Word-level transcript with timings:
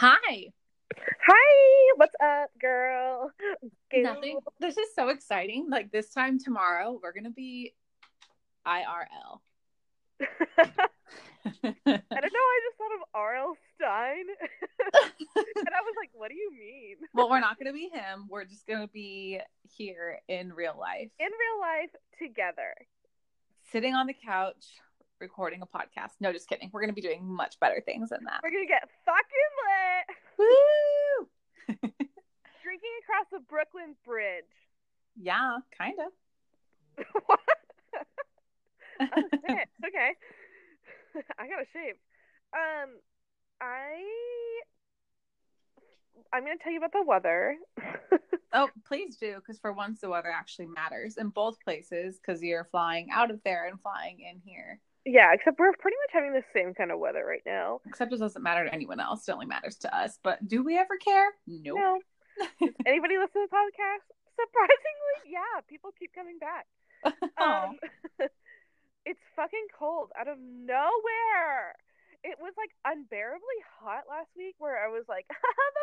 Hi. 0.00 0.46
Hi, 1.26 1.92
what's 1.96 2.14
up, 2.24 2.48
girl? 2.58 3.32
Nothing. 3.92 4.38
This 4.58 4.78
is 4.78 4.94
so 4.94 5.10
exciting. 5.10 5.66
Like 5.68 5.92
this 5.92 6.08
time 6.08 6.38
tomorrow, 6.38 6.98
we're 7.02 7.12
gonna 7.12 7.28
be 7.28 7.74
IRL. 8.66 9.40
I 10.22 10.26
don't 11.52 11.84
know. 11.84 11.92
I 11.92 12.60
just 12.64 12.78
thought 12.78 12.94
of 12.94 13.02
R.L. 13.12 13.54
Stine, 13.74 14.24
and 14.94 15.68
I 15.68 15.82
was 15.82 15.94
like, 15.98 16.08
"What 16.14 16.30
do 16.30 16.34
you 16.34 16.50
mean?" 16.58 16.96
well, 17.12 17.28
we're 17.28 17.40
not 17.40 17.58
gonna 17.58 17.74
be 17.74 17.90
him. 17.92 18.24
We're 18.30 18.46
just 18.46 18.66
gonna 18.66 18.88
be 18.88 19.38
here 19.76 20.20
in 20.28 20.54
real 20.54 20.78
life, 20.80 21.10
In 21.18 21.26
real 21.26 21.60
life, 21.60 21.90
together. 22.18 22.72
sitting 23.70 23.94
on 23.94 24.06
the 24.06 24.14
couch, 24.14 24.64
recording 25.20 25.62
a 25.62 25.66
podcast. 25.66 26.12
No, 26.20 26.32
just 26.32 26.48
kidding. 26.48 26.70
We're 26.72 26.80
gonna 26.80 26.92
be 26.92 27.00
doing 27.00 27.24
much 27.24 27.58
better 27.60 27.80
things 27.84 28.10
than 28.10 28.24
that. 28.24 28.40
We're 28.42 28.50
gonna 28.50 28.66
get 28.66 28.88
fucking 29.04 29.52
lit, 29.68 30.16
Woo! 30.38 31.28
drinking 32.62 32.90
across 33.02 33.26
the 33.32 33.40
Brooklyn 33.48 33.94
Bridge. 34.04 34.44
Yeah, 35.20 35.58
kind 35.76 35.98
of. 35.98 37.04
what? 37.26 37.40
oh 39.00 39.06
shit. 39.48 39.68
Okay. 39.86 40.10
I 41.38 41.48
gotta 41.48 41.66
shave. 41.72 41.94
Um, 42.54 42.90
I. 43.60 44.00
I'm 46.32 46.44
gonna 46.44 46.56
tell 46.62 46.72
you 46.72 46.78
about 46.78 46.92
the 46.92 47.02
weather. 47.02 47.56
Oh, 48.52 48.68
please 48.86 49.16
do, 49.16 49.36
because 49.36 49.60
for 49.60 49.72
once 49.72 50.00
the 50.00 50.08
weather 50.08 50.30
actually 50.30 50.66
matters 50.66 51.16
in 51.16 51.28
both 51.28 51.60
places, 51.60 52.18
because 52.18 52.42
you're 52.42 52.64
flying 52.64 53.08
out 53.12 53.30
of 53.30 53.40
there 53.44 53.68
and 53.68 53.80
flying 53.80 54.18
in 54.20 54.40
here. 54.44 54.80
Yeah, 55.04 55.32
except 55.32 55.58
we're 55.58 55.72
pretty 55.78 55.96
much 56.04 56.10
having 56.12 56.32
the 56.32 56.42
same 56.54 56.74
kind 56.74 56.90
of 56.90 56.98
weather 56.98 57.24
right 57.26 57.42
now. 57.46 57.80
Except 57.86 58.12
it 58.12 58.18
doesn't 58.18 58.42
matter 58.42 58.64
to 58.64 58.72
anyone 58.74 59.00
else. 59.00 59.28
It 59.28 59.32
only 59.32 59.46
matters 59.46 59.76
to 59.78 59.96
us. 59.96 60.18
But 60.22 60.46
do 60.46 60.62
we 60.62 60.76
ever 60.78 60.96
care? 60.96 61.28
Nope. 61.46 61.78
No. 61.78 62.00
Anybody 62.86 63.16
listen 63.18 63.42
to 63.42 63.46
the 63.50 63.54
podcast? 63.56 64.06
Surprisingly, 64.40 65.32
yeah, 65.32 65.60
people 65.68 65.90
keep 65.98 66.12
coming 66.14 66.38
back. 66.38 66.66
Um, 67.40 67.76
it's 69.06 69.20
fucking 69.34 69.66
cold 69.78 70.10
out 70.18 70.28
of 70.28 70.36
nowhere. 70.38 71.74
It 72.22 72.36
was 72.38 72.52
like 72.58 72.70
unbearably 72.84 73.60
hot 73.80 74.04
last 74.10 74.28
week 74.36 74.54
where 74.58 74.76
I 74.84 74.88
was 74.88 75.04
like, 75.08 75.26
the 75.28 75.34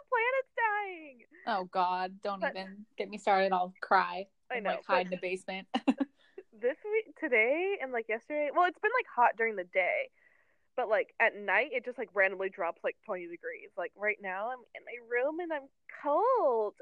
planet's 0.09 0.53
dying. 0.55 1.17
oh 1.47 1.63
God, 1.71 2.13
don't 2.23 2.39
But- 2.41 2.51
even 2.55 2.85
get 2.97 3.09
me 3.09 3.17
started. 3.17 3.51
I'll 3.51 3.73
cry. 3.81 4.27
I 4.51 4.59
know. 4.59 4.69
like 4.71 4.85
hide 4.85 5.05
in 5.07 5.11
the 5.11 5.17
basement. 5.19 5.67
This 6.61 6.77
week, 6.85 7.15
today, 7.19 7.75
and 7.81 7.91
like 7.91 8.07
yesterday, 8.09 8.49
well, 8.55 8.65
it's 8.65 8.79
been 8.79 8.91
like 8.97 9.05
hot 9.13 9.37
during 9.37 9.55
the 9.55 9.63
day, 9.63 10.09
but 10.75 10.89
like 10.89 11.13
at 11.19 11.35
night, 11.35 11.69
it 11.71 11.85
just 11.85 11.97
like 11.97 12.09
randomly 12.13 12.49
drops 12.49 12.83
like 12.83 12.95
20 13.05 13.23
degrees. 13.23 13.69
Like 13.77 13.91
right 13.97 14.17
now, 14.21 14.49
I'm 14.51 14.59
in 14.75 14.83
my 14.85 14.97
room 15.09 15.39
and 15.39 15.51
I'm 15.51 15.67
cold. 16.03 16.75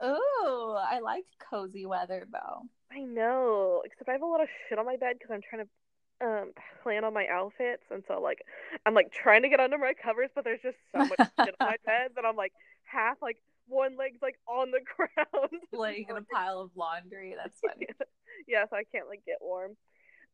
oh 0.00 0.78
I 0.78 1.00
like 1.00 1.24
cozy 1.50 1.86
weather 1.86 2.26
though. 2.30 2.62
I 2.92 3.00
know, 3.00 3.82
except 3.84 4.08
I 4.08 4.12
have 4.12 4.22
a 4.22 4.26
lot 4.26 4.42
of 4.42 4.48
shit 4.68 4.78
on 4.78 4.86
my 4.86 4.96
bed 4.96 5.16
because 5.18 5.32
I'm 5.34 5.42
trying 5.48 5.64
to 5.66 5.70
um 6.18 6.52
plan 6.82 7.04
on 7.04 7.12
my 7.12 7.26
outfits, 7.30 7.82
and 7.90 8.02
so 8.08 8.20
like 8.20 8.42
I'm 8.84 8.94
like 8.94 9.12
trying 9.12 9.42
to 9.42 9.48
get 9.48 9.60
under 9.60 9.78
my 9.78 9.92
covers, 10.00 10.30
but 10.34 10.44
there's 10.44 10.62
just 10.62 10.78
so 10.92 11.00
much 11.00 11.18
shit 11.18 11.54
on 11.60 11.66
my 11.68 11.76
bed 11.86 12.10
that 12.16 12.24
I'm 12.24 12.36
like 12.36 12.52
half 12.84 13.16
like 13.20 13.38
one 13.68 13.96
leg's 13.96 14.22
like 14.22 14.38
on 14.48 14.70
the 14.70 14.80
ground, 14.96 15.62
Laying 15.72 16.06
in 16.08 16.16
a 16.16 16.22
pile 16.22 16.60
of 16.60 16.70
laundry. 16.76 17.34
That's 17.36 17.58
funny. 17.60 17.86
yeah, 17.88 18.06
so 18.70 18.76
I 18.76 18.84
can't 18.84 19.08
like 19.08 19.24
get 19.26 19.38
warm. 19.40 19.72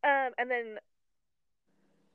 Um, 0.05 0.33
and 0.39 0.50
then 0.50 0.78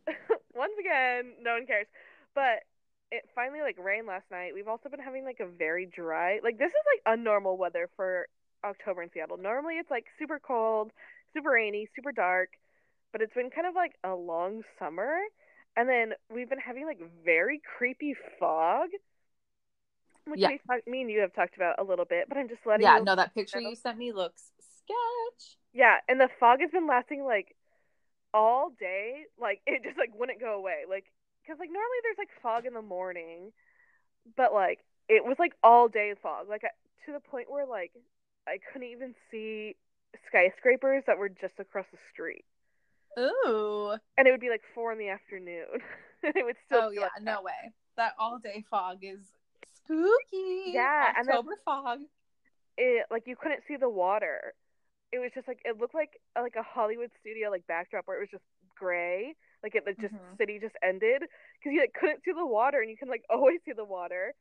once 0.56 0.74
again, 0.80 1.34
no 1.42 1.54
one 1.54 1.66
cares, 1.66 1.88
but 2.36 2.64
it 3.12 3.24
finally 3.36 3.62
like 3.62 3.78
rained 3.80 4.08
last 4.08 4.26
night. 4.32 4.54
We've 4.54 4.68
also 4.68 4.90
been 4.90 5.00
having 5.00 5.24
like 5.24 5.40
a 5.40 5.48
very 5.48 5.86
dry, 5.86 6.40
like 6.44 6.58
this 6.58 6.70
is 6.70 6.86
like 6.94 7.18
unnormal 7.20 7.58
weather 7.58 7.90
for 7.96 8.28
October 8.66 9.04
in 9.04 9.10
Seattle. 9.14 9.38
Normally 9.38 9.76
it's 9.76 9.92
like 9.92 10.06
super 10.20 10.40
cold, 10.40 10.92
super 11.34 11.52
rainy, 11.52 11.88
super 11.96 12.12
dark, 12.12 12.50
but 13.12 13.22
it's 13.22 13.34
been 13.34 13.50
kind 13.50 13.68
of 13.68 13.76
like 13.76 13.94
a 14.04 14.16
long 14.16 14.64
summer. 14.80 15.18
And 15.78 15.88
then 15.88 16.14
we've 16.34 16.50
been 16.50 16.60
having 16.60 16.86
like 16.86 17.00
very 17.26 17.62
creepy 17.78 18.16
fog, 18.40 18.90
which 20.26 20.42
Yeah. 20.42 20.48
we 20.48 20.60
me 20.86 21.02
and 21.02 21.10
you 21.12 21.20
have 21.22 21.34
talked 21.34 21.56
about 21.56 21.80
a 21.80 21.84
little 21.84 22.06
bit. 22.06 22.26
But 22.28 22.38
I'm 22.38 22.50
just 22.50 22.62
letting 22.66 22.86
Yeah, 22.86 23.00
no, 23.00 23.16
that 23.16 23.34
picture 23.34 23.60
know. 23.62 23.70
you 23.70 23.76
sent 23.76 23.98
me 23.98 24.12
looks 24.12 24.52
sketch. 24.60 25.58
Yeah, 25.78 25.98
and 26.10 26.20
the 26.20 26.28
fog 26.40 26.60
has 26.62 26.72
been 26.72 26.88
lasting 26.88 27.24
like 27.24 27.56
all 28.34 28.72
day. 28.80 29.26
Like 29.40 29.62
it 29.68 29.84
just 29.84 29.96
like 29.98 30.10
wouldn't 30.18 30.40
go 30.40 30.56
away. 30.56 30.86
Like 30.90 31.06
because 31.44 31.60
like 31.60 31.70
normally 31.70 32.00
there's 32.02 32.18
like 32.18 32.30
fog 32.42 32.66
in 32.66 32.74
the 32.74 32.82
morning, 32.82 33.52
but 34.36 34.54
like 34.54 34.80
it 35.08 35.24
was 35.24 35.36
like 35.38 35.54
all 35.64 35.88
day 35.88 36.16
fog. 36.20 36.50
Like 36.50 36.64
to 37.06 37.14
the 37.14 37.20
point 37.20 37.52
where 37.52 37.68
like 37.68 37.92
I 38.48 38.58
couldn't 38.74 38.88
even 38.90 39.14
see 39.30 39.76
skyscrapers 40.28 41.04
that 41.06 41.20
were 41.20 41.30
just 41.30 41.54
across 41.60 41.86
the 41.92 42.00
street, 42.12 42.44
Ooh. 43.20 43.94
and 44.18 44.28
it 44.28 44.32
would 44.32 44.42
be 44.42 44.50
like 44.50 44.64
four 44.74 44.92
in 44.92 44.98
the 44.98 45.10
afternoon. 45.10 45.78
and 46.24 46.36
it 46.36 46.44
would 46.44 46.58
still 46.66 46.86
Oh 46.86 46.90
yeah, 46.90 47.02
like 47.02 47.22
no 47.22 47.44
way. 47.44 47.72
That 47.98 48.14
all 48.18 48.40
day 48.40 48.66
fog 48.72 48.98
is 49.04 49.20
spooky. 49.76 50.72
Yeah, 50.74 51.14
and 51.16 51.28
then- 51.28 51.36
October 51.36 51.56
fog. 51.64 52.00
it 52.80 53.06
like 53.12 53.28
you 53.28 53.36
couldn't 53.36 53.62
see 53.68 53.76
the 53.76 53.90
water. 53.90 54.56
It 55.12 55.20
was 55.20 55.32
just 55.34 55.48
like 55.48 55.60
it 55.66 55.78
looked 55.80 55.96
like 55.96 56.20
like 56.36 56.56
a 56.58 56.64
Hollywood 56.64 57.12
studio 57.20 57.50
like 57.50 57.66
backdrop 57.68 58.08
where 58.08 58.18
it 58.18 58.22
was 58.22 58.30
just 58.32 58.44
gray, 58.78 59.36
like 59.64 59.76
it 59.76 59.84
like 59.86 60.00
just 60.00 60.14
Mhm. 60.14 60.38
city 60.38 60.60
just 60.60 60.76
ended 60.84 61.22
because 61.22 61.74
you 61.74 61.80
like 61.82 61.94
couldn't 61.94 62.24
see 62.26 62.32
the 62.34 62.46
water 62.46 62.82
and 62.82 62.90
you 62.90 62.98
can 62.98 63.10
like 63.10 63.24
always 63.30 63.60
see 63.66 63.74
the 63.74 63.86
water. 63.86 64.34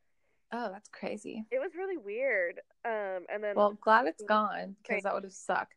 Oh, 0.51 0.69
that's 0.71 0.89
crazy. 0.89 1.45
It 1.51 1.59
was 1.59 1.71
really 1.75 1.97
weird. 1.97 2.59
Um, 2.85 3.25
and 3.33 3.43
then 3.43 3.55
Well, 3.55 3.73
glad 3.73 4.07
it's 4.07 4.23
gone 4.23 4.75
because 4.81 5.03
that 5.03 5.13
would 5.13 5.23
have 5.23 5.33
sucked. 5.33 5.73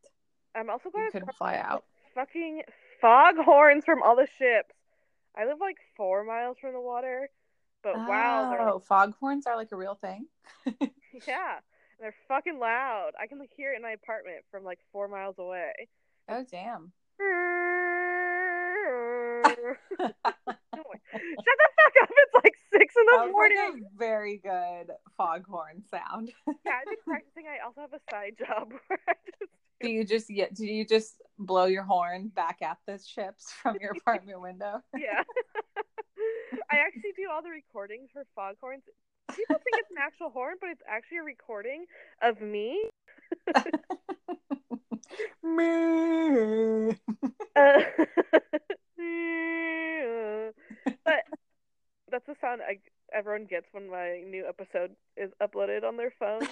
I'm 0.54 0.70
also 0.70 0.90
glad 0.90 1.06
You 1.06 1.12
couldn't 1.12 1.34
fly 1.34 1.56
out. 1.56 1.84
fucking 2.14 2.62
fog 3.00 3.36
horns 3.36 3.84
from 3.84 4.02
all 4.02 4.16
the 4.16 4.28
ships. 4.38 4.74
I 5.36 5.46
live 5.46 5.58
like 5.60 5.76
four 5.96 6.24
miles 6.24 6.56
from 6.60 6.72
the 6.72 6.80
water, 6.80 7.30
but 7.82 7.94
wow, 8.06 8.46
they're 8.50 8.68
Oh, 8.68 8.80
foghorns 8.80 9.46
are 9.46 9.56
like 9.56 9.72
a 9.72 9.76
real 9.76 9.94
thing. 9.94 10.26
yeah, 11.26 11.60
they're 12.00 12.14
fucking 12.28 12.58
loud. 12.58 13.10
I 13.20 13.26
can 13.26 13.38
like, 13.38 13.50
hear 13.56 13.72
it 13.72 13.76
in 13.76 13.82
my 13.82 13.92
apartment 13.92 14.38
from 14.50 14.64
like 14.64 14.78
four 14.92 15.08
miles 15.08 15.36
away. 15.38 15.72
Oh 16.28 16.44
damn. 16.50 16.92
Shut 20.00 20.16
the 21.12 21.68
fuck 21.76 21.94
up! 22.02 22.10
It's 22.10 22.34
like 22.34 22.54
six 22.72 22.94
in 22.96 23.04
the 23.06 23.32
morning. 23.32 23.58
like 23.58 23.82
a 23.82 23.98
very 23.98 24.38
good 24.38 24.94
foghorn 25.16 25.82
sound. 25.90 26.32
Yeah, 26.46 26.72
I've 26.80 26.86
been 26.86 26.96
practicing. 27.06 27.44
I 27.46 27.64
also 27.66 27.82
have 27.82 27.92
a 27.92 28.00
side 28.10 28.36
job 28.38 28.72
where 28.86 28.98
I 29.08 29.14
just 29.38 29.52
do 29.80 29.88
you 29.88 30.04
just 30.04 30.30
yeah, 30.30 30.46
do 30.52 30.66
you 30.66 30.84
just 30.84 31.14
blow 31.38 31.64
your 31.64 31.84
horn 31.84 32.28
back 32.28 32.58
at 32.62 32.78
the 32.86 32.98
ships 32.98 33.50
from 33.62 33.76
your 33.80 33.92
apartment 33.92 34.40
window? 34.40 34.80
yeah. 34.96 35.22
I 36.70 36.76
actually 36.76 37.12
do 37.16 37.28
all 37.32 37.42
the 37.42 37.50
recordings 37.50 38.10
for 38.12 38.24
foghorns. 38.34 38.82
People 39.36 39.58
think 39.64 39.78
it's 39.78 39.91
an 39.91 39.96
actual 40.00 40.30
horn, 40.30 40.56
but 40.60 40.70
it's 40.70 40.82
actually 40.88 41.18
a 41.18 41.22
recording 41.22 41.86
of 42.22 42.41
me. 42.41 42.82
Me. 45.42 46.96
Uh, 47.56 47.80
but 51.04 51.24
that's 52.10 52.26
the 52.26 52.34
sound 52.41 52.62
I, 52.62 52.78
everyone 53.12 53.46
gets 53.46 53.66
when 53.72 53.91
my 53.91 54.22
new 54.26 54.46
episode 54.46 54.92
is 55.16 55.30
uploaded 55.42 55.82
on 55.84 55.97
their 55.97 56.12
phone. 56.18 56.41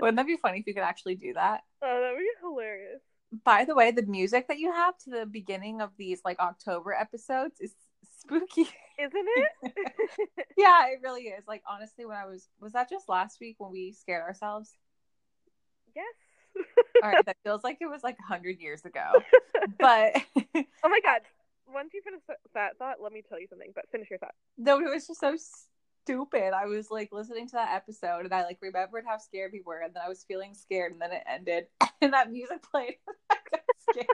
Wouldn't 0.00 0.16
that 0.16 0.26
be 0.26 0.36
funny 0.36 0.60
if 0.60 0.66
you 0.66 0.74
could 0.74 0.82
actually 0.82 1.14
do 1.14 1.32
that? 1.34 1.62
Oh, 1.82 2.00
that 2.00 2.12
would 2.12 2.18
be 2.18 2.28
hilarious. 2.40 3.00
By 3.44 3.64
the 3.64 3.74
way, 3.74 3.92
the 3.92 4.02
music 4.02 4.48
that 4.48 4.58
you 4.58 4.72
have 4.72 4.98
to 4.98 5.10
the 5.10 5.26
beginning 5.26 5.80
of 5.80 5.96
these 5.96 6.20
like 6.24 6.40
October 6.40 6.92
episodes 6.92 7.60
is 7.60 7.74
spooky. 8.18 8.68
Isn't 8.98 9.26
it? 9.36 9.72
yeah, 10.56 10.86
it 10.88 11.00
really 11.02 11.22
is. 11.22 11.44
Like 11.46 11.62
honestly, 11.68 12.04
when 12.04 12.16
I 12.16 12.26
was 12.26 12.48
was 12.60 12.72
that 12.72 12.90
just 12.90 13.08
last 13.08 13.38
week 13.40 13.56
when 13.58 13.70
we 13.72 13.92
scared 13.92 14.22
ourselves? 14.22 14.76
yes. 15.94 16.04
All 17.02 17.10
right, 17.10 17.24
that 17.24 17.36
feels 17.44 17.64
like 17.64 17.78
it 17.80 17.86
was 17.86 18.02
like 18.02 18.16
a 18.18 18.26
hundred 18.26 18.60
years 18.60 18.84
ago. 18.84 19.10
But 19.78 20.16
oh 20.54 20.88
my 20.88 21.00
god. 21.02 21.22
Once 21.72 21.94
you 21.94 22.02
finish 22.02 22.20
that 22.54 22.76
thought, 22.78 22.96
let 23.00 23.12
me 23.12 23.22
tell 23.26 23.40
you 23.40 23.46
something, 23.46 23.70
but 23.74 23.84
finish 23.90 24.10
your 24.10 24.18
thought. 24.18 24.34
no, 24.58 24.78
it 24.80 24.92
was 24.92 25.06
just 25.06 25.20
so 25.20 25.36
stupid. 26.02 26.52
I 26.52 26.66
was 26.66 26.90
like 26.90 27.10
listening 27.12 27.46
to 27.48 27.52
that 27.52 27.74
episode 27.74 28.24
and 28.24 28.34
I 28.34 28.42
like 28.42 28.58
remembered 28.60 29.04
how 29.06 29.18
scared 29.18 29.52
we 29.52 29.62
were, 29.64 29.80
and 29.80 29.94
then 29.94 30.02
I 30.04 30.08
was 30.08 30.24
feeling 30.24 30.54
scared, 30.54 30.92
and 30.92 31.00
then 31.00 31.12
it 31.12 31.22
ended, 31.26 31.66
and 32.02 32.12
that 32.12 32.30
music 32.30 32.62
played. 32.70 32.96
I 33.30 33.36
got 33.50 33.60
scared. 33.90 34.06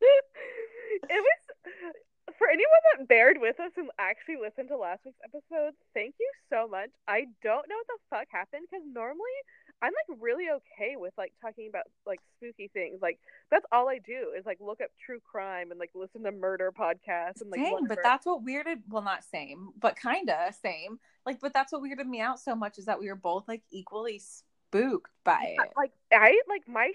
it 0.00 1.10
was 1.10 1.94
for 2.38 2.48
anyone 2.48 2.82
that 2.96 3.08
bared 3.08 3.38
with 3.40 3.58
us 3.60 3.72
and 3.76 3.90
actually 3.98 4.36
listened 4.36 4.68
to 4.68 4.76
last 4.76 5.00
week's 5.04 5.18
episode, 5.24 5.74
thank 5.94 6.14
you 6.18 6.30
so 6.50 6.68
much. 6.68 6.90
I 7.08 7.26
don't 7.42 7.68
know 7.68 7.76
what 7.76 7.86
the 7.86 8.00
fuck 8.10 8.26
happened 8.30 8.66
because 8.70 8.84
normally 8.86 9.36
I'm 9.82 9.92
like 9.92 10.18
really 10.20 10.46
okay 10.50 10.96
with 10.96 11.12
like 11.18 11.32
talking 11.40 11.68
about 11.68 11.84
like 12.06 12.20
spooky 12.36 12.68
things. 12.72 13.00
Like 13.02 13.18
that's 13.50 13.66
all 13.72 13.88
I 13.88 13.98
do 13.98 14.32
is 14.36 14.46
like 14.46 14.58
look 14.60 14.80
up 14.80 14.90
true 15.04 15.20
crime 15.20 15.70
and 15.70 15.80
like 15.80 15.90
listen 15.94 16.22
to 16.24 16.32
murder 16.32 16.72
podcasts 16.72 17.40
and 17.40 17.50
like 17.50 17.60
same, 17.60 17.86
but 17.86 18.02
that's 18.02 18.26
what 18.26 18.44
weirded. 18.44 18.82
Well, 18.88 19.02
not 19.02 19.24
same, 19.24 19.70
but 19.78 19.98
kinda 19.98 20.52
same. 20.62 20.98
Like, 21.26 21.40
but 21.40 21.52
that's 21.54 21.72
what 21.72 21.82
weirded 21.82 22.06
me 22.06 22.20
out 22.20 22.40
so 22.40 22.54
much 22.54 22.78
is 22.78 22.86
that 22.86 23.00
we 23.00 23.08
were 23.08 23.16
both 23.16 23.48
like 23.48 23.62
equally 23.70 24.18
spooked 24.18 25.10
by 25.24 25.56
it. 25.58 25.72
like 25.76 25.92
I 26.12 26.40
like 26.48 26.66
my 26.66 26.92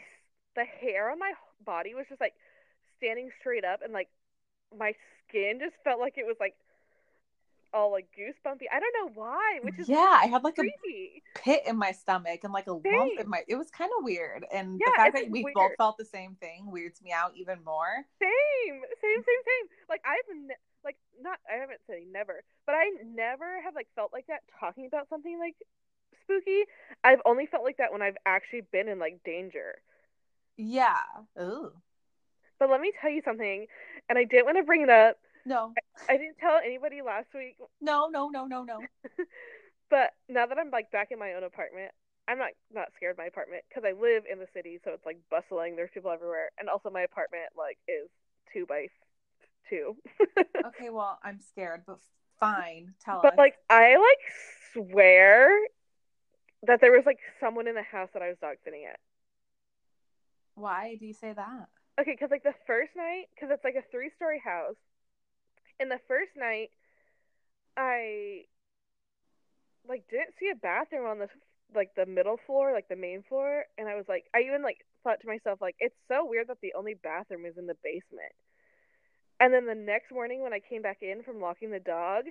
the 0.55 0.65
hair 0.65 1.11
on 1.11 1.19
my 1.19 1.33
body 1.65 1.93
was 1.93 2.05
just 2.09 2.21
like 2.21 2.33
standing 2.97 3.29
straight 3.39 3.63
up 3.65 3.81
and 3.83 3.93
like 3.93 4.09
my 4.77 4.93
skin 5.29 5.59
just 5.59 5.75
felt 5.83 5.99
like 5.99 6.17
it 6.17 6.25
was 6.25 6.37
like 6.39 6.55
all 7.73 7.91
like 7.91 8.07
goosebumpy. 8.17 8.65
I 8.71 8.79
don't 8.79 8.95
know 8.99 9.11
why, 9.13 9.59
which 9.63 9.77
is 9.79 9.87
yeah, 9.87 10.19
I 10.21 10.25
had 10.27 10.43
like 10.43 10.57
a 10.57 10.63
pit 11.35 11.63
in 11.67 11.77
my 11.77 11.91
stomach 11.91 12.41
and 12.43 12.53
like 12.53 12.67
a 12.67 12.73
lump 12.73 13.19
in 13.19 13.29
my. 13.29 13.43
It 13.47 13.55
was 13.55 13.69
kind 13.69 13.91
of 13.97 14.03
weird, 14.03 14.45
and 14.51 14.79
Yeah, 14.79 14.85
the 14.85 14.91
fact 14.91 15.15
that 15.15 15.29
we 15.29 15.43
weird. 15.43 15.55
both 15.55 15.71
felt 15.77 15.97
the 15.97 16.05
same 16.05 16.35
thing 16.35 16.71
weirds 16.71 17.01
me 17.01 17.11
out 17.11 17.33
even 17.35 17.63
more. 17.63 18.05
Same, 18.21 18.81
same, 19.01 19.21
same, 19.23 19.43
same. 19.45 19.65
Like 19.87 20.01
I've 20.05 20.27
ne- 20.35 20.63
like 20.83 20.97
not 21.21 21.39
I 21.49 21.57
haven't 21.59 21.79
said 21.87 21.99
never, 22.11 22.43
but 22.65 22.75
I 22.75 22.91
never 23.05 23.61
have 23.61 23.75
like 23.75 23.87
felt 23.95 24.11
like 24.13 24.27
that 24.27 24.41
talking 24.59 24.85
about 24.87 25.07
something 25.09 25.39
like 25.39 25.55
spooky. 26.23 26.63
I've 27.03 27.21
only 27.25 27.45
felt 27.45 27.63
like 27.63 27.77
that 27.77 27.91
when 27.91 28.01
I've 28.01 28.17
actually 28.25 28.61
been 28.71 28.87
in 28.89 28.99
like 28.99 29.23
danger. 29.23 29.81
Yeah. 30.57 31.01
Ooh. 31.39 31.81
But 32.59 32.69
let 32.69 32.81
me 32.81 32.91
tell 33.01 33.09
you 33.09 33.21
something, 33.23 33.65
and 34.09 34.17
I 34.17 34.23
didn't 34.25 34.45
want 34.45 34.57
to 34.57 34.63
bring 34.63 34.81
it 34.81 34.89
up. 34.89 35.17
No. 35.45 35.73
I 36.09 36.17
didn't 36.17 36.37
tell 36.39 36.57
anybody 36.63 37.01
last 37.01 37.27
week, 37.33 37.55
No. 37.81 38.07
No. 38.09 38.29
No. 38.29 38.45
No. 38.45 38.63
No. 38.63 38.79
but 39.89 40.11
now 40.27 40.45
that 40.45 40.57
I'm 40.57 40.69
like 40.71 40.91
back 40.91 41.11
in 41.11 41.19
my 41.19 41.33
own 41.33 41.43
apartment, 41.43 41.91
I'm 42.27 42.37
not 42.37 42.51
not 42.73 42.89
scared 42.95 43.11
of 43.13 43.17
my 43.17 43.25
apartment 43.25 43.63
because 43.69 43.83
I 43.87 43.93
live 43.99 44.23
in 44.31 44.39
the 44.39 44.47
city, 44.53 44.79
so 44.83 44.91
it's 44.91 45.05
like 45.05 45.17
bustling. 45.31 45.75
There's 45.75 45.89
people 45.93 46.11
everywhere, 46.11 46.49
and 46.59 46.69
also 46.69 46.89
my 46.89 47.01
apartment 47.01 47.45
like 47.57 47.77
is 47.87 48.09
two 48.53 48.65
by 48.65 48.87
two. 49.69 49.95
Okay. 50.65 50.89
Well, 50.89 51.17
I'm 51.23 51.39
scared, 51.39 51.83
but 51.87 51.99
fine. 52.39 52.93
Tell 53.03 53.21
But 53.21 53.33
us. 53.33 53.37
like 53.37 53.55
I 53.69 53.95
like 53.95 54.19
swear 54.73 55.57
that 56.67 56.81
there 56.81 56.91
was 56.91 57.05
like 57.05 57.19
someone 57.39 57.67
in 57.67 57.75
the 57.75 57.81
house 57.83 58.09
that 58.13 58.21
I 58.21 58.27
was 58.29 58.37
dog 58.41 58.57
sitting 58.63 58.85
at. 58.85 58.99
why 60.55 60.95
do 60.99 61.05
you 61.05 61.13
say 61.13 61.31
that? 61.33 61.69
Okay, 61.99 62.11
because 62.11 62.31
like 62.31 62.43
the 62.43 62.55
first 62.65 62.91
night, 62.95 63.27
because 63.35 63.49
it's 63.51 63.63
like 63.63 63.75
a 63.75 63.83
three 63.91 64.09
story 64.15 64.41
house. 64.43 64.79
And 65.79 65.91
the 65.91 65.99
first 66.07 66.31
night, 66.37 66.71
I 67.75 68.45
like 69.87 70.05
didn't 70.09 70.35
see 70.39 70.49
a 70.51 70.55
bathroom 70.55 71.07
on 71.07 71.19
the 71.19 71.27
like 71.75 71.91
the 71.95 72.05
middle 72.05 72.39
floor, 72.45 72.73
like 72.73 72.87
the 72.87 72.95
main 72.95 73.23
floor, 73.27 73.65
and 73.77 73.87
I 73.87 73.95
was 73.95 74.05
like, 74.07 74.25
I 74.33 74.39
even 74.47 74.63
like 74.63 74.85
thought 75.03 75.19
to 75.21 75.27
myself 75.27 75.59
like, 75.61 75.75
it's 75.79 75.95
so 76.07 76.25
weird 76.25 76.47
that 76.47 76.61
the 76.61 76.73
only 76.77 76.95
bathroom 76.95 77.45
is 77.45 77.57
in 77.57 77.67
the 77.67 77.77
basement. 77.83 78.33
And 79.39 79.53
then 79.53 79.65
the 79.65 79.75
next 79.75 80.11
morning 80.11 80.41
when 80.41 80.53
I 80.53 80.59
came 80.59 80.81
back 80.81 80.99
in 81.01 81.23
from 81.23 81.41
locking 81.41 81.71
the 81.71 81.79
dog, 81.79 82.25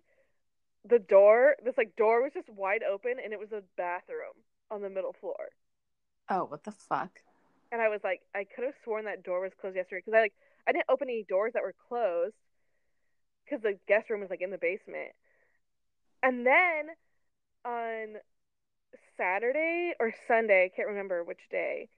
the 0.88 0.98
door, 0.98 1.56
this 1.64 1.76
like 1.76 1.96
door 1.96 2.22
was 2.22 2.32
just 2.32 2.48
wide 2.48 2.82
open, 2.82 3.16
and 3.22 3.32
it 3.32 3.38
was 3.38 3.52
a 3.52 3.62
bathroom 3.76 4.36
on 4.70 4.82
the 4.82 4.90
middle 4.90 5.14
floor. 5.20 5.52
Oh, 6.28 6.44
what 6.44 6.64
the 6.64 6.72
fuck? 6.72 7.20
And 7.72 7.80
I 7.82 7.88
was 7.88 8.00
like, 8.04 8.22
I 8.34 8.44
could 8.44 8.64
have 8.64 8.74
sworn 8.84 9.04
that 9.06 9.22
door 9.22 9.40
was 9.40 9.52
closed 9.60 9.76
yesterday 9.76 10.02
because 10.04 10.16
I 10.16 10.20
like 10.22 10.34
I 10.66 10.72
didn't 10.72 10.86
open 10.90 11.08
any 11.08 11.24
doors 11.28 11.52
that 11.54 11.62
were 11.62 11.74
closed 11.88 12.34
because 13.44 13.62
the 13.62 13.78
guest 13.88 14.10
room 14.10 14.20
was 14.20 14.30
like 14.30 14.42
in 14.42 14.50
the 14.50 14.58
basement. 14.58 15.12
And 16.22 16.46
then 16.46 16.90
on 17.64 18.16
Saturday 19.16 19.94
or 20.00 20.12
Sunday, 20.26 20.64
I 20.66 20.74
can't 20.74 20.88
remember 20.88 21.24
which 21.24 21.40
day, 21.50 21.88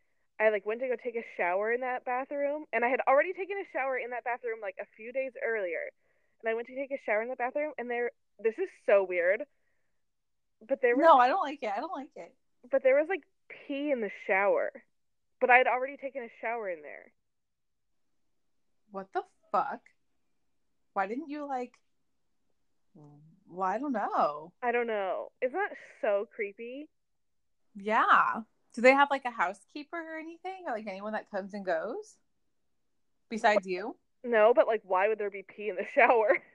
I 0.41 0.51
like 0.51 0.65
went 0.67 0.81
to 0.81 0.89
go 0.89 0.97
take 0.97 1.17
a 1.17 1.25
shower 1.37 1.73
in 1.73 1.81
that 1.83 2.05
bathroom, 2.05 2.65
and 2.73 2.85
I 2.85 2.89
had 2.89 3.01
already 3.09 3.33
taken 3.33 3.57
a 3.59 3.69
shower 3.73 3.99
in 3.99 4.11
that 4.11 4.25
bathroom 4.25 4.61
like 4.63 4.77
a 4.81 4.87
few 4.97 5.13
days 5.13 5.33
earlier. 5.47 5.91
And 6.43 6.51
I 6.51 6.55
went 6.55 6.69
to 6.69 6.75
take 6.75 6.91
a 6.93 7.03
shower 7.05 7.23
in 7.23 7.29
the 7.29 7.37
bathroom, 7.37 7.73
and 7.79 7.91
there, 7.91 8.11
this 8.43 8.59
is 8.59 8.69
so 8.87 9.05
weird, 9.05 9.45
but 10.67 10.81
there 10.83 10.97
was 10.97 11.05
No, 11.05 11.17
I 11.19 11.29
don't 11.29 11.43
like 11.43 11.63
it. 11.63 11.71
I 11.77 11.81
don't 11.81 11.93
like 11.93 12.11
it. 12.17 12.35
but 12.71 12.83
there 12.83 12.97
was 12.97 13.09
like 13.09 13.23
pee 13.49 13.91
in 13.91 14.01
the 14.01 14.11
shower. 14.27 14.71
But 15.41 15.51
I 15.51 15.57
had 15.57 15.67
already 15.67 15.97
taken 15.97 16.23
a 16.23 16.29
shower 16.41 16.69
in 16.69 16.83
there. 16.83 17.13
What 18.91 19.09
the 19.13 19.23
fuck? 19.53 19.81
Why 20.93 21.07
didn't 21.07 21.29
you 21.31 21.47
like? 21.47 21.73
Well, 23.49 23.67
I 23.69 23.79
don't 23.79 23.93
know. 23.93 24.53
I 24.63 24.73
don't 24.73 24.87
know. 24.87 25.31
Isn't 25.41 25.59
that 25.59 25.77
so 26.01 26.29
creepy? 26.35 26.89
Yeah. 27.77 28.41
Do 28.75 28.83
they 28.83 28.93
have 28.93 29.11
like 29.11 29.25
a 29.25 29.31
housekeeper 29.31 29.97
or 29.97 30.19
anything, 30.19 30.65
or 30.67 30.73
like 30.73 30.87
anyone 30.87 31.13
that 31.15 31.31
comes 31.31 31.55
and 31.55 31.65
goes 31.65 32.17
besides 33.29 33.67
you? 33.67 33.97
No, 34.23 34.53
but 34.55 34.67
like, 34.67 34.83
why 34.85 35.09
would 35.09 35.19
there 35.19 35.31
be 35.31 35.45
pee 35.47 35.69
in 35.69 35.77
the 35.77 35.87
shower? 35.95 36.39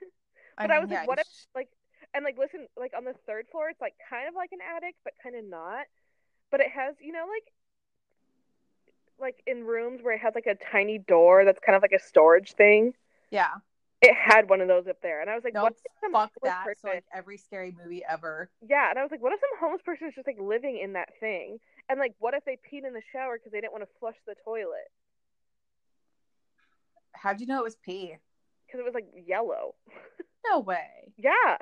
But 0.58 0.70
I 0.70 0.78
was 0.78 0.88
like, 0.88 1.06
what 1.06 1.18
if- 1.18 1.26
like, 1.54 1.68
and 2.14 2.24
like, 2.24 2.38
listen, 2.38 2.66
like 2.78 2.92
on 2.96 3.04
the 3.04 3.12
third 3.26 3.44
floor, 3.52 3.68
it's 3.68 3.80
like 3.80 3.92
kind 4.08 4.26
of 4.26 4.34
like 4.34 4.52
an 4.52 4.60
attic, 4.74 4.94
but 5.04 5.12
kind 5.22 5.36
of 5.36 5.44
not. 5.44 5.84
But 6.50 6.60
it 6.60 6.70
has, 6.70 6.94
you 6.98 7.12
know, 7.12 7.26
like, 7.28 7.44
like 9.20 9.42
in 9.46 9.64
rooms 9.64 10.00
where 10.02 10.14
it 10.14 10.20
has 10.20 10.34
like 10.34 10.46
a 10.46 10.54
tiny 10.72 10.98
door 10.98 11.44
that's 11.44 11.58
kind 11.64 11.76
of 11.76 11.82
like 11.82 11.92
a 11.92 11.98
storage 12.02 12.52
thing. 12.54 12.94
yeah. 13.30 13.54
It 14.02 14.14
had 14.14 14.50
one 14.50 14.60
of 14.60 14.68
those 14.68 14.86
up 14.86 15.00
there, 15.02 15.22
and 15.22 15.30
I 15.30 15.34
was 15.34 15.42
like, 15.42 15.54
No, 15.54 15.62
what 15.64 15.74
fuck 16.12 16.30
that. 16.44 16.64
person? 16.64 16.80
So 16.82 16.88
like 16.90 17.04
every 17.14 17.38
scary 17.38 17.74
movie 17.82 18.02
ever. 18.08 18.50
Yeah, 18.68 18.90
and 18.90 18.98
I 18.98 19.02
was 19.02 19.10
like, 19.10 19.22
what 19.22 19.32
if 19.32 19.40
some 19.40 19.58
homeless 19.58 19.82
person 19.82 20.06
is 20.08 20.14
just 20.14 20.26
like 20.26 20.36
living 20.38 20.78
in 20.78 20.92
that 20.92 21.08
thing? 21.18 21.58
And 21.88 21.98
like, 21.98 22.14
what 22.18 22.34
if 22.34 22.44
they 22.44 22.58
peed 22.58 22.86
in 22.86 22.92
the 22.92 23.02
shower 23.12 23.38
because 23.38 23.52
they 23.52 23.60
didn't 23.60 23.72
want 23.72 23.84
to 23.84 23.90
flush 23.98 24.16
the 24.26 24.34
toilet 24.44 24.90
How'd 27.12 27.40
you 27.40 27.46
know 27.46 27.60
it 27.60 27.64
was 27.64 27.76
pee? 27.76 28.16
because 28.66 28.80
it 28.80 28.84
was 28.84 28.94
like 28.94 29.06
yellow? 29.26 29.74
No 30.48 30.60
way. 30.60 31.12
Yeah, 31.16 31.56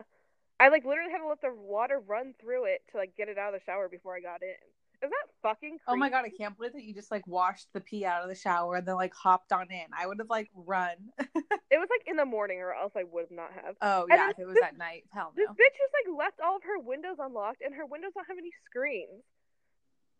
I 0.60 0.68
like 0.68 0.84
literally 0.84 1.10
had 1.10 1.18
to 1.20 1.26
let 1.28 1.40
the 1.40 1.54
water 1.54 1.98
run 2.06 2.34
through 2.38 2.66
it 2.66 2.82
to 2.92 2.98
like 2.98 3.16
get 3.16 3.28
it 3.30 3.38
out 3.38 3.54
of 3.54 3.60
the 3.60 3.64
shower 3.64 3.88
before 3.88 4.14
I 4.14 4.20
got 4.20 4.42
in. 4.42 4.60
Isn't 5.04 5.10
that 5.10 5.48
fucking? 5.48 5.78
Oh 5.86 5.96
my 5.96 6.08
god, 6.08 6.24
I 6.24 6.30
can't 6.30 6.56
believe 6.56 6.72
that 6.72 6.82
you 6.82 6.94
just 6.94 7.10
like 7.10 7.26
washed 7.26 7.68
the 7.74 7.80
pee 7.80 8.06
out 8.06 8.22
of 8.22 8.28
the 8.28 8.34
shower 8.34 8.76
and 8.76 8.86
then 8.88 8.94
like 8.96 9.12
hopped 9.14 9.52
on 9.52 9.70
in. 9.70 9.84
I 9.96 10.06
would 10.06 10.18
have 10.18 10.30
like 10.30 10.50
run. 10.54 10.96
It 11.74 11.78
was 11.82 11.88
like 11.90 12.06
in 12.06 12.14
the 12.16 12.24
morning, 12.24 12.60
or 12.60 12.72
else 12.72 12.92
I 12.94 13.02
would 13.02 13.32
not 13.32 13.50
have. 13.52 13.74
oh 13.82 14.06
And 14.08 14.14
yeah, 14.14 14.30
if 14.30 14.38
it 14.38 14.46
was 14.46 14.54
this- 14.54 14.62
at 14.62 14.78
night, 14.78 15.02
hell 15.10 15.32
no. 15.36 15.42
This 15.42 15.50
bitch 15.50 15.74
just 15.74 15.90
like 15.90 16.16
left 16.16 16.38
all 16.38 16.54
of 16.56 16.62
her 16.62 16.78
windows 16.78 17.16
unlocked, 17.18 17.62
and 17.66 17.74
her 17.74 17.84
windows 17.84 18.12
don't 18.14 18.26
have 18.28 18.38
any 18.38 18.52
screens. 18.64 19.26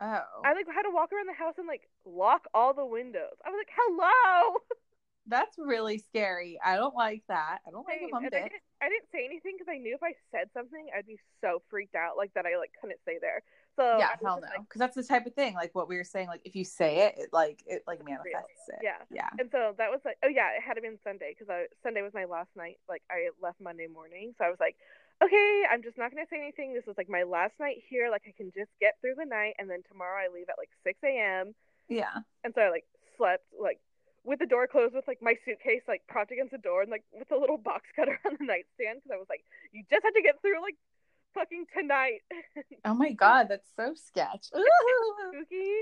Oh, 0.00 0.42
I 0.44 0.52
like 0.54 0.66
had 0.66 0.82
to 0.82 0.90
walk 0.90 1.12
around 1.12 1.28
the 1.28 1.38
house 1.38 1.54
and 1.58 1.68
like 1.68 1.88
lock 2.04 2.46
all 2.52 2.74
the 2.74 2.84
windows. 2.84 3.38
I 3.46 3.50
was 3.50 3.58
like, 3.62 3.70
hello. 3.70 4.58
that's 5.28 5.56
really 5.56 5.98
scary. 5.98 6.58
I 6.64 6.74
don't 6.74 6.96
like 6.96 7.22
that. 7.28 7.58
I 7.66 7.70
don't 7.70 7.86
like 7.86 8.02
I'm 8.12 8.26
I 8.26 8.28
didn't, 8.28 8.52
I 8.82 8.88
didn't 8.90 9.08
say 9.12 9.24
anything 9.24 9.54
because 9.56 9.70
I 9.70 9.78
knew 9.78 9.94
if 9.94 10.02
I 10.02 10.12
said 10.34 10.50
something, 10.52 10.88
I'd 10.90 11.06
be 11.06 11.18
so 11.40 11.62
freaked 11.70 11.94
out, 11.94 12.16
like 12.18 12.34
that 12.34 12.46
I 12.46 12.58
like 12.58 12.72
couldn't 12.80 12.98
stay 13.02 13.18
there. 13.20 13.42
So 13.76 13.98
yeah, 13.98 14.10
hell 14.22 14.40
no. 14.40 14.46
like- 14.46 14.60
Because 14.68 14.78
that's 14.78 14.94
the 14.94 15.02
type 15.02 15.26
of 15.26 15.34
thing, 15.34 15.54
like 15.54 15.74
what 15.74 15.88
we 15.88 15.96
were 15.96 16.04
saying. 16.04 16.28
Like 16.28 16.42
if 16.44 16.54
you 16.54 16.64
say 16.64 17.06
it, 17.08 17.14
it 17.18 17.28
like 17.32 17.62
it 17.66 17.82
like 17.86 18.04
manifests 18.04 18.68
it. 18.68 18.78
Yeah. 18.82 18.98
yeah. 19.10 19.28
And 19.38 19.48
so 19.50 19.74
that 19.78 19.90
was 19.90 20.00
like, 20.04 20.16
oh 20.24 20.28
yeah, 20.28 20.50
it 20.56 20.62
had 20.62 20.74
to 20.74 20.80
been 20.82 20.98
Sunday 21.02 21.34
because 21.36 21.52
Sunday 21.82 22.02
was 22.02 22.14
my 22.14 22.24
last 22.24 22.50
night. 22.56 22.78
Like 22.88 23.02
I 23.10 23.30
left 23.42 23.60
Monday 23.60 23.86
morning, 23.86 24.34
so 24.38 24.44
I 24.44 24.50
was 24.50 24.60
like, 24.60 24.76
okay, 25.22 25.62
I'm 25.70 25.82
just 25.82 25.98
not 25.98 26.10
gonna 26.10 26.26
say 26.30 26.38
anything. 26.38 26.74
This 26.74 26.84
is 26.86 26.96
like 26.96 27.08
my 27.08 27.24
last 27.24 27.54
night 27.58 27.82
here. 27.88 28.10
Like 28.10 28.22
I 28.28 28.32
can 28.36 28.52
just 28.54 28.70
get 28.80 28.94
through 29.00 29.14
the 29.18 29.24
night, 29.26 29.54
and 29.58 29.68
then 29.68 29.82
tomorrow 29.90 30.22
I 30.22 30.32
leave 30.32 30.48
at 30.48 30.58
like 30.58 30.70
6 30.84 30.98
a.m. 31.04 31.54
Yeah. 31.88 32.22
And 32.44 32.54
so 32.54 32.60
I 32.62 32.70
like 32.70 32.84
slept 33.16 33.44
like 33.58 33.80
with 34.24 34.38
the 34.38 34.46
door 34.46 34.66
closed, 34.66 34.94
with 34.94 35.06
like 35.06 35.20
my 35.20 35.34
suitcase 35.44 35.82
like 35.86 36.02
propped 36.08 36.30
against 36.32 36.52
the 36.52 36.58
door, 36.58 36.82
and 36.82 36.90
like 36.90 37.04
with 37.12 37.30
a 37.32 37.36
little 37.36 37.58
box 37.58 37.84
cutter 37.96 38.18
on 38.24 38.36
the 38.38 38.44
nightstand 38.46 39.02
because 39.02 39.10
I 39.12 39.18
was 39.18 39.26
like, 39.28 39.44
you 39.72 39.82
just 39.90 40.04
have 40.04 40.14
to 40.14 40.22
get 40.22 40.40
through 40.40 40.62
like 40.62 40.76
fucking 41.34 41.66
tonight. 41.76 42.20
Oh 42.84 42.94
my 42.94 43.12
god, 43.12 43.48
that's 43.48 43.68
so 43.76 43.94
sketch. 43.94 44.46
Spooky. 45.32 45.72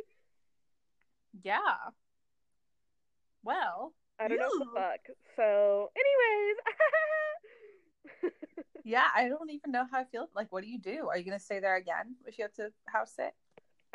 yeah. 1.43 1.61
Well, 3.45 3.93
I 4.19 4.29
don't 4.29 4.39
know 4.39 4.49
what 4.49 4.59
the 4.59 4.81
fuck. 4.81 5.17
So, 5.37 5.91
anyways. 8.23 8.33
yeah, 8.85 9.07
I 9.15 9.29
don't 9.29 9.51
even 9.51 9.73
know 9.73 9.85
how 9.91 10.01
I 10.01 10.05
feel. 10.05 10.29
Like, 10.35 10.53
what 10.53 10.63
do 10.63 10.71
you 10.71 10.79
do? 10.79 11.09
Are 11.09 11.19
you 11.19 11.25
gonna 11.25 11.39
stay 11.39 11.61
there 11.61 11.77
again 11.77 12.17
if 12.27 12.39
you 12.39 12.45
have 12.45 12.55
to 12.55 12.71
house 12.87 13.15
sit? 13.17 13.35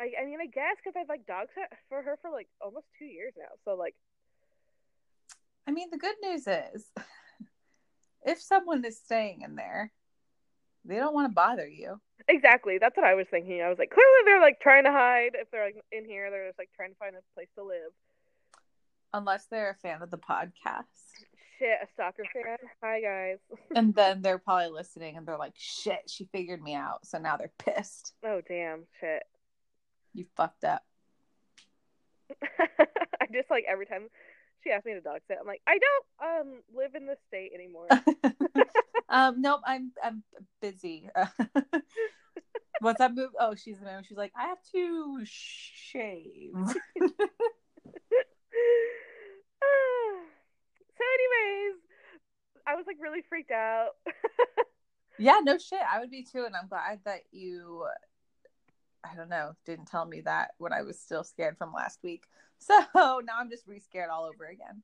I, 0.00 0.12
I 0.22 0.26
mean, 0.26 0.38
I 0.40 0.46
guess 0.46 0.76
because 0.82 0.96
I've 0.98 1.08
like 1.08 1.26
dog 1.26 1.48
sat 1.54 1.72
for 1.88 2.02
her 2.02 2.18
for 2.22 2.30
like 2.30 2.48
almost 2.60 2.86
two 2.98 3.06
years 3.06 3.32
now. 3.36 3.56
So 3.64 3.74
like, 3.74 3.94
I 5.66 5.72
mean, 5.72 5.88
the 5.90 5.98
good 5.98 6.14
news 6.22 6.46
is, 6.46 6.86
if 8.24 8.40
someone 8.40 8.84
is 8.84 8.98
staying 8.98 9.42
in 9.42 9.56
there, 9.56 9.92
they 10.88 10.96
don't 10.96 11.14
want 11.14 11.30
to 11.30 11.34
bother 11.34 11.68
you. 11.68 12.00
exactly, 12.28 12.78
that's 12.78 12.96
what 12.96 13.06
I 13.06 13.14
was 13.14 13.26
thinking. 13.30 13.62
I 13.62 13.68
was 13.68 13.78
like, 13.78 13.90
clearly 13.90 14.22
they're 14.24 14.40
like 14.40 14.60
trying 14.60 14.84
to 14.84 14.92
hide. 14.92 15.30
If 15.34 15.50
they're 15.50 15.66
like 15.66 15.76
in 15.92 16.04
here, 16.04 16.30
they're 16.30 16.48
just 16.48 16.58
like 16.58 16.70
trying 16.74 16.90
to 16.90 16.96
find 16.96 17.14
a 17.14 17.20
place 17.34 17.48
to 17.56 17.64
live. 17.64 17.92
Unless 19.12 19.46
they're 19.46 19.70
a 19.70 19.74
fan 19.74 20.02
of 20.02 20.10
the 20.10 20.18
podcast. 20.18 20.84
Shit, 21.58 21.78
a 21.82 21.86
soccer 21.96 22.24
fan. 22.32 22.56
Hi 22.82 23.00
guys. 23.00 23.38
and 23.74 23.94
then 23.94 24.22
they're 24.22 24.38
probably 24.38 24.70
listening 24.70 25.16
and 25.16 25.26
they're 25.26 25.38
like, 25.38 25.54
shit, 25.56 26.08
she 26.08 26.28
figured 26.32 26.62
me 26.62 26.74
out. 26.74 27.04
So 27.04 27.18
now 27.18 27.36
they're 27.36 27.52
pissed. 27.58 28.14
Oh 28.24 28.40
damn, 28.46 28.84
shit. 29.00 29.24
You 30.14 30.26
fucked 30.36 30.64
up. 30.64 30.82
I 32.58 33.26
just 33.32 33.50
like 33.50 33.64
every 33.68 33.86
time 33.86 34.08
she 34.68 34.72
asks 34.72 34.84
me 34.86 34.94
to 34.94 35.00
dog 35.00 35.20
sit, 35.26 35.38
I'm 35.40 35.46
like, 35.46 35.62
I 35.66 35.78
don't 35.78 36.04
um 36.20 36.62
live 36.74 36.94
in 36.94 37.06
this 37.06 37.18
state 37.28 37.52
anymore. 37.54 37.88
um, 39.08 39.40
nope, 39.40 39.60
I'm 39.66 39.92
I'm 40.02 40.22
busy. 40.60 41.08
What's 42.80 42.98
that 42.98 43.14
move? 43.14 43.30
Oh, 43.38 43.54
she's 43.54 43.78
the 43.78 43.86
moment. 43.86 44.06
she's 44.06 44.18
like, 44.18 44.32
I 44.36 44.48
have 44.48 44.58
to 44.72 45.20
shave. 45.24 46.52
so, 46.64 46.68
anyways, 51.02 51.80
I 52.66 52.74
was 52.76 52.84
like 52.86 52.96
really 53.00 53.22
freaked 53.28 53.50
out. 53.50 53.90
yeah, 55.18 55.40
no 55.42 55.58
shit. 55.58 55.80
I 55.90 56.00
would 56.00 56.10
be 56.10 56.24
too, 56.24 56.44
and 56.44 56.54
I'm 56.54 56.68
glad 56.68 57.00
that 57.04 57.22
you. 57.32 57.84
I 59.04 59.14
don't 59.14 59.30
know, 59.30 59.52
didn't 59.64 59.86
tell 59.86 60.04
me 60.04 60.20
that 60.22 60.50
when 60.58 60.72
I 60.72 60.82
was 60.82 60.98
still 60.98 61.24
scared 61.24 61.56
from 61.56 61.72
last 61.72 62.00
week. 62.02 62.24
So 62.94 63.20
now 63.24 63.38
I'm 63.38 63.50
just 63.50 63.66
re-scared 63.66 64.10
all 64.10 64.24
over 64.24 64.46
again. 64.46 64.82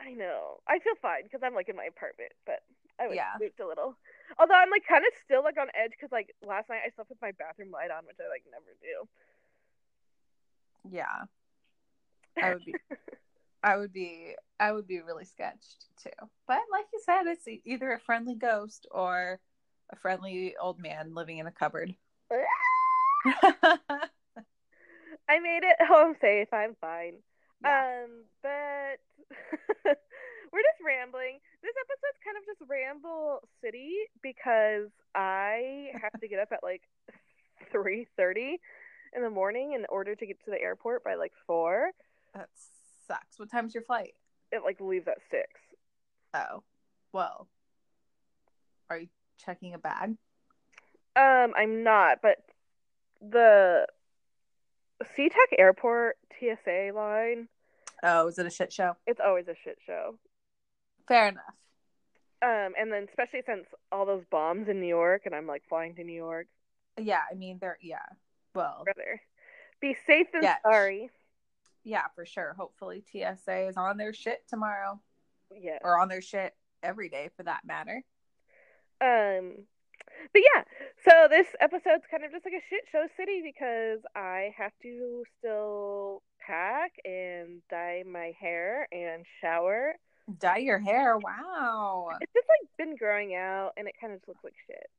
I 0.00 0.12
know. 0.12 0.60
I 0.68 0.78
feel 0.78 0.94
fine 1.00 1.24
because 1.24 1.40
I'm 1.42 1.54
like 1.54 1.68
in 1.68 1.76
my 1.76 1.84
apartment, 1.84 2.32
but 2.46 2.60
I 3.00 3.06
was 3.08 3.16
Yeah. 3.16 3.34
spooked 3.36 3.60
a 3.60 3.66
little. 3.66 3.96
Although 4.38 4.54
I'm 4.54 4.70
like 4.70 4.86
kind 4.88 5.04
of 5.04 5.12
still 5.24 5.42
like 5.42 5.58
on 5.58 5.68
edge 5.74 5.92
because 5.92 6.12
like 6.12 6.34
last 6.42 6.68
night 6.68 6.82
I 6.86 6.90
slept 6.94 7.10
with 7.10 7.20
my 7.22 7.32
bathroom 7.32 7.70
light 7.70 7.90
on, 7.90 8.06
which 8.06 8.16
I 8.20 8.28
like 8.30 8.44
never 8.50 8.74
do. 8.80 9.08
Yeah, 10.90 11.24
I 12.42 12.52
would 12.52 12.64
be. 12.64 12.76
I 13.62 13.76
would 13.76 13.92
be. 13.92 14.34
I 14.60 14.72
would 14.72 14.86
be 14.86 15.00
really 15.00 15.24
sketched 15.24 15.86
too. 16.02 16.10
But 16.46 16.60
like 16.70 16.86
you 16.92 17.00
said, 17.04 17.22
it's 17.26 17.48
either 17.64 17.92
a 17.92 18.00
friendly 18.00 18.34
ghost 18.34 18.86
or 18.90 19.40
a 19.90 19.96
friendly 19.96 20.54
old 20.60 20.78
man 20.78 21.14
living 21.14 21.38
in 21.38 21.46
a 21.46 21.52
cupboard. 21.52 21.94
I 25.28 25.38
made 25.40 25.62
it 25.62 25.76
home 25.86 26.14
safe. 26.20 26.48
I'm 26.52 26.74
fine. 26.80 27.14
Yeah. 27.62 28.04
Um, 28.04 28.10
but 28.42 29.00
we're 29.84 30.62
just 30.62 30.82
rambling. 30.84 31.38
This 31.62 31.74
episode's 31.80 32.20
kind 32.24 32.36
of 32.36 32.44
just 32.44 32.70
ramble 32.70 33.40
city 33.62 33.92
because 34.22 34.90
I 35.14 35.88
have 36.00 36.20
to 36.20 36.28
get 36.28 36.38
up 36.40 36.48
at 36.52 36.62
like 36.62 36.82
three 37.72 38.06
thirty 38.16 38.58
in 39.16 39.22
the 39.22 39.30
morning 39.30 39.72
in 39.72 39.86
order 39.88 40.14
to 40.14 40.26
get 40.26 40.44
to 40.44 40.50
the 40.50 40.60
airport 40.60 41.04
by 41.04 41.14
like 41.14 41.32
four. 41.46 41.90
that 42.34 42.48
sucks. 43.06 43.38
What 43.38 43.50
time's 43.50 43.74
your 43.74 43.84
flight? 43.84 44.14
It 44.52 44.62
like 44.64 44.80
leaves 44.80 45.08
at 45.08 45.18
six. 45.30 45.48
Oh, 46.34 46.62
well. 47.12 47.48
Are 48.90 48.98
you 48.98 49.08
checking 49.44 49.72
a 49.74 49.78
bag? 49.78 50.16
Um, 51.16 51.52
I'm 51.56 51.82
not, 51.84 52.18
but 52.22 52.38
the 53.20 53.86
SeaTac 55.02 55.58
Airport 55.58 56.16
TSA 56.38 56.90
line, 56.94 57.48
Oh, 58.02 58.28
is 58.28 58.38
it 58.38 58.46
a 58.46 58.50
shit 58.50 58.72
show? 58.72 58.96
it's 59.06 59.20
always 59.24 59.48
a 59.48 59.54
shit 59.64 59.78
show. 59.86 60.18
Fair 61.08 61.28
enough. 61.28 61.44
Um, 62.42 62.74
and 62.78 62.92
then 62.92 63.06
especially 63.08 63.42
since 63.46 63.66
all 63.90 64.04
those 64.04 64.24
bombs 64.30 64.68
in 64.68 64.80
New 64.80 64.86
York, 64.88 65.22
and 65.24 65.34
I'm 65.34 65.46
like 65.46 65.62
flying 65.68 65.94
to 65.96 66.04
New 66.04 66.12
York, 66.14 66.46
Yeah, 66.98 67.22
I 67.30 67.34
mean, 67.34 67.58
they're 67.60 67.78
yeah. 67.80 68.04
Well, 68.54 68.82
brother. 68.84 69.20
Be 69.80 69.96
safe 70.06 70.28
and 70.34 70.42
Yeah. 70.42 70.56
sorry. 70.62 71.10
yeah, 71.82 72.06
for 72.14 72.24
sure. 72.24 72.54
Hopefully, 72.56 73.02
TSA 73.10 73.68
is 73.68 73.76
on 73.76 73.96
their 73.96 74.12
shit 74.12 74.46
tomorrow, 74.48 75.00
Yeah. 75.50 75.78
or 75.82 75.98
on 75.98 76.08
their 76.08 76.20
shit 76.22 76.54
every 76.82 77.08
day 77.08 77.30
for 77.36 77.42
that 77.44 77.64
matter. 77.64 78.02
Um, 79.00 79.66
but 80.32 80.42
yeah, 80.54 80.62
so 81.04 81.28
this 81.28 81.46
episode's 81.60 82.04
kind 82.10 82.24
of 82.24 82.32
just 82.32 82.44
like 82.44 82.54
a 82.54 82.64
shit 82.68 82.82
show 82.90 83.06
city 83.16 83.42
because 83.42 84.00
I 84.14 84.52
have 84.56 84.72
to 84.82 85.24
still 85.38 86.22
pack 86.46 86.92
and 87.04 87.62
dye 87.70 88.04
my 88.10 88.32
hair 88.38 88.88
and 88.92 89.24
shower. 89.40 89.94
Dye 90.38 90.58
your 90.58 90.78
hair. 90.78 91.18
Wow. 91.18 92.08
It's 92.20 92.32
just 92.32 92.46
like 92.48 92.68
been 92.78 92.96
growing 92.96 93.34
out, 93.34 93.72
and 93.76 93.86
it 93.88 93.94
kind 94.00 94.12
of 94.12 94.20
just 94.20 94.28
looks 94.28 94.44
like 94.44 94.54
shit. 94.66 94.90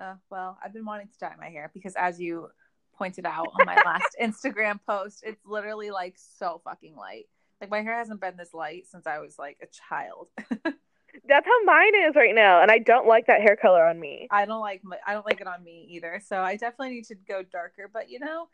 Uh, 0.00 0.14
well, 0.30 0.58
I've 0.62 0.72
been 0.72 0.84
wanting 0.84 1.08
to 1.08 1.18
dye 1.18 1.34
my 1.38 1.48
hair 1.48 1.70
because, 1.72 1.94
as 1.96 2.20
you 2.20 2.48
pointed 2.96 3.26
out 3.26 3.48
on 3.58 3.66
my 3.66 3.76
last 3.84 4.16
Instagram 4.22 4.78
post, 4.86 5.22
it's 5.24 5.40
literally 5.46 5.90
like 5.90 6.16
so 6.16 6.60
fucking 6.64 6.96
light. 6.96 7.26
Like 7.60 7.70
my 7.70 7.82
hair 7.82 7.96
hasn't 7.96 8.20
been 8.20 8.36
this 8.36 8.52
light 8.52 8.86
since 8.88 9.06
I 9.06 9.18
was 9.20 9.38
like 9.38 9.58
a 9.62 9.66
child. 9.66 10.28
That's 11.28 11.46
how 11.46 11.64
mine 11.64 11.92
is 12.08 12.16
right 12.16 12.34
now, 12.34 12.60
and 12.62 12.70
I 12.70 12.78
don't 12.78 13.06
like 13.06 13.26
that 13.26 13.40
hair 13.40 13.56
color 13.56 13.84
on 13.84 13.98
me. 13.98 14.26
I 14.30 14.46
don't 14.46 14.60
like 14.60 14.82
my, 14.84 14.98
I 15.06 15.12
don't 15.12 15.26
like 15.26 15.40
it 15.40 15.46
on 15.46 15.62
me 15.62 15.86
either. 15.90 16.20
So 16.24 16.38
I 16.40 16.56
definitely 16.56 16.94
need 16.96 17.04
to 17.06 17.14
go 17.14 17.42
darker. 17.42 17.88
But 17.92 18.10
you 18.10 18.18
know, 18.18 18.48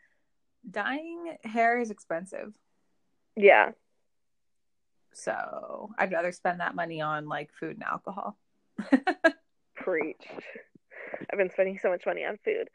dyeing 0.69 1.37
hair 1.43 1.79
is 1.79 1.89
expensive. 1.89 2.53
Yeah. 3.35 3.71
So 5.13 5.89
I'd 5.97 6.11
rather 6.11 6.31
spend 6.31 6.59
that 6.59 6.75
money 6.75 7.01
on 7.01 7.27
like 7.27 7.49
food 7.59 7.77
and 7.77 7.83
alcohol. 7.83 8.37
Preach. 9.75 10.27
I've 11.31 11.37
been 11.37 11.51
spending 11.51 11.79
so 11.81 11.89
much 11.89 12.05
money 12.05 12.23
on 12.23 12.37
food. 12.43 12.69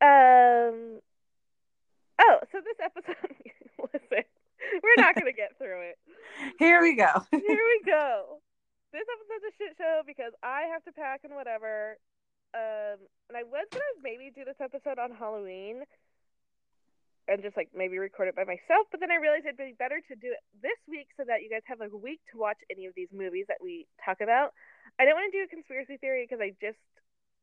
Um. 0.00 1.00
Oh, 2.20 2.38
so 2.50 2.60
this 2.60 2.76
episode. 2.82 3.16
listen, 3.92 4.24
we're 4.82 5.02
not 5.02 5.14
gonna 5.14 5.32
get 5.32 5.56
through 5.58 5.90
it. 5.90 5.98
Here 6.58 6.80
we 6.80 6.94
go. 6.94 7.10
Here 7.30 7.40
we 7.40 7.82
go. 7.84 8.40
This 8.92 9.08
episode's 9.08 9.48
a 9.48 9.54
shit 9.56 9.72
show 9.80 10.04
because 10.04 10.36
I 10.44 10.68
have 10.68 10.84
to 10.84 10.92
pack 10.92 11.24
and 11.24 11.32
whatever. 11.32 11.96
Um, 12.52 13.00
and 13.32 13.40
I 13.40 13.44
was 13.48 13.64
gonna 13.72 13.96
maybe 14.04 14.28
do 14.28 14.44
this 14.44 14.60
episode 14.60 15.00
on 15.00 15.16
Halloween 15.16 15.88
and 17.28 17.40
just 17.40 17.56
like 17.56 17.72
maybe 17.72 17.96
record 17.96 18.28
it 18.28 18.36
by 18.36 18.44
myself, 18.44 18.92
but 18.92 19.00
then 19.00 19.10
I 19.10 19.16
realized 19.16 19.48
it'd 19.48 19.56
be 19.56 19.72
better 19.78 20.04
to 20.12 20.14
do 20.20 20.28
it 20.36 20.42
this 20.60 20.76
week 20.84 21.08
so 21.16 21.24
that 21.24 21.40
you 21.40 21.48
guys 21.48 21.64
have 21.64 21.80
like 21.80 21.96
a 21.96 21.96
week 21.96 22.20
to 22.32 22.38
watch 22.38 22.58
any 22.68 22.84
of 22.84 22.92
these 22.92 23.08
movies 23.14 23.46
that 23.48 23.62
we 23.62 23.86
talk 24.04 24.20
about. 24.20 24.52
I 25.00 25.08
don't 25.08 25.16
want 25.16 25.32
to 25.32 25.38
do 25.38 25.44
a 25.44 25.48
conspiracy 25.48 25.96
theory 25.96 26.28
because 26.28 26.44
I 26.44 26.52
just 26.60 26.82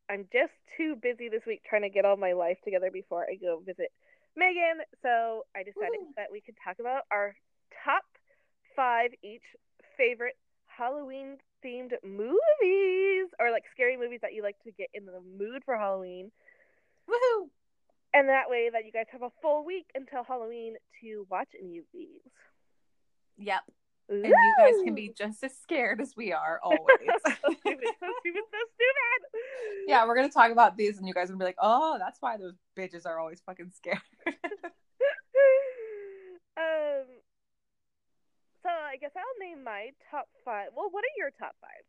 I'm 0.09 0.29
just 0.33 0.53
too 0.77 0.97
busy 1.01 1.29
this 1.29 1.45
week 1.49 1.65
trying 1.65 1.85
to 1.85 1.89
get 1.89 2.05
all 2.05 2.17
my 2.17 2.33
life 2.33 2.57
together 2.61 2.91
before 2.91 3.25
I 3.25 3.41
go 3.41 3.61
visit 3.65 3.89
Megan. 4.35 4.85
So 5.01 5.49
I 5.55 5.65
decided 5.65 6.13
Woo. 6.13 6.17
that 6.17 6.29
we 6.29 6.41
could 6.41 6.57
talk 6.61 6.77
about 6.77 7.09
our 7.09 7.33
top 7.85 8.05
five 8.75 9.11
each 9.23 9.45
favorite 9.97 10.37
Halloween 10.79 11.37
themed 11.63 11.91
movies 12.03 13.27
or 13.39 13.51
like 13.51 13.63
scary 13.73 13.97
movies 13.97 14.19
that 14.21 14.33
you 14.33 14.41
like 14.41 14.55
to 14.63 14.71
get 14.71 14.87
in 14.93 15.05
the 15.05 15.19
mood 15.37 15.61
for 15.65 15.77
Halloween. 15.77 16.31
Woohoo! 17.09 17.49
And 18.13 18.29
that 18.29 18.49
way 18.49 18.69
that 18.71 18.85
you 18.85 18.91
guys 18.91 19.05
have 19.11 19.21
a 19.21 19.29
full 19.41 19.65
week 19.65 19.85
until 19.93 20.23
Halloween 20.23 20.75
to 21.01 21.27
watch 21.29 21.49
any 21.61 21.77
of 21.79 21.83
these. 21.93 22.21
Yep. 23.37 23.61
And 24.09 24.25
you 24.25 24.55
guys 24.57 24.73
can 24.83 24.95
be 24.95 25.13
just 25.15 25.43
as 25.43 25.55
scared 25.55 26.01
as 26.01 26.15
we 26.17 26.33
are 26.33 26.59
always. 26.63 26.79
so 26.79 27.31
stupid, 27.35 27.85
so 27.99 28.07
stupid, 28.21 28.43
so 28.49 28.57
stupid. 28.73 29.21
yeah, 29.85 30.07
we're 30.07 30.15
gonna 30.15 30.29
talk 30.29 30.51
about 30.51 30.77
these, 30.77 30.97
and 30.97 31.07
you 31.07 31.13
guys 31.13 31.29
are 31.29 31.33
gonna 31.33 31.43
be 31.43 31.45
like, 31.45 31.57
"Oh, 31.61 31.97
that's 31.99 32.19
why 32.19 32.37
those 32.37 32.55
bitches 32.75 33.05
are 33.05 33.19
always 33.19 33.41
fucking 33.41 33.71
scared." 33.75 34.01
um. 36.57 37.18
So 38.63 38.69
I 38.69 38.97
guess 38.97 39.11
I'll 39.15 39.47
name 39.47 39.63
my 39.63 39.91
top 40.11 40.27
five. 40.43 40.69
Well, 40.75 40.89
what 40.91 41.03
are 41.03 41.15
your 41.17 41.31
top 41.31 41.55
five? 41.61 41.83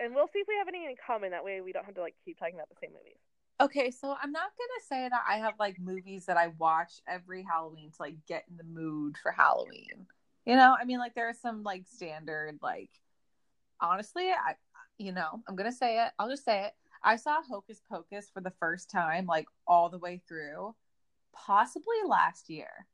And 0.00 0.14
we'll 0.14 0.26
see 0.32 0.40
if 0.40 0.48
we 0.48 0.56
have 0.58 0.68
any 0.68 0.84
in 0.86 0.96
common. 1.06 1.30
That 1.30 1.44
way, 1.44 1.60
we 1.60 1.72
don't 1.72 1.84
have 1.84 1.94
to 1.94 2.00
like 2.00 2.16
keep 2.24 2.38
talking 2.38 2.54
about 2.54 2.68
the 2.68 2.76
same 2.80 2.90
movies. 2.92 3.18
okay, 3.60 3.90
so 3.92 4.16
I'm 4.20 4.32
not 4.32 4.50
gonna 4.58 4.82
say 4.88 5.08
that 5.08 5.22
I 5.28 5.36
have 5.38 5.54
like 5.60 5.78
movies 5.78 6.26
that 6.26 6.36
I 6.36 6.48
watch 6.58 6.94
every 7.06 7.42
Halloween 7.44 7.90
to 7.90 7.96
like 8.02 8.16
get 8.26 8.44
in 8.50 8.56
the 8.56 8.64
mood 8.64 9.16
for 9.22 9.30
Halloween. 9.30 10.06
You 10.44 10.56
know, 10.56 10.74
I 10.80 10.84
mean, 10.84 10.98
like 10.98 11.14
there 11.14 11.28
are 11.28 11.34
some 11.34 11.62
like 11.62 11.84
standard 11.86 12.58
like. 12.62 12.90
Honestly, 13.80 14.30
I, 14.30 14.54
you 14.98 15.12
know, 15.12 15.42
I'm 15.48 15.56
gonna 15.56 15.72
say 15.72 16.04
it. 16.04 16.12
I'll 16.18 16.28
just 16.30 16.44
say 16.44 16.66
it. 16.66 16.72
I 17.02 17.16
saw 17.16 17.42
Hocus 17.42 17.80
Pocus 17.90 18.30
for 18.32 18.40
the 18.40 18.52
first 18.60 18.90
time, 18.90 19.26
like 19.26 19.46
all 19.66 19.88
the 19.88 19.98
way 19.98 20.20
through, 20.28 20.74
possibly 21.32 21.96
last 22.06 22.48
year. 22.48 22.86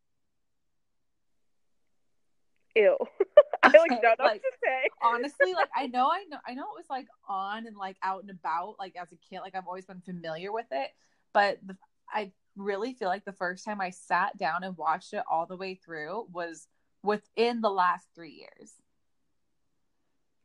Ew. 2.79 2.97
I 3.63 3.69
like 3.69 3.91
don't 4.03 4.03
know 4.03 4.09
like, 4.19 4.19
what 4.19 4.35
to 4.35 4.53
say. 4.65 4.89
honestly 5.03 5.53
like 5.53 5.69
i 5.77 5.87
know 5.95 6.09
i 6.11 6.25
know 6.31 6.39
i 6.47 6.55
know 6.55 6.63
it 6.63 6.77
was 6.77 6.87
like 6.89 7.07
on 7.29 7.67
and 7.67 7.77
like 7.77 7.97
out 8.03 8.23
and 8.23 8.31
about 8.31 8.77
like 8.79 8.95
as 8.97 9.11
a 9.13 9.17
kid 9.17 9.41
like 9.41 9.55
i've 9.57 9.67
always 9.67 9.85
been 9.85 10.01
familiar 10.01 10.53
with 10.53 10.67
it 10.71 10.91
but 11.33 11.59
the, 11.67 11.77
i 12.13 12.31
really 12.57 12.95
feel 12.95 13.09
like 13.09 13.25
the 13.25 13.33
first 13.33 13.65
time 13.65 13.81
i 13.81 13.91
sat 13.91 14.37
down 14.39 14.63
and 14.63 14.77
watched 14.77 15.13
it 15.13 15.23
all 15.31 15.45
the 15.47 15.57
way 15.57 15.75
through 15.75 16.27
was 16.33 16.69
within 17.03 17.61
the 17.61 17.71
last 17.71 18.07
three 18.15 18.33
years 18.33 18.73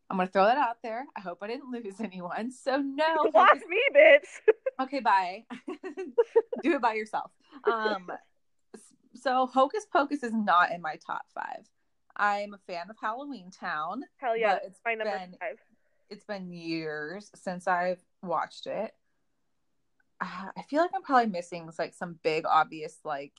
i'm 0.09 0.17
gonna 0.17 0.27
throw 0.29 0.45
that 0.45 0.57
out 0.57 0.77
there 0.81 1.05
i 1.15 1.19
hope 1.19 1.37
i 1.43 1.47
didn't 1.47 1.71
lose 1.71 1.99
anyone 2.01 2.51
so 2.51 2.77
no 2.77 3.03
Hocus- 3.33 3.63
me, 3.69 3.81
bitch. 3.95 4.53
okay 4.81 4.99
bye 4.99 5.43
do 6.63 6.73
it 6.73 6.81
by 6.81 6.93
yourself 6.93 7.31
um 7.65 8.07
so 9.15 9.45
hocus 9.45 9.85
pocus 9.91 10.23
is 10.23 10.33
not 10.33 10.71
in 10.71 10.81
my 10.81 10.95
top 11.05 11.23
five 11.33 11.67
i'm 12.17 12.53
a 12.53 12.57
fan 12.67 12.89
of 12.89 12.95
halloween 13.01 13.49
town 13.51 14.03
Hell 14.17 14.37
yeah, 14.37 14.59
it's 14.65 14.79
my 14.85 14.93
number 14.93 15.17
been 15.17 15.35
five. 15.39 15.57
it's 16.09 16.25
been 16.25 16.51
years 16.51 17.31
since 17.35 17.67
I've 17.67 18.01
watched 18.21 18.67
it. 18.67 18.93
Uh, 20.21 20.49
I 20.55 20.61
feel 20.69 20.81
like 20.81 20.91
I'm 20.95 21.01
probably 21.01 21.31
missing 21.31 21.69
like 21.79 21.93
some 21.93 22.19
big 22.23 22.45
obvious 22.45 22.99
like 23.03 23.33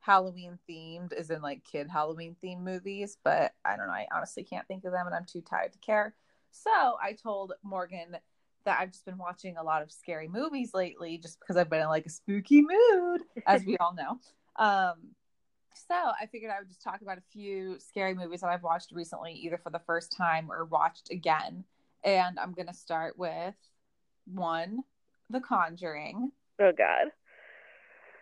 Halloween 0.00 0.58
themed 0.68 1.12
is 1.12 1.30
in 1.30 1.42
like 1.42 1.64
kid 1.64 1.88
Halloween 1.88 2.36
themed 2.42 2.62
movies, 2.62 3.16
but 3.22 3.52
I 3.64 3.76
don't 3.76 3.86
know. 3.86 3.92
I 3.92 4.06
honestly 4.12 4.42
can't 4.42 4.66
think 4.66 4.84
of 4.84 4.92
them 4.92 5.06
and 5.06 5.14
I'm 5.14 5.26
too 5.26 5.40
tired 5.42 5.72
to 5.72 5.78
care. 5.78 6.14
So 6.50 6.70
I 6.70 7.12
told 7.12 7.52
Morgan 7.62 8.16
that 8.64 8.78
I've 8.80 8.90
just 8.90 9.04
been 9.04 9.18
watching 9.18 9.56
a 9.56 9.62
lot 9.62 9.82
of 9.82 9.92
scary 9.92 10.28
movies 10.28 10.72
lately 10.74 11.18
just 11.18 11.38
because 11.40 11.56
I've 11.56 11.70
been 11.70 11.82
in 11.82 11.88
like 11.88 12.06
a 12.06 12.10
spooky 12.10 12.62
mood, 12.62 13.22
as 13.46 13.64
we 13.64 13.76
all 13.80 13.94
know. 13.94 14.18
Um, 14.56 15.14
so 15.74 15.94
I 15.94 16.26
figured 16.26 16.50
I 16.50 16.58
would 16.58 16.68
just 16.68 16.82
talk 16.82 17.00
about 17.02 17.18
a 17.18 17.32
few 17.32 17.78
scary 17.78 18.14
movies 18.14 18.40
that 18.40 18.50
I've 18.50 18.62
watched 18.62 18.92
recently, 18.92 19.32
either 19.32 19.58
for 19.58 19.70
the 19.70 19.80
first 19.80 20.12
time 20.12 20.50
or 20.50 20.64
watched 20.64 21.10
again. 21.10 21.64
And 22.04 22.38
I'm 22.38 22.52
going 22.52 22.68
to 22.68 22.74
start 22.74 23.18
with 23.18 23.54
one, 24.26 24.80
The 25.30 25.40
Conjuring. 25.40 26.32
Oh, 26.60 26.72
God. 26.76 27.08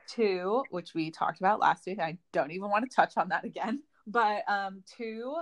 Two, 0.09 0.65
which 0.71 0.95
we 0.95 1.11
talked 1.11 1.41
about 1.41 1.61
last 1.61 1.87
week. 1.87 1.99
I 1.99 2.19
don't 2.33 2.53
even 2.53 2.71
want 2.71 2.88
to 2.88 2.95
touch 2.95 3.17
on 3.17 3.29
that 3.31 3.45
again. 3.45 3.83
But 4.09 4.49
um, 4.49 4.85
two, 4.97 5.35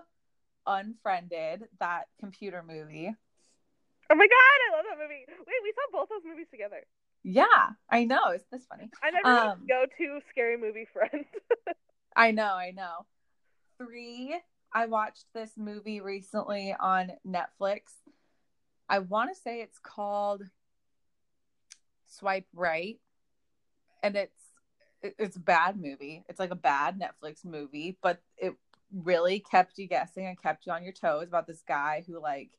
Unfriended, 0.66 1.64
that 1.80 2.04
computer 2.18 2.64
movie. 2.66 3.14
Oh 4.10 4.14
my 4.14 4.26
god, 4.26 4.58
I 4.72 4.76
love 4.76 4.86
that 4.88 5.02
movie. 5.02 5.26
Wait, 5.28 5.54
we 5.62 5.72
saw 5.74 5.98
both 5.98 6.08
those 6.08 6.22
movies 6.24 6.46
together. 6.50 6.80
Yeah, 7.22 7.44
I 7.90 8.04
know. 8.04 8.32
Isn't 8.34 8.50
this 8.50 8.64
funny? 8.64 8.90
I 9.02 9.10
never 9.10 9.28
um, 9.28 9.66
go 9.68 9.84
to 9.98 10.20
scary 10.30 10.56
movie 10.56 10.86
friend. 10.92 11.26
I 12.16 12.30
know, 12.30 12.54
I 12.54 12.70
know. 12.70 13.06
Three, 13.78 14.38
I 14.72 14.86
watched 14.86 15.26
this 15.34 15.52
movie 15.56 16.00
recently 16.00 16.74
on 16.78 17.12
Netflix. 17.26 17.80
I 18.88 19.00
want 19.00 19.34
to 19.34 19.40
say 19.40 19.60
it's 19.60 19.78
called 19.78 20.42
Swipe 22.06 22.46
Right, 22.54 22.98
and 24.02 24.16
it's 24.16 24.38
it's 25.02 25.36
a 25.36 25.40
bad 25.40 25.76
movie. 25.76 26.24
It's 26.28 26.40
like 26.40 26.50
a 26.50 26.56
bad 26.56 26.98
Netflix 26.98 27.44
movie, 27.44 27.98
but 28.02 28.22
it 28.36 28.54
really 28.92 29.40
kept 29.40 29.78
you 29.78 29.86
guessing 29.86 30.26
and 30.26 30.40
kept 30.40 30.66
you 30.66 30.72
on 30.72 30.84
your 30.84 30.92
toes 30.92 31.28
about 31.28 31.46
this 31.46 31.62
guy 31.66 32.04
who 32.06 32.20
like 32.20 32.50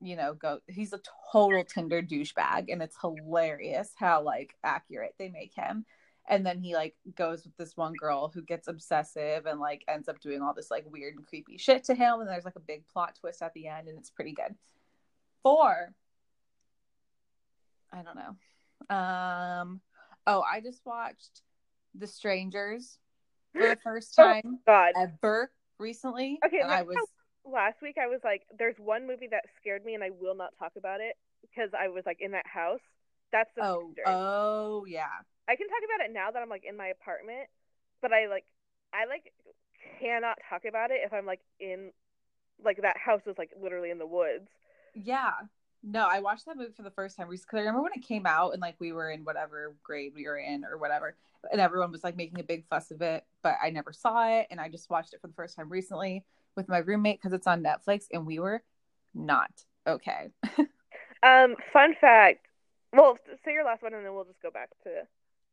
you 0.00 0.16
know 0.16 0.34
go 0.34 0.60
he's 0.68 0.92
a 0.92 1.00
total 1.32 1.64
tinder 1.64 2.02
douchebag 2.02 2.66
and 2.68 2.82
it's 2.82 2.96
hilarious 3.00 3.92
how 3.96 4.22
like 4.22 4.54
accurate 4.62 5.14
they 5.18 5.28
make 5.28 5.52
him 5.54 5.84
and 6.28 6.46
then 6.46 6.58
he 6.58 6.74
like 6.74 6.94
goes 7.16 7.44
with 7.44 7.56
this 7.56 7.76
one 7.76 7.94
girl 7.94 8.30
who 8.32 8.42
gets 8.42 8.68
obsessive 8.68 9.46
and 9.46 9.60
like 9.60 9.84
ends 9.88 10.08
up 10.08 10.20
doing 10.20 10.40
all 10.42 10.54
this 10.54 10.70
like 10.70 10.84
weird 10.90 11.14
and 11.14 11.26
creepy 11.26 11.56
shit 11.56 11.84
to 11.84 11.94
him 11.94 12.20
and 12.20 12.28
there's 12.28 12.44
like 12.44 12.56
a 12.56 12.60
big 12.60 12.86
plot 12.88 13.16
twist 13.20 13.42
at 13.42 13.52
the 13.54 13.66
end 13.66 13.88
and 13.88 13.98
it's 13.98 14.10
pretty 14.10 14.32
good 14.32 14.54
four 15.42 15.92
i 17.92 18.02
don't 18.02 18.16
know 18.16 18.96
um 18.96 19.80
oh 20.26 20.42
i 20.50 20.60
just 20.60 20.80
watched 20.84 21.42
the 21.94 22.06
strangers 22.06 22.98
for 23.52 23.62
the 23.62 23.76
first 23.84 24.14
oh, 24.18 24.24
time 24.24 24.42
oh, 24.46 24.58
God. 24.66 24.92
ever 24.96 25.50
recently. 25.82 26.38
Okay, 26.46 26.60
and 26.60 26.70
I 26.70 26.82
was 26.82 26.96
last 27.44 27.82
week. 27.82 27.96
I 28.00 28.06
was 28.06 28.20
like, 28.24 28.42
"There's 28.56 28.76
one 28.78 29.06
movie 29.06 29.28
that 29.30 29.44
scared 29.60 29.84
me, 29.84 29.94
and 29.94 30.02
I 30.02 30.10
will 30.10 30.34
not 30.34 30.50
talk 30.58 30.72
about 30.78 31.00
it 31.00 31.16
because 31.42 31.70
I 31.78 31.88
was 31.88 32.04
like 32.06 32.18
in 32.20 32.30
that 32.32 32.46
house." 32.46 32.80
That's 33.32 33.50
the 33.56 33.64
oh 33.64 33.94
oh 34.06 34.84
yeah. 34.86 35.06
I 35.48 35.56
can 35.56 35.68
talk 35.68 35.78
about 35.84 36.06
it 36.06 36.12
now 36.12 36.30
that 36.30 36.42
I'm 36.42 36.48
like 36.48 36.64
in 36.68 36.76
my 36.76 36.88
apartment, 36.88 37.48
but 38.00 38.12
I 38.12 38.26
like 38.26 38.44
I 38.92 39.06
like 39.06 39.32
cannot 40.00 40.38
talk 40.48 40.64
about 40.64 40.90
it 40.90 41.00
if 41.04 41.12
I'm 41.12 41.26
like 41.26 41.40
in 41.58 41.90
like 42.64 42.82
that 42.82 42.96
house 42.96 43.22
is 43.26 43.36
like 43.38 43.50
literally 43.60 43.90
in 43.90 43.98
the 43.98 44.06
woods. 44.06 44.48
Yeah. 44.94 45.32
No, 45.84 46.06
I 46.08 46.20
watched 46.20 46.46
that 46.46 46.56
movie 46.56 46.72
for 46.76 46.82
the 46.82 46.92
first 46.92 47.16
time 47.16 47.28
because 47.28 47.44
I 47.52 47.58
remember 47.58 47.82
when 47.82 47.92
it 47.96 48.06
came 48.06 48.24
out 48.24 48.52
and 48.52 48.60
like 48.60 48.76
we 48.78 48.92
were 48.92 49.10
in 49.10 49.24
whatever 49.24 49.74
grade 49.82 50.12
we 50.14 50.26
were 50.26 50.38
in 50.38 50.64
or 50.64 50.78
whatever, 50.78 51.16
and 51.50 51.60
everyone 51.60 51.90
was 51.90 52.04
like 52.04 52.16
making 52.16 52.38
a 52.38 52.44
big 52.44 52.64
fuss 52.68 52.92
of 52.92 53.02
it, 53.02 53.24
but 53.42 53.56
I 53.62 53.70
never 53.70 53.92
saw 53.92 54.28
it 54.28 54.46
and 54.50 54.60
I 54.60 54.68
just 54.68 54.90
watched 54.90 55.12
it 55.12 55.20
for 55.20 55.26
the 55.26 55.34
first 55.34 55.56
time 55.56 55.68
recently 55.68 56.24
with 56.54 56.68
my 56.68 56.78
roommate 56.78 57.20
because 57.20 57.32
it's 57.32 57.48
on 57.48 57.64
Netflix 57.64 58.06
and 58.12 58.26
we 58.26 58.38
were 58.38 58.62
not 59.14 59.50
okay. 59.86 60.28
um, 61.24 61.56
fun 61.72 61.96
fact. 62.00 62.46
Well, 62.92 63.16
say 63.44 63.52
your 63.52 63.64
last 63.64 63.82
one 63.82 63.94
and 63.94 64.04
then 64.04 64.14
we'll 64.14 64.24
just 64.24 64.42
go 64.42 64.50
back 64.50 64.70
to. 64.84 64.90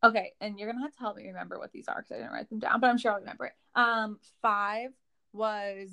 Okay, 0.08 0.34
and 0.39 0.58
you're 0.58 0.71
gonna 0.71 0.84
have 0.84 0.93
to 0.93 0.99
help 0.99 1.17
me 1.17 1.28
remember 1.28 1.60
what 1.60 1.71
these 1.71 1.88
are 1.88 1.97
because 1.97 2.12
I 2.12 2.17
didn't 2.17 2.32
write 2.32 2.49
them 2.49 2.60
down, 2.60 2.80
but 2.80 2.89
I'm 2.89 2.97
sure 2.97 3.12
I'll 3.12 3.19
remember 3.19 3.45
it. 3.45 3.54
Um, 3.75 4.19
five 4.41 4.91
was, 5.34 5.89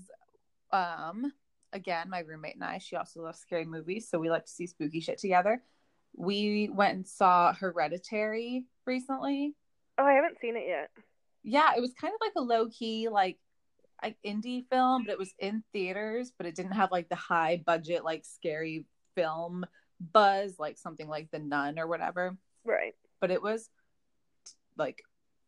um, 0.73 1.33
again 1.73 2.09
my 2.09 2.21
roommate 2.21 2.55
and 2.55 2.65
I. 2.65 2.79
She 2.79 2.97
also 2.97 3.23
loves 3.23 3.39
scary 3.39 3.65
movies, 3.65 4.09
so 4.09 4.19
we 4.19 4.31
like 4.31 4.45
to 4.47 4.51
see 4.51 4.67
spooky 4.67 5.01
shit 5.01 5.19
together. 5.19 5.63
We 6.15 6.71
went 6.73 6.95
and 6.95 7.07
saw 7.07 7.53
Hereditary 7.53 8.65
recently. 8.87 9.55
Oh, 9.99 10.05
I 10.05 10.13
haven't 10.13 10.41
seen 10.41 10.57
it 10.57 10.65
yet. 10.67 10.91
Yeah, 11.43 11.73
it 11.77 11.81
was 11.81 11.93
kind 12.01 12.13
of 12.13 12.21
like 12.21 12.33
a 12.37 12.41
low 12.41 12.69
key, 12.69 13.09
like 13.09 13.39
like 14.03 14.17
indie 14.25 14.69
film, 14.69 15.05
but 15.05 15.13
it 15.13 15.19
was 15.19 15.33
in 15.39 15.63
theaters, 15.73 16.33
but 16.37 16.47
it 16.47 16.55
didn't 16.55 16.73
have 16.73 16.93
like 16.93 17.09
the 17.09 17.17
high 17.17 17.63
budget, 17.65 18.05
like 18.05 18.25
scary 18.25 18.85
film 19.15 19.65
buzz, 20.01 20.55
like 20.59 20.79
something 20.79 21.09
like 21.09 21.31
The 21.31 21.39
Nun 21.39 21.79
or 21.79 21.87
whatever. 21.87 22.37
Right. 22.65 22.95
But 23.21 23.31
it 23.31 23.43
was 23.43 23.69
like 24.77 25.03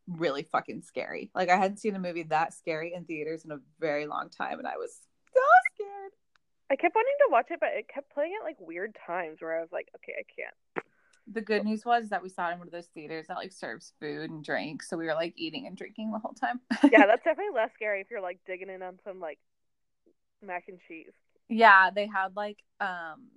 really 0.06 0.42
fucking 0.42 0.82
scary. 0.82 1.30
Like 1.34 1.50
I 1.50 1.56
hadn't 1.56 1.78
seen 1.78 1.94
a 1.94 2.00
movie 2.00 2.24
that 2.24 2.54
scary 2.54 2.94
in 2.94 3.04
theaters 3.04 3.44
in 3.44 3.52
a 3.52 3.60
very 3.80 4.06
long 4.06 4.30
time, 4.30 4.58
and 4.58 4.66
I 4.66 4.76
was 4.76 4.98
so 5.32 5.40
scared. 5.74 6.12
I 6.70 6.76
kept 6.76 6.94
wanting 6.94 7.14
to 7.26 7.32
watch 7.32 7.46
it, 7.50 7.60
but 7.60 7.70
it 7.74 7.88
kept 7.92 8.12
playing 8.12 8.32
at 8.40 8.44
like 8.44 8.56
weird 8.60 8.96
times 9.06 9.38
where 9.40 9.58
I 9.58 9.60
was 9.60 9.72
like, 9.72 9.88
okay, 9.96 10.14
I 10.18 10.24
can't 10.34 10.84
the 11.32 11.40
good 11.40 11.64
news 11.64 11.84
was 11.84 12.08
that 12.08 12.22
we 12.22 12.28
saw 12.28 12.48
it 12.48 12.54
in 12.54 12.58
one 12.58 12.68
of 12.68 12.72
those 12.72 12.88
theaters 12.94 13.26
that 13.28 13.36
like 13.36 13.52
serves 13.52 13.92
food 14.00 14.30
and 14.30 14.44
drinks 14.44 14.88
so 14.88 14.96
we 14.96 15.04
were 15.04 15.14
like 15.14 15.34
eating 15.36 15.66
and 15.66 15.76
drinking 15.76 16.10
the 16.10 16.18
whole 16.18 16.32
time. 16.32 16.60
yeah, 16.90 17.06
that's 17.06 17.22
definitely 17.24 17.54
less 17.54 17.70
scary 17.74 18.00
if 18.00 18.10
you're 18.10 18.20
like 18.20 18.38
digging 18.46 18.70
in 18.70 18.82
on 18.82 18.98
some 19.04 19.20
like 19.20 19.38
mac 20.42 20.64
and 20.68 20.78
cheese. 20.86 21.12
Yeah, 21.48 21.90
they 21.94 22.06
had 22.06 22.36
like 22.36 22.58
um 22.80 23.28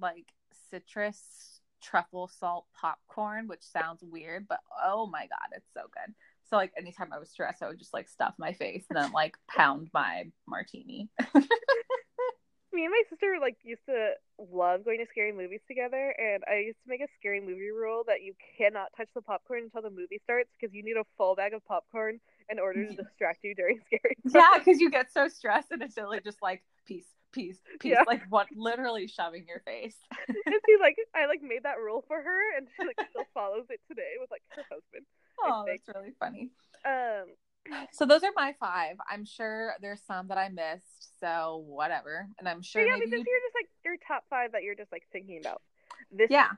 like 0.00 0.26
citrus 0.70 1.60
truffle 1.82 2.28
salt 2.28 2.66
popcorn, 2.78 3.48
which 3.48 3.62
sounds 3.62 4.02
weird, 4.02 4.46
but 4.48 4.60
oh 4.84 5.06
my 5.06 5.20
god, 5.20 5.56
it's 5.56 5.72
so 5.74 5.82
good. 5.82 6.14
So 6.48 6.56
like 6.56 6.72
anytime 6.76 7.12
I 7.12 7.18
was 7.18 7.30
stressed, 7.30 7.62
I 7.62 7.68
would 7.68 7.78
just 7.78 7.94
like 7.94 8.08
stuff 8.08 8.34
my 8.38 8.52
face 8.52 8.84
and 8.90 8.98
then 8.98 9.12
like 9.12 9.36
pound 9.48 9.88
my 9.92 10.24
martini. 10.46 11.08
me 12.72 12.84
and 12.84 12.92
my 12.92 13.02
sister 13.10 13.36
like 13.40 13.56
used 13.62 13.84
to 13.86 14.12
love 14.52 14.84
going 14.84 14.98
to 14.98 15.06
scary 15.10 15.32
movies 15.32 15.60
together 15.66 16.14
and 16.18 16.42
i 16.48 16.58
used 16.58 16.78
to 16.82 16.88
make 16.88 17.00
a 17.00 17.08
scary 17.18 17.40
movie 17.40 17.70
rule 17.70 18.04
that 18.06 18.22
you 18.22 18.32
cannot 18.56 18.88
touch 18.96 19.08
the 19.14 19.22
popcorn 19.22 19.64
until 19.64 19.82
the 19.82 19.90
movie 19.90 20.20
starts 20.22 20.48
because 20.58 20.74
you 20.74 20.82
need 20.82 20.96
a 20.96 21.04
full 21.16 21.34
bag 21.34 21.52
of 21.52 21.64
popcorn 21.66 22.20
in 22.48 22.58
order 22.58 22.86
to 22.86 22.94
distract 23.02 23.40
you 23.42 23.54
during 23.54 23.78
scary 23.86 24.16
yeah 24.24 24.58
because 24.58 24.80
you 24.80 24.90
get 24.90 25.12
so 25.12 25.28
stressed 25.28 25.70
and 25.70 25.82
it's 25.82 25.96
really 25.96 26.20
just 26.20 26.38
like 26.42 26.62
peace 26.86 27.08
peace 27.32 27.58
peace 27.78 27.92
yeah. 27.92 28.02
like 28.06 28.22
what 28.28 28.46
literally 28.54 29.06
shoving 29.06 29.44
your 29.46 29.60
face 29.60 29.96
and 30.28 30.54
she 30.66 30.76
like 30.80 30.96
i 31.14 31.26
like 31.26 31.42
made 31.42 31.62
that 31.62 31.78
rule 31.78 32.04
for 32.08 32.20
her 32.20 32.56
and 32.56 32.66
she 32.76 32.84
like 32.86 32.98
still 33.10 33.24
follows 33.34 33.66
it 33.70 33.80
today 33.88 34.14
with 34.20 34.30
like 34.30 34.42
her 34.48 34.62
husband 34.70 35.06
oh 35.42 35.64
that's 35.66 35.88
really 35.94 36.12
funny 36.18 36.50
um 36.84 37.26
so 37.92 38.06
those 38.06 38.22
are 38.22 38.30
my 38.36 38.54
five. 38.58 38.96
I'm 39.10 39.24
sure 39.24 39.74
there's 39.80 40.00
some 40.06 40.28
that 40.28 40.38
I 40.38 40.48
missed, 40.48 41.20
so 41.20 41.64
whatever. 41.66 42.26
And 42.38 42.48
I'm 42.48 42.62
sure 42.62 42.84
yeah, 42.84 42.94
because 42.94 43.10
you... 43.10 43.18
you're 43.18 43.24
just 43.24 43.54
like 43.54 43.68
your 43.84 43.96
top 44.06 44.24
five 44.30 44.52
that 44.52 44.62
you're 44.62 44.74
just 44.74 44.92
like 44.92 45.04
thinking 45.12 45.40
about. 45.40 45.62
This 46.10 46.28
yeah. 46.30 46.48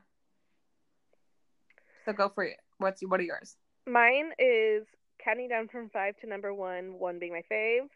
So 2.05 2.13
go 2.13 2.29
for 2.29 2.43
it. 2.43 2.57
What's 2.77 3.01
what 3.01 3.19
are 3.19 3.23
yours? 3.23 3.55
Mine 3.87 4.31
is 4.39 4.85
counting 5.23 5.49
down 5.49 5.67
from 5.67 5.89
five 5.89 6.15
to 6.17 6.27
number 6.27 6.53
one. 6.53 6.99
One 6.99 7.19
being 7.19 7.33
my 7.33 7.43
fave. 7.51 7.87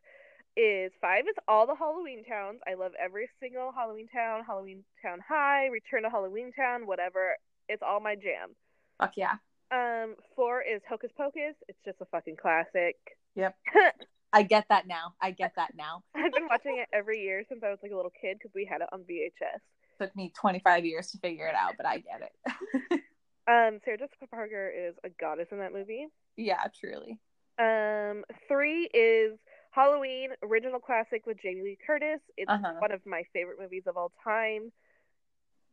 Is 0.57 0.91
five 0.99 1.25
is 1.29 1.35
all 1.47 1.67
the 1.67 1.75
Halloween 1.75 2.23
towns. 2.23 2.61
I 2.67 2.73
love 2.73 2.93
every 2.99 3.29
single 3.39 3.71
Halloween 3.71 4.07
town. 4.07 4.41
Halloween 4.43 4.83
Town 5.03 5.19
High, 5.27 5.67
Return 5.67 6.01
to 6.01 6.09
Halloween 6.09 6.51
Town, 6.51 6.87
whatever. 6.87 7.35
It's 7.69 7.83
all 7.85 7.99
my 7.99 8.15
jam. 8.15 8.55
Fuck 8.97 9.13
yeah. 9.17 9.35
Um, 9.69 10.15
four 10.35 10.63
is 10.63 10.81
Hocus 10.89 11.11
Pocus. 11.15 11.53
It's 11.67 11.77
just 11.85 12.01
a 12.01 12.05
fucking 12.05 12.37
classic. 12.37 12.95
Yep. 13.35 13.55
I 14.33 14.41
get 14.41 14.65
that 14.69 14.87
now. 14.87 15.13
I 15.21 15.29
get 15.29 15.53
that 15.57 15.73
now. 15.77 16.01
I've 16.15 16.33
been 16.33 16.47
watching 16.49 16.79
it 16.79 16.87
every 16.91 17.21
year 17.21 17.43
since 17.47 17.61
I 17.63 17.69
was 17.69 17.77
like 17.83 17.91
a 17.91 17.95
little 17.95 18.13
kid 18.19 18.37
because 18.39 18.55
we 18.55 18.65
had 18.65 18.81
it 18.81 18.87
on 18.91 19.01
VHS. 19.01 19.59
Took 19.99 20.15
me 20.15 20.33
25 20.39 20.85
years 20.85 21.11
to 21.11 21.19
figure 21.19 21.45
it 21.45 21.55
out, 21.55 21.73
but 21.77 21.85
I 21.85 21.99
get 21.99 22.21
it. 22.23 22.91
um, 23.47 23.79
Sarah 23.85 23.99
Jessica 23.99 24.25
Parker 24.31 24.71
is 24.75 24.95
a 25.03 25.09
goddess 25.09 25.49
in 25.51 25.59
that 25.59 25.71
movie. 25.71 26.07
Yeah, 26.35 26.63
truly. 26.79 27.19
Um, 27.59 28.23
three 28.47 28.89
is 28.93 29.37
Halloween 29.77 30.29
original 30.41 30.79
classic 30.79 31.27
with 31.27 31.37
Jamie 31.39 31.61
Lee 31.61 31.77
Curtis. 31.85 32.19
It's 32.35 32.49
uh-huh. 32.49 32.73
one 32.79 32.91
of 32.91 33.05
my 33.05 33.21
favorite 33.31 33.59
movies 33.61 33.83
of 33.85 33.95
all 33.95 34.11
time. 34.23 34.71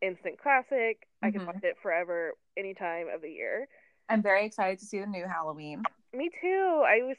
Instant 0.02 0.38
classic. 0.38 1.00
Mm-hmm. 1.00 1.26
I 1.26 1.30
can 1.30 1.40
mm-hmm. 1.40 1.46
watch 1.46 1.64
it 1.64 1.76
forever, 1.82 2.34
any 2.54 2.74
time 2.74 3.06
of 3.12 3.22
the 3.22 3.30
year. 3.30 3.66
I'm 4.10 4.20
very 4.20 4.44
excited 4.44 4.78
to 4.80 4.84
see 4.84 5.00
the 5.00 5.06
new 5.06 5.24
Halloween. 5.26 5.82
Me 6.12 6.28
too. 6.38 6.84
I 6.86 7.02
was 7.02 7.16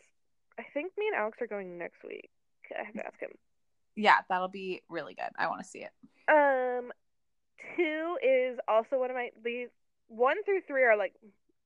I 0.60 0.64
think 0.76 0.94
me 0.96 1.08
and 1.08 1.16
Alex 1.16 1.40
are 1.42 1.48
going 1.48 1.80
next 1.80 2.04
week. 2.08 2.30
I 2.72 2.86
have 2.86 2.94
to 2.94 3.06
ask 3.06 3.20
him. 3.20 3.32
Yeah, 3.96 4.18
that'll 4.30 4.48
be 4.48 4.84
really 4.88 5.16
good. 5.16 5.32
I 5.40 5.48
want 5.48 5.64
to 5.64 5.68
see 5.68 5.80
it. 5.80 5.92
Um 6.30 6.92
two 7.76 8.18
is 8.24 8.60
also 8.68 9.00
one 9.00 9.10
of 9.10 9.16
my 9.16 9.32
these 9.44 9.70
one 10.08 10.44
through 10.44 10.62
three 10.68 10.84
are 10.84 10.96
like 10.96 11.16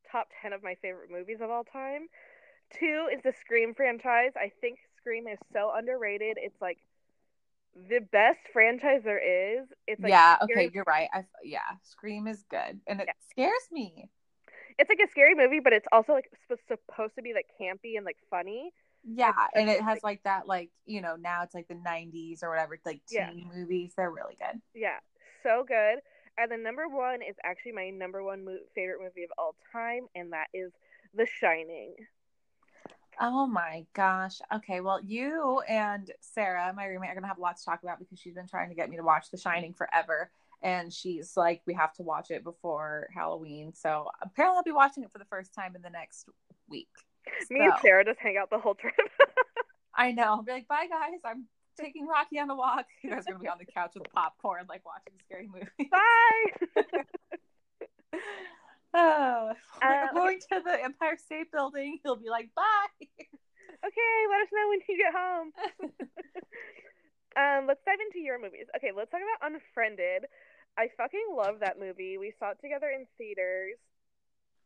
top 0.10 0.30
ten 0.42 0.54
of 0.54 0.64
my 0.64 0.76
favorite 0.82 1.12
movies 1.12 1.40
of 1.42 1.50
all 1.50 1.66
time. 1.66 2.08
two 2.80 3.10
is 3.14 3.22
the 3.22 3.34
Scream 3.42 3.74
franchise. 3.74 4.32
I 4.38 4.54
think 4.62 4.80
Scream 5.10 5.28
is 5.28 5.40
so 5.52 5.72
underrated. 5.76 6.38
It's 6.40 6.62
like 6.62 6.78
the 7.90 8.00
best 8.12 8.38
franchise 8.54 9.02
there 9.04 9.18
is. 9.60 9.68
It's 9.88 10.00
like 10.00 10.12
yeah, 10.12 10.36
scary- 10.44 10.66
okay, 10.68 10.72
you're 10.74 10.84
right. 10.88 11.10
I 11.12 11.26
yeah, 11.44 11.62
Scream 11.82 12.28
is 12.28 12.44
good, 12.50 12.80
and 12.86 13.02
it 13.02 13.08
Yeah. 13.08 13.14
scares 13.32 13.68
me. 13.72 14.08
It's 14.78 14.88
like 14.88 15.00
a 15.04 15.10
scary 15.10 15.34
movie, 15.34 15.62
but 15.62 15.74
it's 15.74 15.88
also 15.92 16.14
like 16.14 16.30
supposed 16.68 17.16
to 17.16 17.24
be 17.24 17.34
like 17.34 17.48
campy 17.60 17.98
and 17.98 18.06
like 18.06 18.18
funny. 18.30 18.72
Yeah, 19.04 19.30
It's- 19.30 19.50
and 19.56 19.68
it 19.70 19.82
has 19.82 19.96
like- 19.96 20.04
like 20.04 20.24
that, 20.24 20.48
like 20.48 20.70
you 20.86 21.02
know, 21.02 21.16
now 21.16 21.42
it's 21.42 21.56
like 21.56 21.68
the 21.68 21.74
'90s 21.76 22.44
or 22.44 22.50
whatever, 22.52 22.78
like 22.86 23.02
Yeah. 23.10 23.32
teen 23.32 23.48
movies. 23.52 23.96
They're 23.96 24.12
really 24.12 24.36
good. 24.36 24.62
Yeah, 24.76 25.00
so 25.42 25.64
good. 25.64 26.02
And 26.38 26.52
the 26.52 26.58
number 26.58 26.88
one 26.88 27.24
is 27.24 27.36
actually 27.44 27.72
my 27.72 27.90
number 27.90 28.22
one 28.24 28.46
mo- 28.46 28.60
favorite 28.76 29.02
movie 29.02 29.24
of 29.24 29.32
all 29.40 29.56
time, 29.72 30.08
and 30.14 30.34
that 30.34 30.50
is 30.54 30.72
The 31.16 31.26
Shining. 31.26 31.96
Oh 33.20 33.48
my 33.48 33.86
gosh. 33.94 34.40
Okay, 34.54 34.80
well, 34.80 35.02
you 35.04 35.62
and 35.68 36.10
Sarah, 36.22 36.74
my 36.76 36.86
roommate, 36.86 37.12
are 37.12 37.16
gonna 37.16 37.28
have 37.28 37.38
a 37.38 37.42
lot 37.42 37.58
to 37.58 37.66
talk 37.66 37.84
about 37.84 38.00
because 38.00 38.18
she's 38.20 38.34
been 38.34 38.48
trying 38.48 38.70
to 38.70 38.76
get 38.76 38.90
me 38.90 38.96
to 38.96 39.04
watch 39.04 39.30
The 39.30 39.38
Shining 39.38 39.74
forever, 39.74 40.32
and 40.62 40.92
she's 40.94 41.36
like, 41.36 41.62
we 41.66 41.74
have 41.74 41.94
to 41.96 42.04
watch 42.04 42.32
it 42.32 42.44
before 42.44 43.10
Halloween. 43.14 43.74
So 43.74 44.08
apparently, 44.22 44.58
I'll 44.58 44.64
be 44.64 44.72
watching 44.72 45.04
it 45.04 45.12
for 45.12 45.18
the 45.20 45.26
first 45.26 45.54
time 45.54 45.76
in 45.76 45.82
the 45.82 45.90
next 45.90 46.30
week. 46.70 46.88
Me 47.50 47.60
and 47.66 47.74
Sarah 47.82 48.06
just 48.06 48.20
hang 48.20 48.38
out 48.38 48.50
the 48.50 48.60
whole 48.60 48.76
trip. 48.76 48.96
I 49.96 50.14
know. 50.14 50.24
I'll 50.24 50.44
be 50.44 50.54
like, 50.54 50.68
bye 50.68 50.88
guys. 50.90 51.20
I'm 51.26 51.46
taking 51.80 52.08
Rocky 52.08 52.40
on 52.40 52.50
a 52.50 52.56
walk. 52.56 52.86
You 53.04 53.12
guys 53.12 53.28
are 53.28 53.32
gonna 53.32 53.40
be 53.44 53.50
on 53.50 53.58
the 53.60 53.66
couch 53.66 53.92
with 53.96 54.12
popcorn, 54.14 54.66
like 54.70 54.86
watching 54.86 55.14
a 55.18 55.24
scary 55.24 55.48
movie. 55.48 55.90
Bye. 55.92 57.04
oh, 58.94 59.52
Uh, 59.82 60.08
we're 60.14 60.20
going 60.20 60.40
to 60.40 60.62
the 60.64 60.84
Empire 60.84 61.18
State 61.18 61.52
Building. 61.52 62.00
He'll 62.04 62.18
be 62.18 62.30
like, 62.30 62.50
bye. 62.56 62.64
okay, 63.00 64.16
let 64.30 64.42
us 64.42 64.50
know 64.52 64.70
when 64.70 64.80
you 64.88 64.98
get 64.98 65.14
home. 65.16 65.52
um, 67.38 67.68
let's 67.68 67.82
dive 67.86 68.00
into 68.06 68.20
your 68.20 68.42
movies. 68.42 68.68
Okay, 68.76 68.92
let's 68.96 69.10
talk 69.10 69.22
about 69.22 69.52
Unfriended. 69.52 70.26
I 70.78 70.90
fucking 70.98 71.28
love 71.36 71.62
that 71.62 71.80
movie. 71.80 72.18
We 72.18 72.34
saw 72.40 72.52
it 72.52 72.58
together 72.62 72.88
in 72.88 73.06
theaters. 73.18 73.78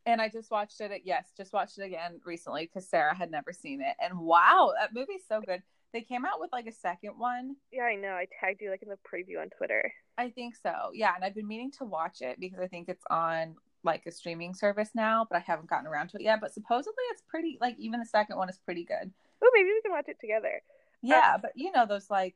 And 0.06 0.20
I 0.20 0.30
just 0.30 0.52
watched 0.52 0.82
it. 0.82 0.92
Yes, 1.06 1.32
just 1.38 1.54
watched 1.54 1.78
it 1.78 1.84
again 1.84 2.20
recently 2.26 2.66
because 2.66 2.90
Sarah 2.90 3.16
had 3.16 3.32
never 3.32 3.54
seen 3.54 3.82
it. 3.82 3.96
And 4.04 4.20
wow, 4.20 4.74
that 4.80 4.94
movie's 4.94 5.22
so 5.30 5.42
good. 5.42 5.62
They 5.94 6.02
came 6.02 6.26
out 6.26 6.40
with 6.40 6.52
like 6.52 6.66
a 6.66 6.72
second 6.72 7.14
one. 7.18 7.56
Yeah, 7.72 7.84
I 7.84 7.96
know. 7.96 8.10
I 8.10 8.26
tagged 8.40 8.62
you 8.62 8.72
like 8.72 8.82
in 8.82 8.90
the 8.90 8.96
preview 8.96 9.40
on 9.40 9.50
Twitter. 9.56 9.94
I 10.18 10.32
think 10.32 10.56
so. 10.56 10.74
Yeah, 10.94 11.14
and 11.16 11.24
I've 11.24 11.36
been 11.36 11.48
meaning 11.48 11.72
to 11.78 11.86
watch 11.86 12.22
it 12.22 12.40
because 12.40 12.60
I 12.60 12.68
think 12.68 12.90
it's 12.90 13.04
on 13.10 13.56
like 13.84 14.06
a 14.06 14.12
streaming 14.12 14.54
service 14.54 14.90
now, 14.94 15.26
but 15.30 15.38
I 15.38 15.40
haven't 15.40 15.70
gotten 15.70 15.88
around 15.88 16.10
to 16.10 16.18
it 16.18 16.24
yet. 16.24 16.40
But 16.42 16.54
supposedly 16.54 17.04
it's 17.12 17.22
pretty 17.28 17.58
like 17.62 17.76
even 17.78 18.00
the 18.00 18.06
second 18.06 18.38
one 18.38 18.50
is 18.50 18.58
pretty 18.58 18.84
good. 18.84 19.12
Oh, 19.44 19.52
maybe 19.54 19.70
we 19.70 19.82
can 19.82 19.92
watch 19.92 20.08
it 20.08 20.20
together. 20.20 20.62
Yeah, 21.02 21.34
uh, 21.36 21.38
but 21.42 21.52
you 21.56 21.72
know 21.72 21.86
those 21.86 22.10
like 22.10 22.36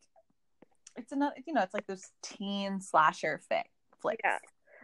it's 0.96 1.12
another 1.12 1.36
you 1.46 1.54
know 1.54 1.62
it's 1.62 1.74
like 1.74 1.88
those 1.88 2.10
teen 2.22 2.82
slasher 2.82 3.42
fic 3.52 3.64
flicks. 4.02 4.22
Yeah. 4.24 4.38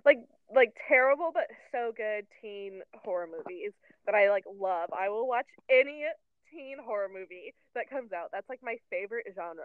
Like 0.06 0.20
like 0.54 0.76
terrible 0.88 1.32
but 1.34 1.48
so 1.72 1.92
good 1.96 2.26
teen 2.42 2.82
horror 3.04 3.28
movies 3.28 3.72
that 4.06 4.16
I 4.16 4.30
like 4.30 4.46
love. 4.60 4.90
I 4.98 5.10
will 5.10 5.28
watch 5.28 5.48
any 5.70 6.06
teen 6.52 6.78
horror 6.84 7.10
movie 7.14 7.54
that 7.76 7.90
comes 7.90 8.14
out. 8.14 8.30
That's 8.32 8.48
like 8.50 8.60
my 8.64 8.78
favorite 8.90 9.28
genre. 9.36 9.64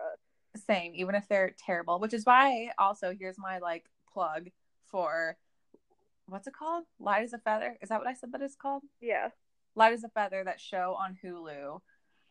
Same, 0.67 0.93
even 0.95 1.15
if 1.15 1.29
they're 1.29 1.55
terrible. 1.65 2.01
Which 2.01 2.15
is 2.15 2.25
why 2.25 2.71
also 2.79 3.15
here's 3.19 3.39
my 3.39 3.59
like 3.59 3.85
plug 4.13 4.49
for 4.87 5.37
what's 6.29 6.47
it 6.47 6.55
called? 6.55 6.85
Light 6.99 7.25
as 7.25 7.33
a 7.33 7.39
feather. 7.39 7.77
Is 7.83 7.89
that 7.89 7.99
what 7.99 8.09
I 8.09 8.15
said 8.15 8.33
that 8.33 8.43
it's 8.43 8.57
called? 8.57 8.83
Yeah. 9.01 9.29
Light 9.75 9.93
as 9.93 10.05
a 10.05 10.09
feather. 10.09 10.43
That 10.45 10.61
show 10.61 10.97
on 10.99 11.17
Hulu. 11.23 11.81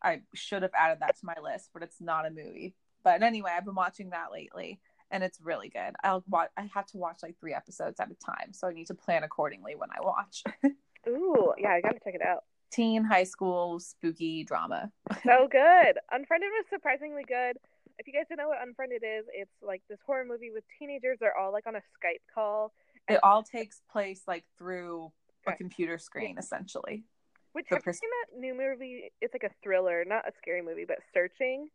I 0.04 0.22
should 0.34 0.62
have 0.62 0.72
added 0.78 1.00
that 1.02 1.18
to 1.20 1.26
my 1.26 1.36
list, 1.42 1.72
but 1.74 1.84
it's 1.84 2.00
not 2.00 2.28
a 2.28 2.30
movie. 2.30 2.76
But 3.04 3.24
anyway, 3.24 3.52
I've 3.56 3.66
been 3.66 3.76
watching 3.76 4.12
that 4.12 4.32
lately, 4.32 4.80
and 5.12 5.24
it's 5.24 5.40
really 5.42 5.70
good. 5.70 5.96
I'll 6.04 6.24
watch. 6.28 6.50
I 6.58 6.70
have 6.74 6.86
to 6.88 6.98
watch 6.98 7.20
like 7.24 7.40
three 7.40 7.54
episodes 7.54 8.00
at 8.00 8.12
a 8.12 8.16
time, 8.16 8.54
so 8.54 8.68
I 8.68 8.74
need 8.74 8.88
to 8.88 8.94
plan 8.94 9.24
accordingly 9.24 9.76
when 9.76 9.90
I 9.92 10.02
watch. 10.02 10.44
Ooh, 11.08 11.54
yeah, 11.58 11.72
I 11.72 11.82
gotta 11.82 12.00
check 12.04 12.16
it 12.16 12.22
out. 12.22 12.44
Teen 12.70 13.04
high 13.04 13.24
school 13.24 13.80
spooky 13.80 14.44
drama. 14.44 14.92
So 15.24 15.48
good. 15.50 15.98
Unfriended 16.12 16.50
was 16.52 16.66
surprisingly 16.70 17.24
good. 17.26 17.58
If 17.98 18.06
you 18.08 18.14
guys 18.14 18.26
don't 18.30 18.38
know 18.38 18.50
what 18.50 18.62
Unfriended 18.62 19.04
is, 19.04 19.26
it's 19.34 19.52
like 19.62 19.82
this 19.90 20.00
horror 20.06 20.26
movie 20.26 20.52
with 20.54 20.64
teenagers. 20.78 21.18
They're 21.20 21.38
all 21.38 21.52
like 21.54 21.66
on 21.66 21.76
a 21.76 21.80
Skype 21.80 22.22
call, 22.34 22.74
It 23.10 23.20
all 23.24 23.44
takes 23.44 23.82
place 23.92 24.22
like 24.28 24.44
through 24.58 25.12
a 25.46 25.54
computer 25.54 25.98
screen, 25.98 26.38
essentially. 26.38 27.06
which 27.54 27.68
The 27.70 27.76
have 27.76 27.84
you 27.86 27.94
seen 27.94 28.10
that 28.10 28.40
new 28.40 28.54
movie? 28.56 29.12
It's 29.22 29.34
like 29.34 29.44
a 29.44 29.54
thriller, 29.64 30.04
not 30.06 30.28
a 30.28 30.32
scary 30.38 30.62
movie, 30.62 30.86
but 30.86 30.98
Searching. 31.14 31.70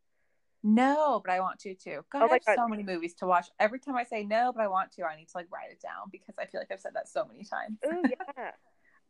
No, 0.65 1.21
but 1.25 1.33
I 1.33 1.41
want 1.41 1.59
to 1.61 1.75
too. 1.75 2.05
God, 2.13 2.23
Oh 2.23 2.27
I 2.29 2.35
have 2.35 2.45
God. 2.45 2.57
so 2.57 2.69
many 2.69 2.85
movies 2.85 3.15
to 3.15 3.27
watch. 3.27 3.49
Every 3.59 3.81
time 3.81 3.97
I 3.97 4.05
say 4.05 4.23
no, 4.23 4.53
but 4.55 4.63
I 4.63 4.69
want 4.69 4.93
to, 4.93 5.05
I 5.05 5.17
need 5.17 5.29
to 5.29 5.37
like 5.37 5.49
write 5.53 5.73
it 5.73 5.81
down 5.81 6.09
because 6.13 6.37
I 6.39 6.47
feel 6.47 6.61
like 6.61 6.71
I've 6.71 6.81
said 6.81 6.95
that 6.95 7.09
so 7.09 7.25
many 7.25 7.45
times. 7.45 7.79
Ooh, 7.85 8.09
yeah. 8.39 8.53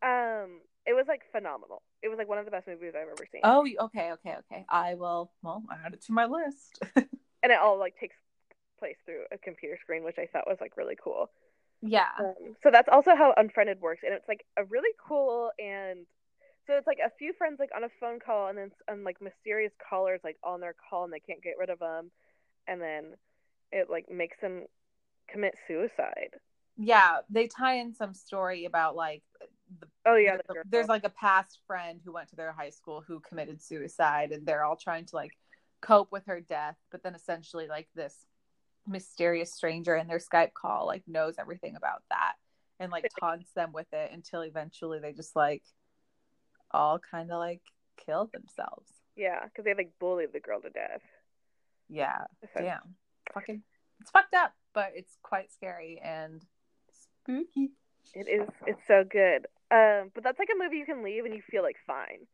um, 0.02 0.60
it 0.86 0.94
was 0.94 1.04
like 1.08 1.22
phenomenal. 1.30 1.82
It 2.02 2.08
was 2.08 2.16
like 2.16 2.28
one 2.28 2.38
of 2.38 2.46
the 2.46 2.50
best 2.50 2.66
movies 2.66 2.94
I've 2.96 3.08
ever 3.08 3.26
seen. 3.30 3.42
Oh, 3.44 3.66
okay, 3.86 4.12
okay, 4.12 4.36
okay. 4.38 4.64
I 4.68 4.94
will. 4.94 5.30
Well, 5.42 5.62
i 5.70 5.76
add 5.86 5.92
it 5.92 6.02
to 6.06 6.12
my 6.12 6.24
list. 6.24 6.80
and 6.96 7.52
it 7.52 7.58
all 7.60 7.78
like 7.78 7.98
takes 7.98 8.16
place 8.78 8.96
through 9.04 9.24
a 9.30 9.36
computer 9.36 9.76
screen, 9.80 10.04
which 10.04 10.18
I 10.18 10.26
thought 10.32 10.46
was 10.48 10.58
like 10.60 10.78
really 10.78 10.96
cool. 11.02 11.30
Yeah, 11.82 12.08
Um, 12.18 12.56
so 12.62 12.70
that's 12.72 12.88
also 12.90 13.14
how 13.16 13.34
Unfriended 13.36 13.80
works, 13.80 14.02
and 14.04 14.14
it's 14.14 14.28
like 14.28 14.44
a 14.56 14.64
really 14.64 14.90
cool 15.06 15.50
and 15.58 16.06
so 16.66 16.74
it's 16.74 16.86
like 16.86 16.98
a 17.04 17.10
few 17.18 17.32
friends 17.34 17.58
like 17.58 17.70
on 17.76 17.84
a 17.84 17.88
phone 18.00 18.20
call, 18.20 18.48
and 18.48 18.58
then 18.58 18.70
and 18.88 19.04
like 19.04 19.20
mysterious 19.20 19.72
callers 19.88 20.20
like 20.24 20.36
on 20.44 20.60
their 20.60 20.74
call, 20.74 21.04
and 21.04 21.12
they 21.12 21.20
can't 21.20 21.42
get 21.42 21.54
rid 21.58 21.70
of 21.70 21.78
them, 21.80 22.10
and 22.68 22.80
then 22.80 23.14
it 23.72 23.88
like 23.90 24.10
makes 24.10 24.38
them 24.40 24.66
commit 25.28 25.54
suicide. 25.68 26.30
yeah. 26.76 27.18
They 27.30 27.48
tie 27.48 27.76
in 27.76 27.94
some 27.94 28.14
story 28.14 28.64
about 28.64 28.96
like 28.96 29.22
the, 29.80 29.86
Oh 30.04 30.16
yeah, 30.16 30.36
there's, 30.36 30.46
the 30.48 30.56
there's 30.64 30.88
like 30.88 31.04
a 31.04 31.10
past 31.10 31.60
friend 31.66 32.00
who 32.04 32.12
went 32.12 32.28
to 32.30 32.36
their 32.36 32.52
high 32.52 32.70
school 32.70 33.02
who 33.06 33.20
committed 33.20 33.62
suicide, 33.62 34.32
and 34.32 34.46
they're 34.46 34.64
all 34.64 34.76
trying 34.76 35.04
to 35.06 35.16
like 35.16 35.32
cope 35.80 36.10
with 36.12 36.26
her 36.26 36.40
death. 36.40 36.76
But 36.90 37.02
then 37.02 37.14
essentially, 37.14 37.68
like 37.68 37.88
this 37.94 38.16
mysterious 38.86 39.54
stranger 39.54 39.94
in 39.96 40.06
their 40.08 40.18
Skype 40.18 40.52
call 40.54 40.86
like 40.86 41.02
knows 41.06 41.34
everything 41.38 41.76
about 41.76 42.02
that 42.10 42.34
and 42.80 42.90
like 42.90 43.08
taunts 43.20 43.50
them 43.54 43.70
with 43.72 43.86
it 43.92 44.10
until 44.12 44.40
eventually 44.42 44.98
they 44.98 45.12
just 45.12 45.36
like 45.36 45.62
all 46.70 46.98
kind 46.98 47.30
of 47.30 47.38
like 47.38 47.60
kill 48.04 48.28
themselves. 48.32 48.90
yeah, 49.16 49.44
because 49.44 49.64
they 49.64 49.74
like 49.74 49.92
bullied 50.00 50.32
the 50.32 50.40
girl 50.40 50.60
to 50.60 50.70
death. 50.70 51.02
Yeah, 51.88 52.24
damn, 52.56 52.94
fucking, 53.34 53.62
it's 54.00 54.10
fucked 54.10 54.34
up, 54.34 54.54
but 54.72 54.92
it's 54.94 55.16
quite 55.22 55.52
scary 55.52 56.00
and 56.02 56.42
spooky. 57.22 57.72
It 58.14 58.28
is. 58.28 58.48
It's 58.66 58.80
so 58.88 59.04
good. 59.08 59.46
Um, 59.70 60.10
but 60.14 60.24
that's 60.24 60.38
like 60.38 60.48
a 60.54 60.58
movie 60.62 60.76
you 60.78 60.84
can 60.86 61.02
leave 61.04 61.24
and 61.24 61.34
you 61.34 61.42
feel 61.50 61.62
like 61.62 61.76
fine. 61.86 62.26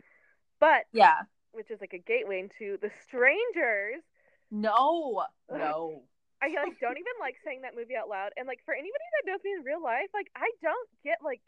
But 0.61 0.85
Yeah, 0.93 1.19
which 1.53 1.71
is 1.71 1.81
like 1.81 1.93
a 1.93 1.99
gateway 1.99 2.41
into 2.41 2.79
The 2.81 2.91
Strangers. 3.05 4.03
no, 4.51 5.25
no. 5.51 6.03
I 6.43 6.49
like 6.49 6.79
don't 6.81 6.99
even 7.03 7.17
like 7.21 7.37
saying 7.45 7.63
that 7.63 7.77
movie 7.77 7.97
out 7.97 8.09
loud. 8.09 8.33
And 8.37 8.47
like 8.47 8.61
for 8.65 8.75
anybody 8.75 9.07
that 9.19 9.31
knows 9.31 9.43
me 9.45 9.55
in 9.57 9.65
real 9.65 9.83
life, 9.83 10.11
like 10.15 10.31
I 10.37 10.51
don't 10.63 10.89
get 11.03 11.19
like 11.23 11.41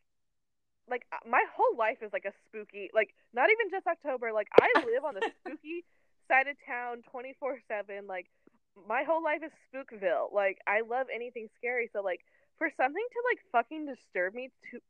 like 0.88 1.06
uh, 1.12 1.22
my 1.28 1.44
whole 1.54 1.78
life 1.78 2.02
is 2.02 2.12
like 2.12 2.26
a 2.26 2.34
spooky 2.46 2.90
like 2.94 3.14
not 3.32 3.50
even 3.50 3.70
just 3.70 3.86
October. 3.86 4.32
Like 4.32 4.48
I 4.58 4.68
live 4.82 5.04
on 5.04 5.14
the 5.14 5.24
spooky 5.40 5.84
side 6.28 6.46
of 6.46 6.56
town 6.66 7.02
24/7. 7.10 8.08
Like 8.08 8.26
my 8.74 9.02
whole 9.04 9.22
life 9.22 9.42
is 9.44 9.52
Spookville. 9.68 10.32
Like 10.32 10.58
I 10.66 10.82
love 10.82 11.06
anything 11.12 11.48
scary. 11.58 11.90
So 11.92 12.02
like 12.02 12.20
for 12.58 12.70
something 12.76 13.06
to 13.12 13.20
like 13.30 13.40
fucking 13.52 13.86
disturb 13.86 14.34
me 14.34 14.50
to 14.70 14.80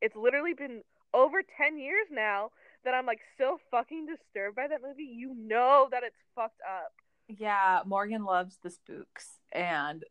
it's 0.00 0.16
literally 0.16 0.54
been 0.54 0.82
over 1.14 1.42
10 1.56 1.78
years 1.78 2.06
now 2.10 2.50
that 2.84 2.94
I'm 2.94 3.06
like 3.06 3.20
still 3.34 3.58
fucking 3.70 4.06
disturbed 4.06 4.56
by 4.56 4.68
that 4.68 4.82
movie. 4.82 5.04
You 5.04 5.34
know 5.34 5.88
that 5.90 6.02
it's 6.04 6.16
fucked 6.34 6.60
up. 6.60 6.92
Yeah, 7.28 7.80
Morgan 7.84 8.24
loves 8.24 8.58
the 8.62 8.70
spooks, 8.70 9.40
and 9.56 10.04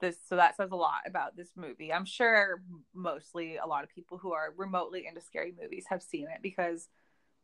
this 0.00 0.16
so 0.28 0.36
that 0.36 0.56
says 0.56 0.70
a 0.72 0.76
lot 0.76 1.02
about 1.06 1.36
this 1.36 1.50
movie. 1.56 1.92
I'm 1.92 2.04
sure 2.06 2.62
mostly 2.94 3.56
a 3.56 3.66
lot 3.66 3.84
of 3.84 3.90
people 3.90 4.18
who 4.18 4.32
are 4.32 4.54
remotely 4.56 5.06
into 5.06 5.20
scary 5.20 5.54
movies 5.60 5.86
have 5.90 6.02
seen 6.02 6.28
it 6.34 6.40
because 6.42 6.88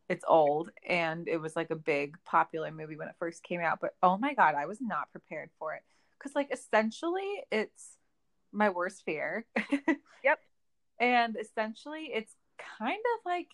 it's 0.09 0.25
old 0.29 0.71
and 0.89 1.29
it 1.29 1.39
was 1.39 1.57
like 1.57 1.71
a 1.71 1.77
big 1.77 2.17
popular 2.25 2.71
movie 2.73 2.97
when 2.97 3.09
it 3.09 3.17
first 3.19 3.43
came 3.43 3.61
out. 3.61 3.81
But 3.81 3.95
oh 4.03 4.19
my 4.19 4.35
god, 4.35 4.55
I 4.57 4.67
was 4.67 4.81
not 4.81 5.13
prepared 5.13 5.51
for 5.59 5.75
it 5.75 5.83
because 6.19 6.35
like 6.35 6.51
essentially 6.53 7.45
it's 7.53 7.99
my 8.53 8.71
worst 8.71 9.05
fear. 9.05 9.47
Yep. 10.23 10.41
And 11.01 11.37
essentially 11.37 12.11
it's 12.13 12.35
kind 12.79 12.93
of 13.19 13.21
like 13.27 13.49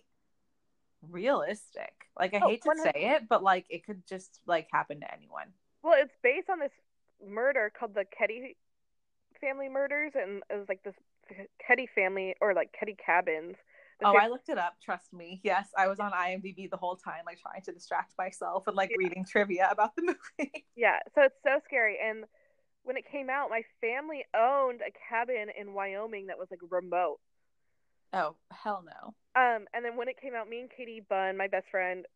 realistic. 1.03 1.93
Like 2.19 2.35
I 2.35 2.41
Oh, 2.41 2.49
hate 2.49 2.63
to 2.63 2.71
100 2.71 2.93
say 2.93 2.93
it, 3.17 3.29
but 3.29 3.43
like 3.43 3.67
it 3.71 3.85
could 3.85 4.07
just 4.07 4.41
like 4.47 4.69
happen 4.73 5.01
to 5.01 5.13
anyone. 5.15 5.53
Well, 5.83 5.95
it's 5.97 6.17
based 6.23 6.51
on 6.51 6.59
this 6.59 6.73
murder 7.27 7.71
called 7.79 7.95
the 7.95 8.05
Keddie 8.05 8.57
family 9.41 9.69
murders, 9.69 10.13
and 10.15 10.43
it 10.51 10.57
was 10.57 10.69
like 10.69 10.83
this 10.83 10.95
Keddie 11.67 11.89
family 11.95 12.35
or 12.41 12.55
like 12.55 12.75
Keddie 12.79 12.97
cabins 13.05 13.57
Oh, 14.03 14.17
I 14.17 14.29
looked 14.29 14.49
it 14.49 14.57
up. 14.57 14.77
Trust 14.83 15.13
me. 15.13 15.41
Yes, 15.45 15.69
I 15.77 15.87
was 15.87 16.01
on 16.01 16.13
IMDb 16.13 16.71
the 16.71 16.79
whole 16.79 16.97
time, 16.97 17.23
like 17.27 17.39
trying 17.39 17.61
to 17.63 17.73
distract 17.73 18.15
myself 18.17 18.67
and 18.67 18.75
like 18.77 18.91
Yeah. 18.91 18.97
reading 18.99 19.27
trivia 19.27 19.69
about 19.71 19.95
the 19.95 20.03
movie. 20.39 20.65
yeah, 20.75 20.99
so 21.15 21.23
it's 21.23 21.35
so 21.43 21.61
scary. 21.67 21.99
And 22.03 22.25
when 22.83 22.97
it 22.97 23.05
came 23.11 23.29
out, 23.29 23.51
my 23.51 23.63
family 23.81 24.25
owned 24.35 24.81
a 24.81 24.91
cabin 25.09 25.49
in 25.59 25.75
Wyoming 25.75 26.29
that 26.29 26.39
was 26.39 26.49
like 26.51 26.61
remote. 26.71 27.21
oh, 28.15 28.37
hell 28.51 28.83
no. 28.87 29.15
Um, 29.37 29.67
and 29.75 29.85
then 29.85 29.97
when 29.97 30.09
it 30.09 30.21
came 30.21 30.35
out, 30.35 30.49
me 30.49 30.61
and 30.61 30.71
Katie 30.75 31.03
Bunn, 31.09 31.37
my 31.37 31.47
best 31.47 31.67
friend, 31.71 32.07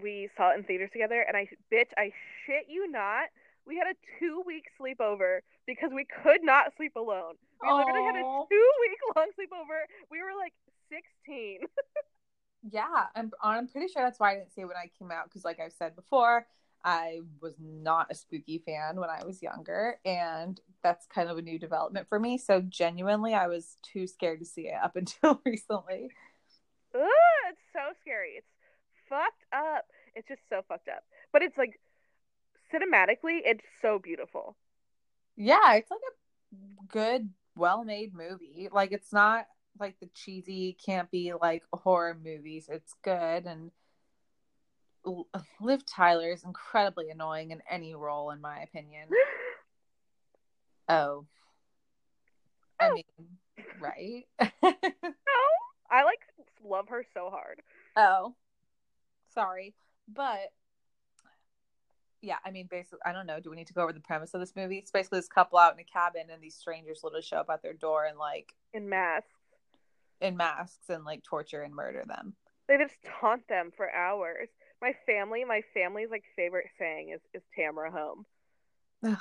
we 0.00 0.28
saw 0.36 0.52
it 0.52 0.58
in 0.58 0.64
theaters 0.64 0.90
together. 0.92 1.20
And 1.26 1.36
I, 1.36 1.48
bitch, 1.72 1.90
I 1.98 2.12
shit 2.46 2.66
you 2.68 2.90
not, 2.90 3.28
we 3.66 3.76
had 3.76 3.88
a 3.88 3.96
two 4.18 4.42
week 4.46 4.64
sleepover 4.80 5.40
because 5.66 5.90
we 5.94 6.04
could 6.04 6.42
not 6.42 6.72
sleep 6.76 6.96
alone. 6.96 7.34
We 7.62 7.72
literally 7.72 8.04
had 8.04 8.16
a 8.16 8.24
two 8.50 8.70
week 8.80 8.98
long 9.16 9.28
sleepover. 9.38 9.88
We 10.10 10.18
were 10.20 10.36
like 10.38 10.52
16. 10.90 11.60
Yeah, 12.72 13.06
I'm 13.14 13.30
I'm 13.42 13.68
pretty 13.68 13.88
sure 13.88 14.02
that's 14.02 14.18
why 14.18 14.32
I 14.32 14.34
didn't 14.36 14.54
see 14.54 14.62
it 14.62 14.66
when 14.66 14.76
I 14.76 14.90
came 14.98 15.10
out 15.10 15.24
because, 15.24 15.44
like 15.44 15.60
I've 15.60 15.74
said 15.74 15.94
before, 15.94 16.46
I 16.82 17.20
was 17.40 17.54
not 17.58 18.06
a 18.10 18.14
spooky 18.14 18.58
fan 18.58 18.96
when 18.96 19.10
I 19.10 19.22
was 19.24 19.42
younger, 19.42 19.98
and 20.04 20.58
that's 20.82 21.06
kind 21.06 21.28
of 21.28 21.36
a 21.36 21.42
new 21.42 21.58
development 21.58 22.08
for 22.08 22.18
me. 22.18 22.38
So 22.38 22.62
genuinely, 22.62 23.34
I 23.34 23.48
was 23.48 23.76
too 23.82 24.06
scared 24.06 24.38
to 24.40 24.46
see 24.46 24.68
it 24.68 24.78
up 24.82 24.96
until 24.96 25.42
recently. 25.44 26.08
Ugh, 26.94 27.02
it's 27.50 27.60
so 27.72 27.92
scary. 28.00 28.36
It's 28.38 28.46
fucked 29.08 29.44
up. 29.52 29.84
It's 30.14 30.28
just 30.28 30.40
so 30.48 30.62
fucked 30.66 30.88
up. 30.88 31.04
But 31.32 31.42
it's 31.42 31.58
like 31.58 31.80
cinematically, 32.72 33.40
it's 33.44 33.64
so 33.80 33.98
beautiful. 33.98 34.56
Yeah, 35.36 35.74
it's 35.74 35.90
like 35.90 36.00
a 36.00 36.86
good, 36.92 37.30
well-made 37.56 38.14
movie. 38.14 38.68
Like 38.72 38.92
it's 38.92 39.12
not 39.12 39.46
like 39.78 39.98
the 40.00 40.08
cheesy, 40.14 40.76
campy 40.86 41.32
like 41.40 41.62
horror 41.72 42.16
movies. 42.22 42.68
It's 42.70 42.94
good 43.02 43.46
and. 43.46 43.70
Liv 45.60 45.84
Tyler 45.84 46.32
is 46.32 46.44
incredibly 46.44 47.10
annoying 47.10 47.50
in 47.50 47.60
any 47.70 47.94
role, 47.94 48.30
in 48.30 48.40
my 48.40 48.60
opinion. 48.60 49.08
Oh. 50.86 51.24
I 52.78 52.88
oh. 52.88 52.94
mean, 52.94 53.04
right? 53.80 54.26
No, 54.62 55.40
I 55.90 56.04
like 56.04 56.20
love 56.62 56.88
her 56.88 57.06
so 57.14 57.30
hard. 57.30 57.62
oh. 57.96 58.34
Sorry. 59.32 59.74
But 60.12 60.52
yeah, 62.24 62.36
I 62.44 62.50
mean 62.50 62.66
basically 62.70 63.00
I 63.04 63.12
don't 63.12 63.26
know, 63.26 63.40
do 63.40 63.50
we 63.50 63.56
need 63.56 63.66
to 63.68 63.74
go 63.74 63.82
over 63.82 63.92
the 63.92 64.00
premise 64.00 64.34
of 64.34 64.40
this 64.40 64.54
movie? 64.56 64.78
It's 64.78 64.90
basically 64.90 65.18
this 65.18 65.28
couple 65.28 65.58
out 65.58 65.74
in 65.74 65.80
a 65.80 65.84
cabin 65.84 66.22
and 66.32 66.42
these 66.42 66.56
strangers 66.56 67.00
literally 67.04 67.22
show 67.22 67.36
up 67.38 67.50
at 67.50 67.62
their 67.62 67.74
door 67.74 68.04
and 68.06 68.18
like 68.18 68.54
In 68.72 68.88
masks, 68.88 69.28
in 70.20 70.36
masks 70.36 70.88
and 70.88 71.04
like 71.04 71.22
torture 71.22 71.62
and 71.62 71.74
murder 71.74 72.04
them. 72.06 72.34
they 72.68 72.76
just 72.78 72.94
taunt 73.20 73.46
them 73.48 73.70
for 73.76 73.90
hours. 73.92 74.48
My 74.80 74.94
family, 75.06 75.44
my 75.44 75.62
family's 75.72 76.10
like 76.10 76.24
favorite 76.36 76.68
saying 76.78 77.10
is 77.14 77.20
is 77.34 77.42
Tamara 77.56 77.90
home. 77.90 78.24
Ugh. 79.04 79.18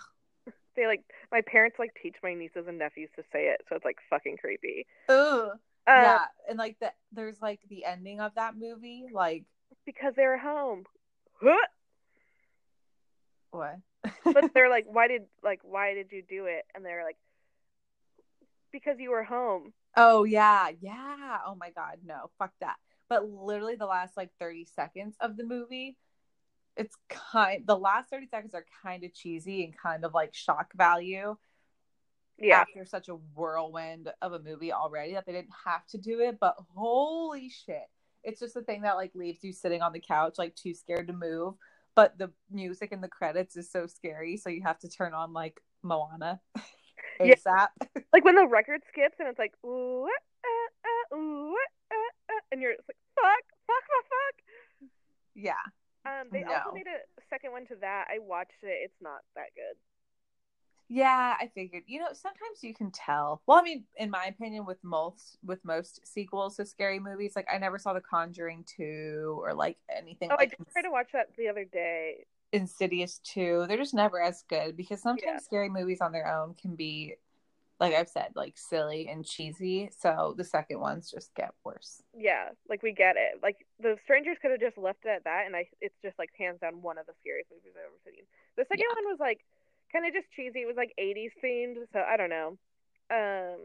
They 0.76 0.88
like 0.88 1.04
my 1.32 1.42
parents 1.42 1.78
like 1.80 1.92
teach 2.02 2.16
my 2.24 2.34
nieces 2.34 2.66
and 2.68 2.80
nephews 2.80 3.10
to 3.16 3.24
say 3.32 3.48
it, 3.50 3.62
so 3.70 3.76
it's 3.76 3.86
like 3.86 3.98
fucking 4.10 4.38
creepy. 4.38 4.88
Ugh. 5.10 5.50
Uh, 5.86 5.92
yeah, 5.92 6.26
and 6.50 6.58
like 6.58 6.78
the 6.80 6.92
there's 7.12 7.42
like 7.42 7.60
the 7.70 7.86
ending 7.86 8.20
of 8.22 8.34
that 8.36 8.56
movie, 8.58 9.06
like 9.13 9.44
because 9.86 10.13
they're 10.16 10.38
home. 10.38 10.86
Huh? 11.42 11.58
What? 13.54 13.78
but 14.34 14.54
they're 14.54 14.70
like, 14.70 14.86
why 14.88 15.08
did 15.08 15.24
like 15.44 15.62
why 15.63 15.94
did 15.94 16.12
you 16.12 16.24
do 16.28 16.46
it? 16.46 16.66
And 16.76 16.86
they're 16.86 17.04
like, 17.04 17.18
because 18.72 19.00
you 19.00 19.12
were 19.12 19.24
home. 19.24 19.74
Oh 19.96 20.24
yeah, 20.24 20.70
yeah. 20.82 21.39
Oh 21.46 21.56
my 21.56 21.70
god, 21.72 22.00
no, 22.06 22.32
fuck 22.39 22.52
that. 22.62 22.78
But 23.10 23.30
literally 23.30 23.76
the 23.76 23.86
last 23.86 24.18
like 24.18 24.32
30 24.39 24.66
seconds 24.66 25.16
of 25.20 25.38
the 25.38 25.44
movie, 25.46 25.98
it's 26.78 26.96
kind 27.10 27.63
the 27.68 27.78
last 27.78 28.10
30 28.10 28.28
seconds 28.28 28.56
are 28.56 28.66
kind 28.84 29.04
of 29.04 29.13
cheesy 29.13 29.63
and 29.66 29.78
kind 29.78 30.06
of 30.06 30.13
like 30.13 30.34
shock 30.34 30.74
value 30.76 31.38
Yeah, 32.38 32.62
after 32.62 32.86
such 32.86 33.10
a 33.10 33.16
whirlwind 33.36 34.10
of 34.22 34.34
a 34.34 34.39
movie 34.39 34.72
already 34.74 35.13
that 35.13 35.26
they 35.26 35.32
didn't 35.32 35.54
have 35.66 35.86
to 35.88 35.98
do 35.98 36.20
it, 36.22 36.39
but 36.39 36.56
holy 36.76 37.50
shit. 37.50 37.88
It's 38.24 38.39
just 38.39 38.54
the 38.54 38.63
thing 38.63 38.82
that 38.84 38.96
like 38.96 39.12
leaves 39.16 39.44
you 39.44 39.54
sitting 39.54 39.82
on 39.82 39.94
the 39.94 40.00
couch 40.00 40.36
like 40.38 40.56
too 40.56 40.74
scared 40.74 41.08
to 41.08 41.13
move, 41.13 41.56
but 41.95 42.17
the 42.17 42.32
music 42.51 42.91
in 42.91 43.01
the 43.01 43.08
credits 43.08 43.56
is 43.56 43.71
so 43.71 43.88
scary, 43.88 44.38
so 44.38 44.49
you 44.49 44.62
have 44.63 44.79
to 44.79 44.89
turn 44.89 45.13
on 45.13 45.34
like 45.34 45.60
Moana 45.84 46.39
Yeah. 47.19 47.36
ASAP. 47.36 47.67
like 48.12 48.25
when 48.25 48.36
the 48.36 48.47
record 48.47 48.82
skips 48.89 49.15
and 49.19 49.27
it's 49.29 49.39
like 49.39 49.53
ooh, 49.65 50.06
uh, 50.06 51.13
uh, 51.13 51.15
ooh, 51.15 51.56
uh, 51.91 51.95
uh, 52.34 52.39
and 52.51 52.62
you're 52.62 52.71
it's 52.71 52.88
like 52.88 52.97
fuck, 53.15 53.43
fuck, 53.67 53.84
fuck, 53.88 54.06
fuck. 54.10 54.89
yeah. 55.36 55.63
Um, 56.06 56.27
they 56.32 56.41
No. 56.43 56.51
also 56.53 56.73
made 56.75 56.88
a 56.88 56.99
second 57.29 57.51
one 57.51 57.65
to 57.67 57.75
that. 57.82 58.08
I 58.12 58.19
watched 58.19 58.60
it. 58.63 58.75
It's 58.84 59.01
not 59.01 59.21
that 59.36 59.56
good. 59.56 59.77
Yeah, 60.89 61.36
I 61.39 61.48
figured. 61.56 61.84
You 61.88 62.00
know, 62.00 62.08
sometimes 62.13 62.63
you 62.63 62.74
can 62.74 62.91
tell. 62.91 63.41
Well, 63.48 63.58
I 63.58 63.63
mean, 63.63 63.86
in 63.98 64.10
my 64.10 64.26
opinion, 64.26 64.65
with 64.65 64.84
most 64.84 65.38
with 65.43 65.63
most 65.65 66.06
sequels 66.06 66.58
to 66.58 66.65
scary 66.65 67.00
movies, 67.00 67.34
like 67.36 67.48
I 67.52 67.58
never 67.58 67.80
saw 67.80 67.93
The 67.93 68.02
Conjuring 68.02 68.65
two 68.65 69.39
or 69.41 69.54
like 69.54 69.78
anything 69.89 70.30
Oh, 70.32 70.36
I 70.36 70.43
like 70.43 70.50
did 70.52 70.60
try 70.72 70.82
to 70.82 70.91
watch 70.91 71.10
that 71.13 71.30
the 71.38 71.48
other 71.48 71.65
day. 71.65 72.26
Insidious 72.52 73.19
two. 73.24 73.65
They're 73.67 73.78
just 73.78 73.96
never 73.96 74.22
as 74.22 74.43
good 74.48 74.78
because 74.78 75.02
sometimes 75.02 75.24
Yeah. 75.26 75.39
scary 75.39 75.69
movies 75.69 76.02
on 76.02 76.12
their 76.12 76.28
own 76.28 76.54
can 76.54 76.76
be, 76.76 77.15
like 77.80 77.96
I've 77.96 78.10
said, 78.10 78.34
like 78.36 78.58
silly 78.58 79.08
and 79.08 79.26
cheesy. 79.26 79.89
So 79.98 80.36
the 80.38 80.43
second 80.43 80.80
ones 80.80 81.10
just 81.10 81.34
get 81.34 81.54
worse. 81.63 82.04
Yeah, 82.15 82.50
like 82.69 82.84
we 82.84 82.93
get 82.93 83.15
it. 83.17 83.41
Like 83.41 83.65
the 83.80 83.98
strangers 84.04 84.38
could 84.39 84.52
have 84.52 84.60
just 84.60 84.78
left 84.78 85.02
it 85.06 85.10
at 85.10 85.24
that, 85.24 85.48
and 85.48 85.56
I 85.56 85.65
it's 85.82 85.98
just 86.04 86.19
like 86.19 86.30
hands 86.38 86.60
down 86.62 86.82
one 86.82 87.00
of 87.00 87.08
the 87.08 87.13
scariest 87.19 87.50
movies 87.50 87.74
I've 87.74 87.89
ever 87.89 87.98
seen. 88.06 88.26
The 88.56 88.65
second 88.69 88.86
Yeah. 88.86 88.93
one 88.93 89.10
was 89.10 89.19
like 89.19 89.41
kind 89.93 90.06
of 90.06 90.13
just 90.13 90.27
cheesy. 90.36 90.60
It 90.62 90.67
was 90.67 90.75
like 90.77 90.91
80s 90.99 91.32
themed, 91.43 91.75
so 91.93 91.99
I 91.99 92.17
don't 92.17 92.29
know. 92.29 92.58
Um, 93.12 93.60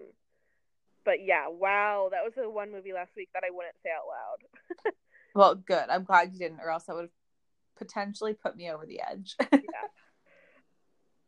but 1.04 1.24
yeah, 1.24 1.48
wow, 1.48 2.08
that 2.12 2.22
was 2.24 2.34
the 2.36 2.48
one 2.50 2.70
movie 2.70 2.92
last 2.92 3.10
week 3.16 3.30
that 3.34 3.42
I 3.44 3.50
wouldn't 3.50 3.76
say 3.82 3.90
out 3.90 4.06
loud. 4.06 4.92
Well, 5.34 5.54
good. 5.54 5.84
I'm 5.88 6.02
glad 6.04 6.32
you 6.32 6.38
didn't, 6.38 6.60
or 6.60 6.70
else 6.70 6.84
that 6.84 6.96
would 6.96 7.02
have 7.02 7.10
potentially 7.76 8.32
put 8.34 8.56
me 8.56 8.70
over 8.70 8.86
the 8.86 9.00
edge. 9.08 9.36
yeah. 9.52 9.86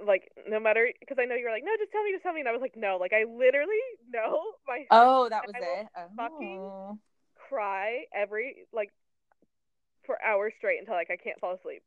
Like 0.04 0.32
no 0.48 0.58
matter, 0.58 0.88
because 0.98 1.18
I 1.20 1.26
know 1.26 1.34
you're 1.36 1.52
like, 1.52 1.62
no, 1.64 1.70
just 1.78 1.92
tell 1.92 2.02
me, 2.02 2.10
just 2.12 2.22
tell 2.24 2.32
me, 2.32 2.40
and 2.40 2.48
I 2.48 2.52
was 2.52 2.62
like, 2.62 2.74
no, 2.76 2.96
like 2.98 3.12
I 3.12 3.24
literally 3.24 3.78
know 4.12 4.40
my 4.66 4.86
oh, 4.90 5.28
that 5.28 5.42
was 5.46 5.54
it. 5.56 5.86
fucking- 6.16 6.58
Oh. 6.58 6.98
cry 7.48 8.04
every 8.14 8.64
like 8.72 8.90
for 10.06 10.16
hours 10.24 10.54
straight 10.58 10.80
until 10.80 10.94
like 10.94 11.10
I 11.10 11.16
can't 11.16 11.38
fall 11.38 11.54
asleep. 11.54 11.82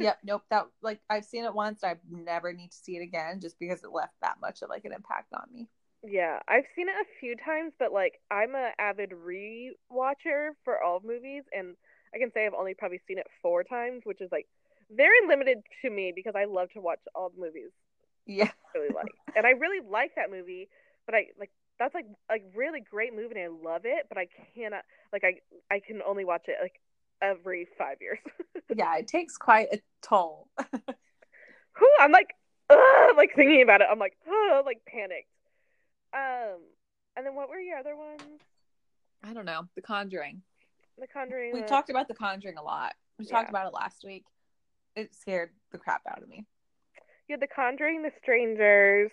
Yep 0.00 0.18
nope 0.24 0.42
that 0.50 0.66
like 0.82 1.00
i've 1.08 1.24
seen 1.24 1.44
it 1.44 1.54
once 1.54 1.84
i 1.84 1.94
never 2.10 2.52
need 2.52 2.70
to 2.70 2.76
see 2.76 2.96
it 2.96 3.02
again 3.02 3.40
just 3.40 3.58
because 3.58 3.82
it 3.84 3.92
left 3.92 4.14
that 4.22 4.36
much 4.40 4.62
of 4.62 4.68
like 4.68 4.84
an 4.84 4.92
impact 4.92 5.32
on 5.32 5.44
me. 5.52 5.68
Yeah, 6.02 6.38
I've 6.48 6.64
seen 6.74 6.88
it 6.88 6.94
a 6.94 7.20
few 7.20 7.36
times, 7.36 7.72
but 7.78 7.92
like 7.92 8.20
I'm 8.30 8.54
a 8.54 8.70
avid 8.78 9.12
re-watcher 9.12 10.56
for 10.64 10.82
all 10.82 11.00
movies, 11.04 11.44
and 11.52 11.76
I 12.14 12.18
can 12.18 12.32
say 12.32 12.46
I've 12.46 12.54
only 12.54 12.74
probably 12.74 13.00
seen 13.06 13.18
it 13.18 13.26
four 13.42 13.64
times, 13.64 14.02
which 14.04 14.20
is 14.22 14.30
like 14.32 14.46
very 14.90 15.18
limited 15.28 15.58
to 15.82 15.90
me 15.90 16.12
because 16.14 16.34
I 16.36 16.46
love 16.46 16.70
to 16.72 16.80
watch 16.80 17.00
all 17.14 17.30
the 17.30 17.40
movies 17.40 17.70
yeah. 18.26 18.50
I 18.74 18.78
really 18.78 18.94
like, 18.94 19.12
and 19.36 19.46
I 19.46 19.50
really 19.50 19.86
like 19.86 20.12
that 20.16 20.30
movie, 20.30 20.68
but 21.04 21.14
I 21.14 21.26
like 21.38 21.50
that's 21.78 21.94
like 21.94 22.06
like 22.30 22.44
really 22.54 22.80
great 22.80 23.14
movie 23.14 23.38
and 23.38 23.44
I 23.44 23.70
love 23.70 23.82
it, 23.84 24.06
but 24.08 24.16
I 24.16 24.28
cannot 24.54 24.84
like 25.12 25.24
I 25.24 25.40
I 25.70 25.80
can 25.80 26.00
only 26.06 26.24
watch 26.24 26.44
it 26.48 26.56
like 26.62 26.80
every 27.22 27.68
five 27.78 27.96
years. 28.00 28.18
yeah 28.74 28.96
it 28.96 29.08
takes 29.08 29.36
quite 29.36 29.68
a 29.72 29.80
toll. 30.02 30.48
I'm 32.00 32.12
like, 32.12 32.34
ugh, 32.68 33.16
like 33.16 33.34
thinking 33.34 33.62
about 33.62 33.80
it, 33.80 33.86
I'm 33.90 33.98
like, 33.98 34.16
ugh, 34.26 34.64
like 34.64 34.82
panicked. 34.86 35.28
Um, 36.12 36.60
and 37.16 37.24
then 37.26 37.34
what 37.34 37.48
were 37.48 37.60
your 37.60 37.78
other 37.78 37.96
ones? 37.96 38.22
i 39.22 39.32
don't 39.32 39.44
know. 39.44 39.64
The 39.74 39.82
conjuring. 39.82 40.42
The 40.98 41.06
Conjuring. 41.06 41.52
we 41.54 41.62
uh, 41.62 41.66
talked 41.66 41.88
about 41.88 42.08
the 42.08 42.14
conjuring 42.14 42.58
a 42.58 42.62
lot. 42.62 42.92
We 43.18 43.24
talked 43.24 43.48
about 43.48 43.66
it 43.66 43.72
last 43.72 44.04
week. 44.04 44.24
It 44.94 45.14
scared 45.14 45.50
the 45.72 45.78
crap 45.78 46.02
out 46.06 46.22
of 46.22 46.28
me. 46.28 46.44
You 47.26 47.34
had 47.34 47.40
The 47.40 47.46
Conjuring, 47.46 48.02
The 48.02 48.10
Strangers, 48.20 49.10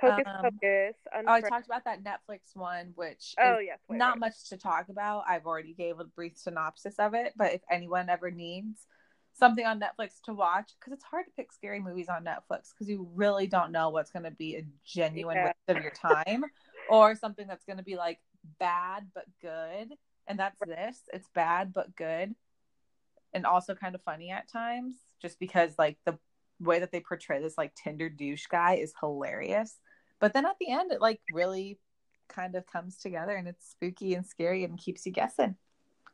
Hocus 0.00 0.24
Um, 0.26 0.42
Pocus. 0.42 0.96
oh 1.26 1.32
i 1.32 1.40
talked 1.40 1.66
about 1.66 1.84
that 1.84 2.02
netflix 2.04 2.54
one 2.54 2.92
which 2.94 3.34
Oh 3.42 3.58
is 3.58 3.66
yes, 3.66 3.78
wait, 3.88 3.98
not 3.98 4.14
wait. 4.14 4.20
much 4.20 4.48
to 4.50 4.56
talk 4.56 4.88
about 4.88 5.24
i've 5.28 5.46
already 5.46 5.74
gave 5.74 5.98
a 6.00 6.04
brief 6.04 6.36
synopsis 6.36 6.94
of 6.98 7.14
it 7.14 7.32
but 7.36 7.52
if 7.52 7.60
anyone 7.70 8.08
ever 8.08 8.30
needs 8.30 8.86
something 9.38 9.64
on 9.66 9.80
netflix 9.80 10.20
to 10.24 10.34
watch 10.34 10.70
because 10.78 10.92
it's 10.92 11.04
hard 11.04 11.24
to 11.26 11.32
pick 11.36 11.52
scary 11.52 11.80
movies 11.80 12.08
on 12.08 12.24
netflix 12.24 12.70
because 12.72 12.88
you 12.88 13.08
really 13.14 13.46
don't 13.46 13.72
know 13.72 13.90
what's 13.90 14.10
going 14.10 14.24
to 14.24 14.30
be 14.32 14.56
a 14.56 14.66
genuine 14.84 15.36
Yeah. 15.36 15.44
waste 15.46 15.76
of 15.76 15.82
your 15.82 15.92
time 15.92 16.44
or 16.90 17.14
something 17.14 17.46
that's 17.46 17.64
going 17.64 17.78
to 17.78 17.84
be 17.84 17.96
like 17.96 18.18
bad 18.58 19.06
but 19.14 19.24
good 19.40 19.88
and 20.26 20.38
that's 20.38 20.58
this 20.66 21.00
it's 21.12 21.28
bad 21.34 21.72
but 21.72 21.94
good 21.96 22.34
and 23.34 23.44
also 23.46 23.74
kind 23.74 23.94
of 23.94 24.02
funny 24.02 24.30
at 24.30 24.50
times 24.50 24.94
just 25.20 25.38
because 25.38 25.72
like 25.78 25.98
the 26.04 26.18
way 26.60 26.80
that 26.80 26.90
they 26.90 27.00
portray 27.00 27.40
this 27.40 27.58
like 27.58 27.74
tinder 27.74 28.08
douche 28.08 28.46
guy 28.46 28.74
is 28.74 28.92
hilarious 29.00 29.76
but 30.20 30.32
then 30.34 30.46
at 30.46 30.56
the 30.60 30.70
end 30.70 30.92
it 30.92 31.00
like 31.00 31.20
really 31.32 31.78
kind 32.28 32.54
of 32.54 32.66
comes 32.66 32.96
together 32.98 33.34
and 33.36 33.48
it's 33.48 33.70
spooky 33.70 34.14
and 34.14 34.26
scary 34.26 34.64
and 34.64 34.78
keeps 34.78 35.06
you 35.06 35.12
guessing. 35.12 35.56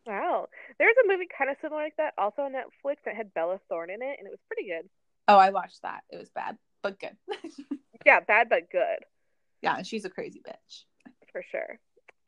Wow. 0.07 0.49
There's 0.79 0.95
a 1.05 1.09
movie 1.09 1.27
kind 1.37 1.51
of 1.51 1.57
similar 1.63 1.83
like 1.83 1.97
that, 1.97 2.15
also 2.19 2.43
on 2.43 2.53
Netflix 2.53 2.97
that 3.05 3.17
had 3.17 3.33
Bella 3.33 3.59
Thorne 3.69 3.91
in 3.91 4.03
it, 4.03 4.17
and 4.19 4.27
it 4.27 4.31
was 4.31 4.39
pretty 4.47 4.69
good. 4.69 4.89
Oh, 5.29 5.39
I 5.39 5.51
watched 5.51 5.81
that. 5.83 6.03
It 6.11 6.19
was 6.19 6.29
bad, 6.31 6.57
but 6.83 6.99
good. 7.01 7.17
Yeah, 8.05 8.21
bad 8.21 8.51
but 8.51 8.71
good 8.71 8.99
yeah, 9.63 9.77
and 9.79 9.87
she's 9.87 10.05
a 10.05 10.11
crazy 10.11 10.43
bitch. 10.47 10.85
for 11.33 11.43
sure. 11.51 11.79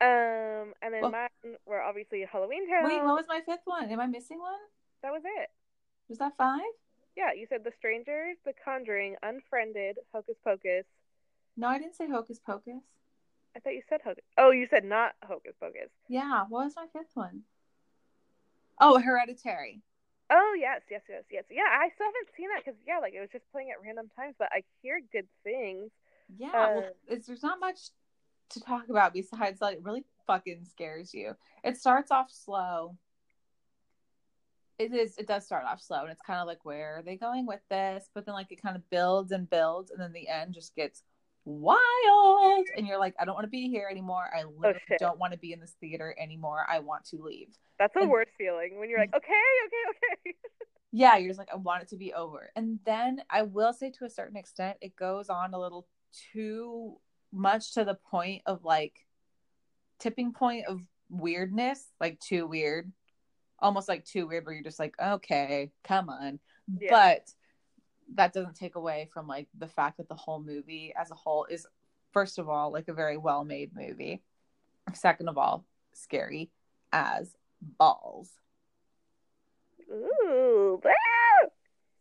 Um, 0.01 0.73
and 0.81 0.91
then 0.91 1.01
Well- 1.03 1.11
mine 1.11 1.55
were 1.67 1.81
obviously 1.81 2.25
Halloween 2.29 2.67
Town. 2.67 2.83
Wait, 2.83 3.03
what 3.03 3.13
was 3.15 3.25
my 3.29 3.41
fifth 3.41 3.61
one? 3.65 3.89
Am 3.91 3.99
I 3.99 4.07
missing 4.07 4.39
one? 4.39 4.57
that 5.03 5.11
was 5.11 5.21
it. 5.23 5.49
Was 6.09 6.17
that 6.17 6.35
five? 6.35 6.61
Yeah, 7.15 7.33
you 7.37 7.45
said 7.47 7.63
The 7.63 7.71
Strangers, 7.77 8.37
The 8.43 8.53
Conjuring, 8.65 9.15
Unfriended, 9.21 9.97
Hocus 10.13 10.35
Pocus. 10.43 10.85
No, 11.57 11.67
I 11.67 11.79
didn't 11.79 11.95
say 11.95 12.07
Hocus 12.07 12.39
Pocus. 12.39 12.83
I 13.55 13.59
thought 13.59 13.73
you 13.73 13.81
said 13.89 14.01
Hocus. 14.03 14.23
Oh, 14.37 14.51
you 14.51 14.67
said 14.69 14.85
not 14.85 15.13
Hocus 15.27 15.55
Pocus. 15.59 15.89
Yeah, 16.07 16.43
what 16.47 16.65
was 16.65 16.73
my 16.75 16.85
fifth 16.93 17.15
one? 17.15 17.41
Oh, 18.79 18.99
Hereditary. 18.99 19.81
Oh 20.29 20.55
yes, 20.59 20.81
yes, 20.91 21.01
yes, 21.09 21.23
yes. 21.31 21.45
Yeah, 21.49 21.63
I 21.63 21.89
still 21.95 22.05
haven't 22.05 22.35
seen 22.35 22.49
that 22.49 22.63
because 22.63 22.79
yeah, 22.85 22.99
like 22.99 23.13
it 23.13 23.21
was 23.21 23.29
just 23.31 23.49
playing 23.51 23.69
at 23.71 23.81
random 23.83 24.09
times, 24.15 24.35
but 24.37 24.49
I 24.51 24.63
hear 24.81 25.01
good 25.11 25.27
things. 25.43 25.89
Yeah, 26.37 26.49
Uh, 26.49 26.69
well, 26.75 26.89
it's, 27.07 27.27
there's 27.27 27.43
not 27.43 27.59
much 27.59 27.79
to 28.49 28.61
talk 28.61 28.89
about 28.89 29.13
besides 29.13 29.61
like 29.61 29.77
it 29.77 29.83
really 29.83 30.03
fucking 30.27 30.65
scares 30.65 31.13
you. 31.13 31.33
It 31.63 31.77
starts 31.77 32.11
off 32.11 32.29
slow. 32.29 32.97
It 34.77 34.93
is. 34.93 35.17
It 35.17 35.27
does 35.27 35.45
start 35.45 35.63
off 35.65 35.81
slow, 35.81 36.01
and 36.01 36.11
it's 36.11 36.21
kind 36.21 36.39
of 36.39 36.45
like 36.45 36.65
where 36.65 36.97
are 36.97 37.01
they 37.01 37.15
going 37.15 37.47
with 37.47 37.61
this? 37.69 38.09
But 38.13 38.25
then 38.25 38.35
like 38.35 38.51
it 38.51 38.61
kind 38.61 38.75
of 38.75 38.87
builds 38.89 39.31
and 39.31 39.49
builds, 39.49 39.89
and 39.91 39.99
then 39.99 40.11
the 40.11 40.27
end 40.27 40.53
just 40.53 40.75
gets 40.75 41.03
wild, 41.47 42.65
and 42.75 42.85
you're 42.85 42.99
like, 42.99 43.15
I 43.19 43.25
don't 43.25 43.35
want 43.35 43.45
to 43.45 43.49
be 43.49 43.69
here 43.69 43.87
anymore. 43.89 44.25
I 44.35 44.43
oh, 44.43 44.53
literally 44.57 44.81
Oh, 44.91 44.95
don't 44.99 45.19
want 45.19 45.33
to 45.33 45.39
be 45.39 45.53
in 45.53 45.59
this 45.59 45.75
theater 45.79 46.13
anymore. 46.19 46.65
I 46.69 46.79
want 46.79 47.05
to 47.05 47.21
leave. 47.23 47.55
That's 47.79 47.93
the 47.93 48.01
And- 48.01 48.09
worst 48.09 48.31
feeling 48.37 48.79
when 48.79 48.89
you're 48.89 48.99
like, 48.99 49.15
okay, 49.15 49.33
okay, 49.65 49.97
okay. 50.27 50.37
yeah, 50.91 51.17
you're 51.17 51.29
just 51.29 51.39
like, 51.39 51.49
I 51.51 51.55
want 51.55 51.83
it 51.83 51.89
to 51.89 51.97
be 51.97 52.13
over. 52.13 52.49
And 52.55 52.79
then 52.85 53.21
I 53.29 53.43
will 53.43 53.73
say 53.73 53.91
to 53.91 54.05
a 54.05 54.09
certain 54.09 54.35
extent, 54.37 54.77
it 54.81 54.95
goes 54.95 55.29
on 55.29 55.53
a 55.53 55.59
little 55.59 55.87
too 56.33 56.97
much 57.31 57.73
to 57.75 57.85
the 57.85 57.95
point 57.95 58.41
of 58.45 58.63
like 58.63 58.93
tipping 59.99 60.33
point 60.33 60.65
of 60.67 60.81
weirdness, 61.09 61.85
like 61.99 62.19
too 62.19 62.45
weird. 62.45 62.91
Almost 63.59 63.87
like 63.87 64.05
too 64.05 64.27
weird 64.27 64.45
where 64.45 64.53
you're 64.53 64.63
just 64.63 64.79
like, 64.79 64.95
okay, 65.01 65.71
come 65.83 66.09
on. 66.09 66.39
Yeah. 66.79 66.89
But 66.91 67.31
that 68.15 68.33
doesn't 68.33 68.55
take 68.55 68.75
away 68.75 69.09
from 69.13 69.27
like 69.27 69.47
the 69.57 69.67
fact 69.67 69.97
that 69.97 70.09
the 70.09 70.15
whole 70.15 70.41
movie 70.41 70.93
as 70.99 71.11
a 71.11 71.15
whole 71.15 71.45
is 71.45 71.67
first 72.13 72.39
of 72.39 72.49
all 72.49 72.71
like 72.71 72.87
a 72.87 72.93
very 72.93 73.17
well 73.17 73.43
made 73.43 73.71
movie. 73.75 74.21
Second 74.93 75.27
of 75.29 75.37
all, 75.37 75.65
scary 75.93 76.49
as 76.93 77.35
balls. 77.61 78.29
Ooh! 79.91 80.81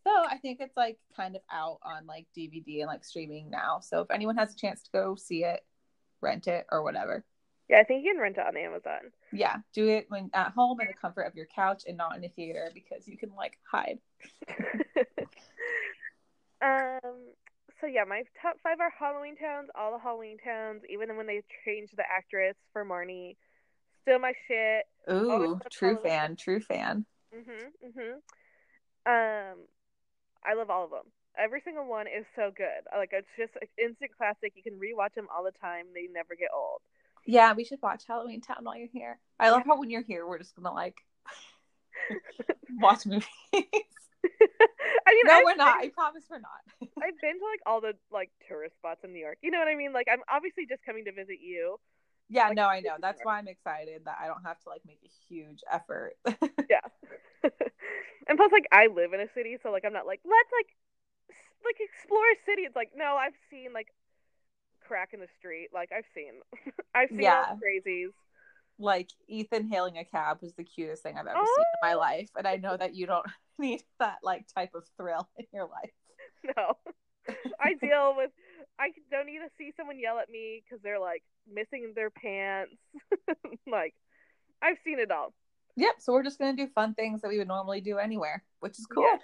So 0.06 0.12
I 0.24 0.36
think 0.38 0.60
it's 0.60 0.76
like 0.76 0.98
kind 1.16 1.34
of 1.34 1.42
out 1.50 1.78
on 1.82 2.06
like 2.06 2.26
DVD 2.38 2.78
and 2.78 2.86
like 2.86 3.02
streaming 3.04 3.50
now. 3.50 3.80
So 3.80 4.02
if 4.02 4.10
anyone 4.12 4.36
has 4.36 4.52
a 4.54 4.56
chance 4.56 4.84
to 4.84 4.90
go 4.92 5.16
see 5.16 5.42
it, 5.42 5.64
rent 6.20 6.46
it 6.46 6.64
or 6.70 6.84
whatever. 6.84 7.24
yeah, 7.68 7.78
I 7.80 7.82
think 7.82 8.04
you 8.04 8.12
can 8.12 8.20
rent 8.22 8.38
it 8.38 8.46
on 8.46 8.56
Amazon. 8.56 9.10
Yeah, 9.32 9.56
do 9.74 9.88
it 9.88 10.06
when 10.08 10.30
at 10.32 10.52
home 10.52 10.80
in 10.80 10.86
the 10.86 10.92
comfort 10.94 11.22
of 11.22 11.34
your 11.34 11.46
couch 11.46 11.82
and 11.88 11.96
not 11.96 12.16
in 12.16 12.22
a 12.22 12.28
theater 12.28 12.70
because 12.72 13.08
you 13.08 13.18
can 13.18 13.30
like 13.36 13.58
hide. 13.68 13.98
um. 16.62 17.32
So 17.80 17.86
yeah, 17.86 18.04
my 18.08 18.22
top 18.40 18.56
five 18.62 18.80
are 18.80 18.92
Halloween 18.98 19.36
towns. 19.36 19.68
All 19.74 19.92
the 19.92 19.98
Halloween 19.98 20.38
towns, 20.42 20.82
even 20.88 21.16
when 21.16 21.26
they 21.26 21.42
changed 21.64 21.92
the 21.96 22.04
actress 22.10 22.56
for 22.72 22.84
Marnie, 22.86 23.36
still 24.02 24.18
my 24.18 24.32
shit. 24.48 24.86
Ooh, 25.12 25.60
true 25.70 25.88
Halloween. 25.88 26.02
fan, 26.02 26.36
true 26.36 26.60
fan. 26.60 27.04
Mhm. 27.34 27.72
Mhm. 27.84 28.12
Um, 29.04 29.68
I 30.42 30.54
love 30.54 30.70
all 30.70 30.84
of 30.84 30.90
them. 30.90 31.12
Every 31.38 31.60
single 31.60 31.84
one 31.86 32.06
is 32.06 32.24
so 32.34 32.50
good. 32.56 32.86
Like 32.96 33.10
it's 33.12 33.28
just 33.36 33.52
an 33.60 33.68
instant 33.76 34.16
classic. 34.16 34.54
You 34.56 34.62
can 34.62 34.80
rewatch 34.80 35.14
them 35.14 35.28
all 35.34 35.44
the 35.44 35.52
time. 35.52 35.86
They 35.92 36.06
never 36.10 36.34
get 36.34 36.48
old. 36.54 36.80
Yeah, 37.26 37.52
we 37.52 37.64
should 37.64 37.82
watch 37.82 38.04
Halloween 38.06 38.40
Town 38.40 38.58
while 38.62 38.76
you're 38.76 38.88
here. 38.88 39.18
I 39.38 39.50
love 39.50 39.64
how 39.66 39.78
when 39.78 39.90
you're 39.90 40.02
here, 40.02 40.26
we're 40.26 40.38
just 40.38 40.54
gonna 40.56 40.72
like 40.72 40.96
watch 42.80 43.04
movies. 43.04 43.26
I 45.06 45.14
mean, 45.14 45.24
no, 45.26 45.32
I've 45.34 45.44
we're 45.44 45.54
not. 45.56 45.78
I 45.80 45.88
promise 45.88 46.24
we're 46.30 46.38
not. 46.40 46.62
I've 47.02 47.20
been 47.20 47.38
to 47.38 47.44
like 47.44 47.60
all 47.66 47.80
the 47.80 47.94
like 48.10 48.30
tourist 48.48 48.76
spots 48.76 49.04
in 49.04 49.12
New 49.12 49.20
York. 49.20 49.38
You 49.42 49.50
know 49.50 49.58
what 49.58 49.68
I 49.68 49.74
mean? 49.76 49.92
Like 49.92 50.08
I'm 50.10 50.20
obviously 50.30 50.66
just 50.66 50.82
coming 50.84 51.04
to 51.06 51.12
visit 51.12 51.38
you. 51.40 51.78
Yeah, 52.28 52.48
Like, 52.48 52.56
no, 52.56 52.66
I 52.66 52.80
know. 52.80 52.96
That's 53.00 53.20
why 53.22 53.38
I'm 53.38 53.46
excited 53.48 54.02
that 54.06 54.18
I 54.20 54.26
don't 54.26 54.42
have 54.44 54.58
to 54.60 54.68
like 54.68 54.82
make 54.86 54.98
a 55.04 55.12
huge 55.28 55.60
effort. 55.70 56.14
Yeah. 56.68 56.80
and 58.26 58.36
plus, 58.36 58.50
like 58.50 58.66
I 58.72 58.88
live 58.88 59.12
in 59.12 59.20
a 59.20 59.28
city, 59.34 59.56
so 59.62 59.70
like 59.70 59.84
I'm 59.86 59.92
not 59.92 60.06
like 60.06 60.20
let's 60.24 60.50
like 60.50 60.74
s- 61.30 61.54
like 61.64 61.76
explore 61.78 62.24
a 62.34 62.38
city. 62.44 62.62
It's 62.62 62.74
like 62.74 62.90
no, 62.96 63.14
I've 63.14 63.36
seen 63.50 63.72
like 63.72 63.88
crack 64.86 65.10
in 65.14 65.20
the 65.20 65.28
street. 65.38 65.68
Like 65.72 65.90
I've 65.96 66.06
seen, 66.14 66.42
I've 66.94 67.10
seen 67.10 67.20
Yeah. 67.22 67.44
all 67.48 67.56
the 67.56 67.62
crazies. 67.62 68.10
Like 68.78 69.10
Ethan 69.28 69.68
hailing 69.68 69.98
a 69.98 70.04
cab 70.04 70.38
was 70.42 70.54
the 70.54 70.64
cutest 70.64 71.02
thing 71.02 71.16
I've 71.16 71.26
ever 71.26 71.38
Oh. 71.38 71.44
seen 71.44 71.64
in 71.82 71.88
my 71.88 71.94
ah. 71.94 71.98
life, 71.98 72.30
and 72.36 72.46
I 72.46 72.56
know 72.56 72.76
that 72.76 72.94
you 72.94 73.06
don't 73.06 73.26
need 73.58 73.82
that 73.98 74.18
like 74.22 74.46
type 74.54 74.74
of 74.74 74.84
thrill 74.96 75.28
in 75.36 75.46
your 75.52 75.68
life. 75.68 75.92
No, 76.56 76.76
I 77.60 77.74
deal 77.74 78.14
with. 78.16 78.30
I 78.78 78.90
don't 79.10 79.26
need 79.26 79.38
to 79.38 79.50
see 79.56 79.72
someone 79.76 79.98
yell 79.98 80.18
at 80.18 80.28
me 80.28 80.62
because 80.64 80.82
they're 80.82 81.00
like 81.00 81.22
missing 81.50 81.92
their 81.94 82.10
pants. 82.10 82.76
like 83.66 83.94
I've 84.62 84.76
seen 84.84 84.98
it 84.98 85.10
all. 85.10 85.32
Yep. 85.76 85.94
So 85.98 86.12
we're 86.12 86.22
just 86.22 86.38
gonna 86.38 86.56
do 86.56 86.66
fun 86.68 86.94
things 86.94 87.22
that 87.22 87.28
we 87.28 87.38
would 87.38 87.48
normally 87.48 87.80
do 87.80 87.98
anywhere, 87.98 88.44
which 88.60 88.78
is 88.78 88.86
cool. 88.86 89.04
Yeah. 89.04 89.18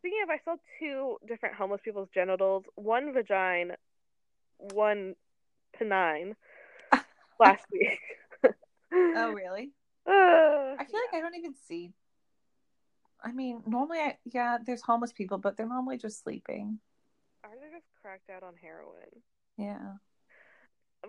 Speaking 0.00 0.20
of, 0.24 0.30
I 0.30 0.40
saw 0.44 0.56
two 0.80 1.16
different 1.28 1.54
homeless 1.54 1.80
people's 1.84 2.08
genitals. 2.12 2.64
One 2.74 3.12
vagina, 3.12 3.76
one 4.58 5.14
penine. 5.78 6.34
Last 7.40 7.64
week. 7.72 8.00
Oh, 8.92 9.32
really? 9.32 9.72
Uh, 10.06 10.10
I 10.78 10.84
feel 10.84 11.00
like 11.10 11.14
I 11.14 11.20
don't 11.20 11.36
even 11.36 11.54
see. 11.54 11.92
I 13.22 13.32
mean, 13.32 13.62
normally, 13.66 13.98
I 13.98 14.18
yeah, 14.24 14.58
there's 14.64 14.82
homeless 14.82 15.12
people, 15.12 15.38
but 15.38 15.56
they're 15.56 15.68
normally 15.68 15.96
just 15.96 16.22
sleeping. 16.22 16.78
are 17.44 17.50
just 17.72 17.86
cracked 18.00 18.30
out 18.30 18.42
on 18.42 18.54
heroin. 18.60 19.22
Yeah. 19.56 19.94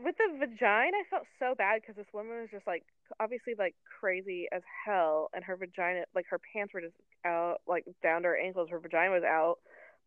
With 0.03 0.15
the 0.17 0.37
vagina, 0.39 0.97
I 0.97 1.03
felt 1.09 1.25
so 1.39 1.53
bad 1.55 1.81
because 1.81 1.95
this 1.95 2.11
woman 2.13 2.41
was 2.41 2.49
just 2.51 2.65
like 2.65 2.83
obviously 3.19 3.53
like 3.57 3.75
crazy 3.99 4.47
as 4.51 4.61
hell, 4.85 5.29
and 5.33 5.43
her 5.43 5.55
vagina, 5.55 6.05
like 6.15 6.25
her 6.29 6.39
pants 6.53 6.73
were 6.73 6.81
just 6.81 6.95
out, 7.25 7.61
like 7.67 7.85
down 8.01 8.23
to 8.23 8.29
her 8.29 8.37
ankles. 8.37 8.69
Her 8.69 8.79
vagina 8.79 9.11
was 9.11 9.23
out, 9.23 9.57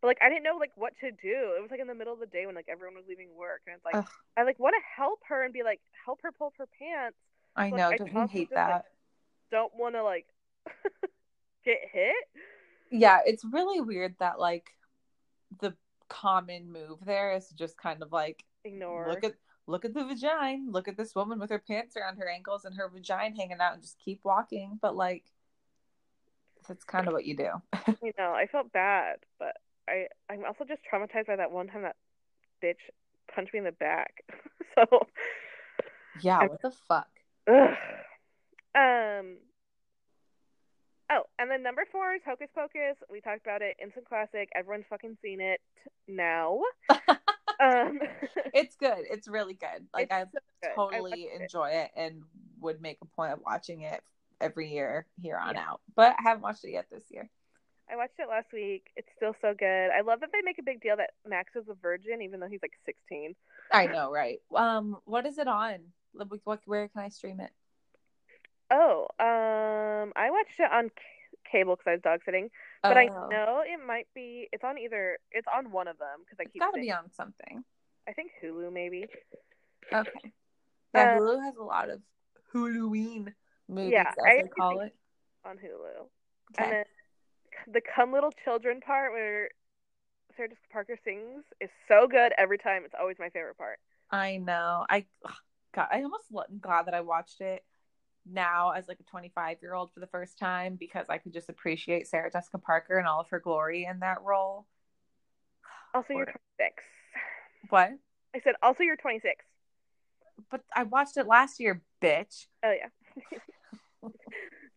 but 0.01 0.07
like 0.07 0.19
I 0.21 0.29
didn't 0.29 0.43
know 0.43 0.57
like 0.59 0.71
what 0.75 0.93
to 1.01 1.11
do. 1.11 1.55
It 1.57 1.61
was 1.61 1.71
like 1.71 1.79
in 1.79 1.87
the 1.87 1.95
middle 1.95 2.13
of 2.13 2.19
the 2.19 2.27
day 2.27 2.45
when 2.45 2.55
like 2.55 2.67
everyone 2.69 2.95
was 2.95 3.05
leaving 3.07 3.35
work, 3.35 3.61
and 3.65 3.75
it's 3.75 3.85
like 3.85 3.95
Ugh. 3.95 4.09
I 4.37 4.43
like 4.43 4.59
want 4.59 4.75
to 4.75 4.83
help 4.95 5.19
her 5.29 5.43
and 5.43 5.53
be 5.53 5.63
like 5.63 5.79
help 6.05 6.19
her 6.23 6.31
pull 6.31 6.47
up 6.47 6.53
her 6.57 6.67
pants. 6.79 7.17
I 7.57 7.69
know. 7.69 7.89
I 7.89 7.97
don't 7.97 8.13
you 8.13 8.27
hate 8.27 8.49
just, 8.49 8.55
like, 8.55 8.67
that? 8.67 8.85
Don't 9.51 9.73
want 9.77 9.95
to 9.95 10.03
like 10.03 10.27
get 11.65 11.79
hit. 11.91 12.15
yeah, 12.91 13.19
it's 13.25 13.43
really 13.43 13.81
weird 13.81 14.15
that 14.19 14.39
like 14.39 14.69
the 15.59 15.73
common 16.09 16.71
move 16.71 16.99
there 17.05 17.33
is 17.33 17.49
just 17.49 17.77
kind 17.77 18.01
of 18.01 18.11
like 18.11 18.43
Ignore. 18.63 19.07
look 19.09 19.23
at 19.23 19.33
look 19.65 19.83
at 19.83 19.93
the 19.93 20.05
vagina 20.05 20.63
look 20.69 20.87
at 20.87 20.95
this 20.95 21.13
woman 21.13 21.37
with 21.37 21.49
her 21.49 21.59
pants 21.59 21.97
around 21.97 22.15
her 22.15 22.29
ankles 22.29 22.63
and 22.63 22.75
her 22.75 22.89
vagina 22.89 23.35
hanging 23.35 23.59
out 23.59 23.73
and 23.73 23.81
just 23.81 23.99
keep 23.99 24.21
walking 24.23 24.79
but 24.81 24.95
like 24.95 25.25
that's 26.67 26.85
kind 26.85 27.07
of 27.07 27.13
what 27.13 27.25
you 27.25 27.35
do 27.35 27.49
you 28.03 28.11
know, 28.17 28.33
I 28.33 28.47
felt 28.51 28.71
bad, 28.71 29.17
but 29.39 29.55
I 29.87 30.07
I'm 30.29 30.43
also 30.45 30.65
just 30.65 30.81
traumatized 30.91 31.27
by 31.27 31.35
that 31.37 31.51
one 31.51 31.67
time 31.67 31.83
that 31.83 31.95
bitch 32.63 32.75
punched 33.33 33.53
me 33.53 33.59
in 33.59 33.65
the 33.65 33.71
back. 33.71 34.23
so, 34.75 34.85
yeah 36.21 36.39
what 36.39 36.61
the 36.61 36.71
fuck 36.87 37.07
ugh. 37.47 37.75
um. 38.75 39.37
Oh, 41.09 41.23
and 41.39 41.49
then 41.49 41.63
number 41.63 41.85
four 41.89 42.13
is 42.15 42.21
Hocus 42.25 42.49
Pocus. 42.53 42.97
We 43.09 43.21
talked 43.21 43.45
about 43.45 43.61
it. 43.61 43.77
Instant 43.81 44.07
classic. 44.07 44.49
Everyone's 44.53 44.85
fucking 44.89 45.17
seen 45.21 45.39
it 45.39 45.61
now. 46.07 46.59
um, 47.59 47.99
it's 48.53 48.75
good 48.75 48.99
it's 49.09 49.27
really 49.27 49.53
good 49.53 49.87
like 49.93 50.11
i 50.11 50.21
so 50.23 50.27
good. 50.61 50.69
I 50.71 50.75
totally 50.75 51.11
watched 51.11 51.35
it. 51.35 51.41
enjoy 51.41 51.69
it 51.69 51.91
and 51.95 52.21
would 52.61 52.81
make 52.81 52.97
a 53.01 53.05
point 53.05 53.33
of 53.33 53.39
watching 53.45 53.81
it 53.81 54.01
every 54.39 54.71
year 54.71 55.07
here 55.21 55.37
on 55.37 55.57
out 55.57 55.81
but 55.95 56.15
i 56.19 56.23
haven't 56.23 56.43
watched 56.43 56.63
it 56.65 56.71
yet 56.71 56.85
this 56.91 57.03
year 57.09 57.29
I 57.89 57.95
watched 57.95 58.19
it 58.19 58.27
last 58.27 58.47
week. 58.51 58.87
It's 58.97 59.07
still 59.15 59.33
so 59.41 59.53
good. 59.57 59.91
I 59.97 60.01
love 60.01 60.19
that 60.19 60.31
they 60.33 60.41
make 60.43 60.59
a 60.59 60.61
big 60.61 60.81
deal 60.81 60.97
that 60.97 61.11
Max 61.25 61.55
is 61.55 61.69
a 61.69 61.73
virgin, 61.73 62.21
even 62.21 62.41
though 62.41 62.49
he's 62.49 62.59
like 62.61 62.73
16. 62.85 63.33
i 63.71 63.85
know 63.85 64.11
right 64.11 64.39
um 64.53 64.97
what 65.05 65.25
is 65.25 65.37
it 65.37 65.47
on 65.47 65.77
what 66.43 66.59
where 66.65 66.87
can 66.87 67.01
i 67.01 67.09
stream 67.09 67.39
it 67.39 67.51
Oh, 68.69 69.07
um, 69.19 70.11
I 70.17 70.29
watched 70.29 70.59
it 70.59 70.69
on 70.69 70.89
c- 70.89 71.37
cable 71.49 71.77
because 71.77 71.87
I 71.87 71.91
was 71.93 72.01
dog 72.01 72.19
sitting, 72.25 72.49
but 72.83 72.97
I 72.97 73.07
Oh. 73.07 73.27
know 73.29 73.63
it 73.65 73.79
might 73.85 74.07
be. 74.13 74.49
It's 74.51 74.61
on 74.65 74.77
either. 74.77 75.19
It's 75.31 75.47
on 75.47 75.71
one 75.71 75.87
of 75.87 75.97
them 75.97 76.19
because 76.25 76.37
I 76.37 76.43
it's 76.43 76.51
keep. 76.51 76.61
got 76.61 76.73
to 76.73 76.81
be 76.81 76.91
on 76.91 77.09
something 77.11 77.63
I 78.09 78.11
think 78.11 78.31
Hulu 78.43 78.73
maybe. 78.73 79.05
okay 79.93 80.33
Yeah, 80.93 81.15
Uh, 81.15 81.17
Hulu 81.17 81.41
has 81.43 81.55
a 81.55 81.63
lot 81.63 81.89
of 81.89 82.01
Halloween 82.51 83.33
movies, 83.69 83.93
Yeah, 83.93 84.13
I 84.25 84.43
call 84.57 84.79
think- 84.79 84.91
it. 84.91 84.95
on 85.45 85.57
Hulu. 85.57 86.09
Okay. 86.51 86.63
And 86.63 86.71
then 86.73 86.85
the 87.73 87.79
"Come 87.95 88.11
Little 88.11 88.33
Children" 88.43 88.81
part 88.81 89.13
where 89.13 89.49
Sarah 90.35 90.49
Jessica 90.49 90.67
Parker 90.73 90.97
sings 91.05 91.45
is 91.61 91.69
so 91.87 92.05
good 92.05 92.33
every 92.37 92.57
time. 92.57 92.83
It's 92.83 92.95
always 92.99 93.17
my 93.17 93.29
favorite 93.29 93.57
part. 93.57 93.79
I 94.11 94.37
know. 94.39 94.85
I 94.89 95.05
ugh, 95.23 95.33
God, 95.77 95.89
I 95.91 96.01
almost 96.01 96.23
lo- 96.31 96.41
glad 96.59 96.87
that 96.87 96.95
I 96.95 97.01
watched 97.01 97.39
it 97.39 97.63
now 98.25 98.71
as 98.71 98.87
like 98.87 98.99
a 98.99 99.03
25 99.03 99.57
year 99.61 99.75
old 99.75 99.93
for 99.93 99.99
the 99.99 100.07
first 100.07 100.39
time 100.39 100.75
because 100.75 101.05
I 101.07 101.19
could 101.19 101.33
just 101.33 101.49
appreciate 101.49 102.07
Sarah 102.07 102.31
Jessica 102.31 102.57
Parker 102.57 102.97
and 102.97 103.07
all 103.07 103.21
of 103.21 103.29
her 103.29 103.39
glory 103.39 103.85
in 103.85 103.99
that 103.99 104.21
role. 104.23 104.65
Also, 105.93 106.13
you're 106.13 106.25
26. 106.25 106.83
What? 107.69 107.91
I 108.35 108.41
said 108.43 108.55
also 108.61 108.83
you're 108.83 108.97
26. 108.97 109.43
But 110.51 110.61
I 110.75 110.83
watched 110.83 111.17
it 111.17 111.25
last 111.25 111.59
year, 111.59 111.81
bitch. 112.01 112.47
Oh 112.63 112.71
yeah. 112.71 112.89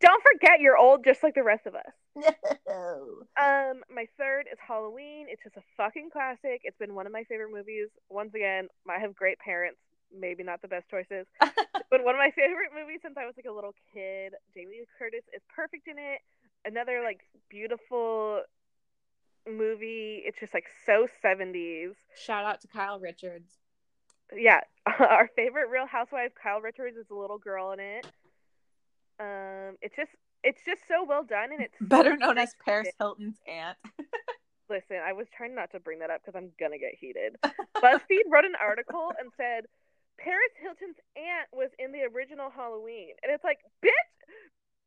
Don't 0.00 0.22
forget 0.22 0.60
you're 0.60 0.78
old 0.78 1.04
just 1.04 1.22
like 1.22 1.34
the 1.34 1.42
rest 1.42 1.66
of 1.66 1.74
us. 1.74 1.82
No. 2.68 3.24
Um, 3.40 3.82
my 3.92 4.06
third 4.16 4.46
is 4.50 4.58
Halloween. 4.66 5.26
It's 5.28 5.42
just 5.42 5.56
a 5.56 5.62
fucking 5.76 6.10
classic. 6.12 6.60
It's 6.62 6.78
been 6.78 6.94
one 6.94 7.06
of 7.06 7.12
my 7.12 7.24
favorite 7.24 7.52
movies. 7.52 7.88
Once 8.08 8.32
again, 8.34 8.68
I 8.88 9.00
have 9.00 9.14
great 9.14 9.38
parents. 9.40 9.78
Maybe 10.16 10.42
not 10.42 10.62
the 10.62 10.68
best 10.68 10.88
choices, 10.90 11.26
but 11.40 12.04
one 12.04 12.14
of 12.14 12.18
my 12.18 12.32
favorite 12.34 12.70
movies 12.74 13.00
since 13.02 13.16
I 13.16 13.26
was 13.26 13.34
like 13.36 13.46
a 13.46 13.52
little 13.52 13.74
kid. 13.94 14.34
Jamie 14.54 14.82
Curtis 14.98 15.24
is 15.34 15.42
perfect 15.54 15.86
in 15.88 15.98
it. 15.98 16.20
Another 16.64 17.02
like 17.04 17.20
beautiful 17.48 18.42
movie. 19.48 20.22
It's 20.24 20.38
just 20.38 20.54
like 20.54 20.66
so 20.84 21.06
70s. 21.24 21.94
Shout 22.16 22.44
out 22.44 22.60
to 22.62 22.68
Kyle 22.68 22.98
Richards. 22.98 23.58
Yeah, 24.34 24.60
our 24.86 25.28
favorite 25.34 25.68
Real 25.70 25.86
Housewife, 25.86 26.32
Kyle 26.40 26.60
Richards, 26.60 26.96
is 26.96 27.06
a 27.10 27.14
little 27.14 27.38
girl 27.38 27.72
in 27.72 27.80
it. 27.80 28.06
Um, 29.18 29.76
it's 29.82 29.96
just 29.96 30.12
it's 30.42 30.60
just 30.64 30.82
so 30.88 31.04
well 31.04 31.24
done, 31.24 31.52
and 31.52 31.60
it's 31.60 31.74
Better 31.80 32.16
known 32.16 32.38
as 32.38 32.54
Paris 32.64 32.88
Hilton's 32.98 33.38
aunt. 33.46 33.76
Listen, 34.70 34.98
I 35.04 35.12
was 35.12 35.26
trying 35.36 35.54
not 35.54 35.72
to 35.72 35.80
bring 35.80 35.98
that 35.98 36.10
up 36.10 36.20
because 36.24 36.38
I'm 36.38 36.52
gonna 36.58 36.78
get 36.78 36.94
heated. 36.98 37.36
BuzzFeed 37.76 38.30
wrote 38.30 38.44
an 38.44 38.54
article 38.60 39.12
and 39.18 39.30
said 39.36 39.66
Paris 40.20 40.52
Hilton's 40.60 41.00
aunt 41.16 41.48
was 41.52 41.70
in 41.80 41.92
the 41.92 42.04
original 42.04 42.50
Halloween, 42.52 43.16
and 43.22 43.32
it's 43.32 43.44
like, 43.44 43.58
bitch, 43.80 44.12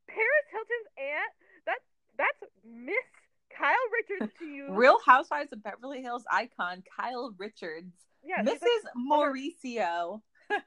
Paris 0.07 0.47
Hilton's 0.53 0.89
aunt. 0.97 1.33
That 1.65 1.79
that's 2.17 2.41
Miss 2.61 3.09
Kyle 3.49 3.87
Richards 3.91 4.33
to 4.39 4.45
you. 4.45 4.67
Real 4.77 4.99
Housewives 5.05 5.51
of 5.51 5.63
Beverly 5.63 6.01
Hills 6.01 6.23
icon 6.31 6.83
Kyle 6.85 7.33
Richards. 7.37 7.93
yeah, 8.23 8.43
Mrs. 8.43 8.61
like 8.61 8.93
oh, 8.95 9.01
Mauricio. 9.09 10.21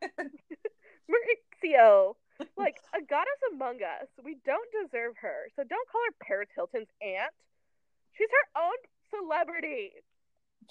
Mauricio, 1.07 2.17
like 2.57 2.77
a 2.95 3.01
goddess 3.07 3.43
among 3.53 3.77
us. 3.77 4.09
We 4.25 4.39
don't 4.45 4.69
deserve 4.83 5.15
her, 5.23 5.47
so 5.55 5.63
don't 5.63 5.89
call 5.89 6.01
her 6.11 6.17
Paris 6.27 6.49
Hilton's 6.55 6.91
aunt. 7.01 7.33
She's 8.19 8.29
her 8.31 8.63
own 8.63 8.79
celebrity. 9.15 9.93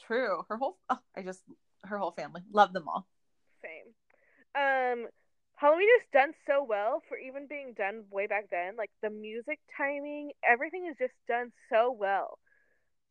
True. 0.05 0.43
Her 0.49 0.57
whole 0.57 0.77
oh, 0.89 0.99
I 1.15 1.21
just 1.21 1.41
her 1.85 1.97
whole 1.97 2.11
family. 2.11 2.41
Love 2.51 2.73
them 2.73 2.89
all. 2.89 3.07
Same. 3.65 3.93
Um, 4.55 5.07
Halloween 5.55 5.87
is 5.99 6.05
done 6.13 6.33
so 6.45 6.63
well 6.63 7.01
for 7.07 7.17
even 7.17 7.47
being 7.47 7.73
done 7.77 8.03
way 8.11 8.27
back 8.27 8.49
then. 8.51 8.75
Like 8.77 8.91
the 9.01 9.09
music 9.09 9.59
timing, 9.75 10.31
everything 10.47 10.87
is 10.89 10.95
just 10.99 11.13
done 11.27 11.51
so 11.69 11.95
well. 11.97 12.39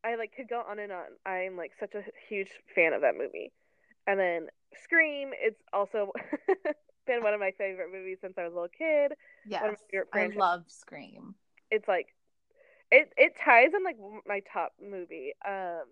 I 0.03 0.15
like 0.15 0.33
could 0.35 0.47
go 0.47 0.61
on 0.67 0.79
and 0.79 0.91
on. 0.91 1.17
I'm 1.25 1.57
like 1.57 1.71
such 1.79 1.95
a 1.95 2.03
huge 2.29 2.49
fan 2.73 2.93
of 2.93 3.01
that 3.01 3.15
movie. 3.17 3.51
And 4.07 4.19
then 4.19 4.47
Scream, 4.83 5.31
it's 5.33 5.61
also 5.73 6.11
been 7.07 7.23
one 7.23 7.33
of 7.33 7.39
my 7.39 7.51
favorite 7.57 7.91
movies 7.91 8.19
since 8.21 8.35
I 8.37 8.43
was 8.43 8.53
a 8.53 8.55
little 8.55 8.69
kid. 8.77 9.13
Yes. 9.47 9.61
One 9.61 9.71
of 9.71 9.77
my 9.77 10.03
favorite 10.13 10.35
I 10.37 10.39
love 10.39 10.63
Scream. 10.67 11.35
It's 11.71 11.87
like 11.87 12.07
it 12.91 13.11
it 13.17 13.33
ties 13.43 13.71
in 13.75 13.83
like 13.83 13.97
my 14.27 14.41
top 14.53 14.73
movie. 14.79 15.33
Um, 15.45 15.85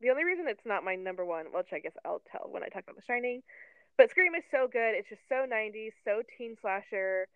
the 0.00 0.10
only 0.10 0.24
reason 0.24 0.46
it's 0.48 0.66
not 0.66 0.84
my 0.84 0.94
number 0.94 1.24
one, 1.24 1.46
which 1.52 1.68
I 1.72 1.78
guess 1.78 1.96
I'll 2.04 2.22
tell 2.30 2.48
when 2.50 2.62
I 2.62 2.68
talk 2.68 2.82
about 2.82 2.96
The 2.96 3.02
Shining, 3.06 3.42
but 3.98 4.10
Scream 4.10 4.34
is 4.34 4.44
so 4.50 4.68
good. 4.70 4.94
It's 4.94 5.08
just 5.08 5.22
so 5.28 5.46
90s, 5.50 5.92
so 6.04 6.22
teen 6.36 6.56
slasher, 6.60 7.26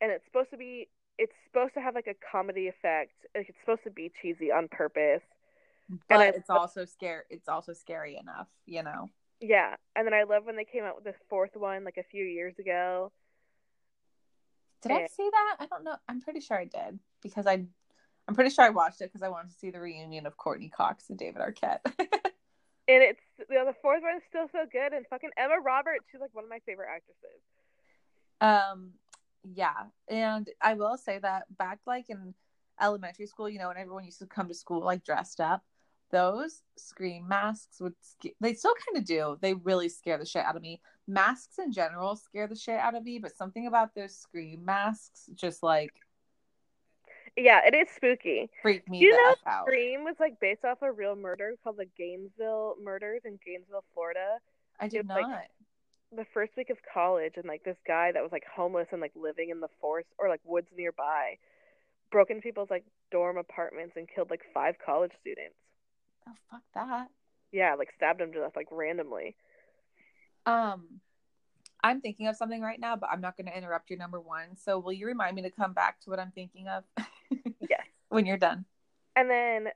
and 0.00 0.10
it's 0.10 0.24
supposed 0.26 0.50
to 0.50 0.56
be. 0.56 0.88
It's 1.18 1.32
supposed 1.46 1.74
to 1.74 1.80
have 1.80 1.94
like 1.94 2.08
a 2.08 2.14
comedy 2.32 2.66
effect. 2.68 3.12
Like 3.36 3.48
it's 3.48 3.58
supposed 3.60 3.84
to 3.84 3.90
be 3.90 4.10
cheesy 4.20 4.50
on 4.50 4.68
purpose. 4.68 5.22
But 6.08 6.20
I- 6.20 6.26
it's 6.28 6.50
also 6.50 6.84
scary 6.84 7.22
it's 7.30 7.48
also 7.48 7.72
scary 7.72 8.16
enough, 8.16 8.48
you 8.66 8.82
know. 8.82 9.10
Yeah, 9.40 9.74
and 9.94 10.06
then 10.06 10.14
I 10.14 10.22
love 10.22 10.44
when 10.46 10.56
they 10.56 10.64
came 10.64 10.84
out 10.84 10.94
with 10.96 11.04
the 11.04 11.14
fourth 11.28 11.54
one 11.54 11.84
like 11.84 11.98
a 11.98 12.02
few 12.02 12.24
years 12.24 12.58
ago. 12.58 13.12
Did 14.82 14.92
I 14.92 15.06
see 15.06 15.28
that? 15.30 15.56
I 15.60 15.66
don't 15.66 15.84
know. 15.84 15.96
I'm 16.08 16.20
pretty 16.20 16.40
sure 16.40 16.58
I 16.58 16.64
did 16.64 16.98
because 17.22 17.46
I 17.46 17.64
I'm 18.26 18.34
pretty 18.34 18.50
sure 18.50 18.64
I 18.64 18.70
watched 18.70 19.00
it 19.00 19.10
because 19.12 19.22
I 19.22 19.28
wanted 19.28 19.50
to 19.52 19.58
see 19.58 19.70
the 19.70 19.80
reunion 19.80 20.26
of 20.26 20.36
Courteney 20.36 20.70
Cox 20.70 21.10
and 21.10 21.18
David 21.18 21.42
Arquette. 21.42 21.80
And 22.86 23.02
it's 23.02 23.20
you 23.50 23.56
know, 23.56 23.66
the 23.66 23.74
fourth 23.80 24.02
one 24.02 24.16
is 24.16 24.22
still 24.28 24.46
so 24.52 24.66
good. 24.70 24.92
And 24.92 25.06
fucking 25.08 25.30
Emma 25.36 25.54
Roberts, 25.64 26.04
she's 26.10 26.20
like 26.20 26.34
one 26.34 26.44
of 26.44 26.50
my 26.50 26.60
favorite 26.66 26.88
actresses. 26.94 27.40
Um, 28.40 28.92
yeah, 29.42 29.88
and 30.08 30.48
I 30.60 30.74
will 30.74 30.96
say 30.96 31.18
that 31.18 31.44
back 31.56 31.80
like 31.86 32.10
in 32.10 32.34
elementary 32.80 33.26
school, 33.26 33.48
you 33.48 33.58
know, 33.58 33.68
when 33.68 33.76
everyone 33.76 34.04
used 34.04 34.18
to 34.18 34.26
come 34.26 34.48
to 34.48 34.54
school 34.54 34.84
like 34.84 35.04
dressed 35.04 35.40
up, 35.40 35.62
those 36.10 36.62
scream 36.76 37.26
masks 37.26 37.80
would 37.80 37.94
sca- 38.00 38.34
they 38.40 38.54
still 38.54 38.74
kind 38.86 38.98
of 38.98 39.04
do. 39.04 39.36
They 39.40 39.54
really 39.54 39.88
scare 39.88 40.18
the 40.18 40.26
shit 40.26 40.44
out 40.44 40.56
of 40.56 40.62
me. 40.62 40.80
Masks 41.06 41.58
in 41.58 41.72
general 41.72 42.16
scare 42.16 42.46
the 42.46 42.56
shit 42.56 42.78
out 42.78 42.94
of 42.94 43.04
me, 43.04 43.18
but 43.18 43.36
something 43.36 43.66
about 43.66 43.94
those 43.94 44.16
scream 44.16 44.64
masks 44.64 45.28
just 45.34 45.62
like 45.62 45.92
Yeah, 47.36 47.60
it 47.66 47.74
is 47.74 47.88
spooky. 47.94 48.48
freak 48.62 48.88
me 48.88 49.00
Do 49.00 49.06
You 49.06 49.12
know, 49.12 49.34
out. 49.46 49.66
Scream 49.66 50.04
was 50.04 50.14
like 50.20 50.38
based 50.40 50.64
off 50.64 50.82
a 50.82 50.92
real 50.92 51.16
murder 51.16 51.54
called 51.62 51.78
the 51.78 51.86
Gainesville 51.98 52.76
murders 52.82 53.22
in 53.24 53.38
Gainesville, 53.44 53.84
Florida. 53.92 54.38
I 54.78 54.88
did 54.88 55.08
like- 55.08 55.26
not. 55.26 55.44
The 56.16 56.26
first 56.32 56.52
week 56.56 56.70
of 56.70 56.76
college, 56.92 57.32
and 57.36 57.44
like 57.46 57.64
this 57.64 57.76
guy 57.84 58.12
that 58.12 58.22
was 58.22 58.30
like 58.30 58.44
homeless 58.46 58.86
and 58.92 59.00
like 59.00 59.10
living 59.16 59.50
in 59.50 59.58
the 59.58 59.68
forest 59.80 60.08
or 60.16 60.28
like 60.28 60.40
woods 60.44 60.68
nearby, 60.76 61.38
broke 62.12 62.30
into 62.30 62.40
people's 62.40 62.70
like 62.70 62.84
dorm 63.10 63.36
apartments 63.36 63.94
and 63.96 64.06
killed 64.08 64.30
like 64.30 64.42
five 64.54 64.76
college 64.84 65.10
students. 65.20 65.56
oh 66.28 66.32
fuck 66.52 66.62
that. 66.74 67.08
Yeah, 67.50 67.74
like 67.74 67.88
stabbed 67.96 68.20
them 68.20 68.32
to 68.32 68.38
death 68.40 68.52
like 68.54 68.68
randomly. 68.70 69.34
Um, 70.46 71.00
I'm 71.82 72.00
thinking 72.00 72.28
of 72.28 72.36
something 72.36 72.60
right 72.62 72.78
now, 72.78 72.94
but 72.96 73.10
I'm 73.10 73.20
not 73.20 73.36
going 73.36 73.46
to 73.46 73.56
interrupt 73.56 73.90
your 73.90 73.98
number 73.98 74.20
one. 74.20 74.56
So 74.56 74.78
will 74.78 74.92
you 74.92 75.06
remind 75.06 75.34
me 75.36 75.42
to 75.42 75.50
come 75.50 75.72
back 75.72 76.00
to 76.02 76.10
what 76.10 76.20
I'm 76.20 76.30
thinking 76.32 76.68
of 76.68 76.84
Yes. 77.30 77.80
when 78.08 78.26
you're 78.26 78.36
done? 78.38 78.64
And 79.16 79.30
then 79.30 79.68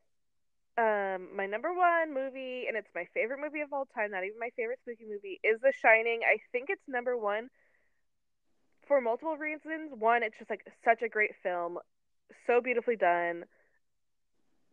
um 0.77 1.35
my 1.37 1.47
number 1.47 1.75
one 1.75 2.15
movie 2.15 2.67
and 2.69 2.77
it's 2.77 2.89
my 2.95 3.07
favorite 3.15 3.41
movie 3.41 3.61
of 3.61 3.73
all 3.73 3.87
time, 3.95 4.11
not 4.11 4.25
even 4.25 4.39
my 4.39 4.51
favorite 4.57 4.79
spooky 4.83 5.05
movie, 5.09 5.41
is 5.43 5.61
The 5.61 5.73
Shining. 5.81 6.21
I 6.25 6.39
think 6.53 6.69
it's 6.71 6.83
number 6.89 7.17
1 7.17 7.49
for 8.87 9.01
multiple 9.01 9.37
reasons. 9.37 9.93
One, 9.99 10.23
it's 10.23 10.39
just 10.39 10.51
like 10.51 10.67
such 10.85 11.03
a 11.03 11.09
great 11.09 11.33
film, 11.43 11.79
so 12.47 12.61
beautifully 12.61 12.97
done. 12.97 13.45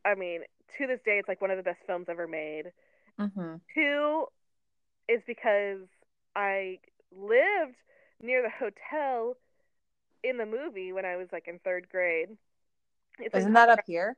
I 0.05 0.15
mean, 0.15 0.41
to 0.77 0.87
this 0.87 0.99
day 1.05 1.17
it's 1.19 1.27
like 1.27 1.41
one 1.41 1.51
of 1.51 1.57
the 1.57 1.63
best 1.63 1.79
films 1.85 2.07
ever 2.09 2.27
made. 2.27 2.71
Mm-hmm. 3.19 3.55
Two 3.73 4.25
is 5.07 5.21
because 5.25 5.81
I 6.35 6.79
lived 7.11 7.75
near 8.21 8.41
the 8.41 8.49
hotel 8.49 9.35
in 10.23 10.37
the 10.37 10.45
movie 10.45 10.91
when 10.93 11.05
I 11.05 11.15
was 11.17 11.27
like 11.31 11.47
in 11.47 11.59
3rd 11.59 11.89
grade. 11.89 12.29
It's 13.19 13.35
Isn't 13.35 13.53
that 13.53 13.69
up 13.69 13.79
here? 13.85 14.15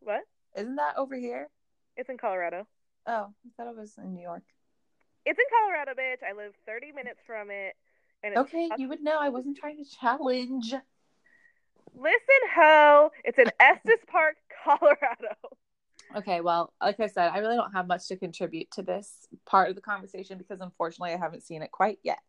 What? 0.00 0.22
Isn't 0.56 0.76
that 0.76 0.96
over 0.96 1.16
here? 1.16 1.48
It's 1.96 2.08
in 2.08 2.18
Colorado. 2.18 2.66
Oh, 3.06 3.28
I 3.28 3.48
thought 3.56 3.70
it 3.70 3.76
was 3.76 3.96
in 3.98 4.14
New 4.14 4.22
York. 4.22 4.42
It's 5.24 5.38
in 5.38 5.44
Colorado, 5.60 5.92
bitch. 5.92 6.26
I 6.28 6.34
live 6.34 6.52
30 6.66 6.92
minutes 6.92 7.20
from 7.26 7.50
it. 7.50 7.74
And 8.22 8.36
Okay, 8.36 8.70
you 8.78 8.88
would 8.88 9.02
know. 9.02 9.18
I 9.18 9.28
wasn't 9.28 9.56
trying 9.56 9.82
to 9.82 9.90
challenge. 9.90 10.74
Listen, 11.94 12.42
ho. 12.54 13.10
It's 13.24 13.38
in 13.38 13.50
Estes 13.60 14.04
Park, 14.06 14.36
Colorado. 14.64 15.34
Okay, 16.14 16.40
well, 16.40 16.72
like 16.80 17.00
I 17.00 17.08
said, 17.08 17.30
I 17.32 17.38
really 17.38 17.56
don't 17.56 17.72
have 17.72 17.86
much 17.86 18.06
to 18.08 18.16
contribute 18.16 18.70
to 18.72 18.82
this 18.82 19.26
part 19.44 19.68
of 19.68 19.74
the 19.74 19.82
conversation 19.82 20.38
because 20.38 20.60
unfortunately 20.60 21.12
I 21.12 21.18
haven't 21.18 21.42
seen 21.42 21.62
it 21.62 21.72
quite 21.72 21.98
yet. 22.02 22.20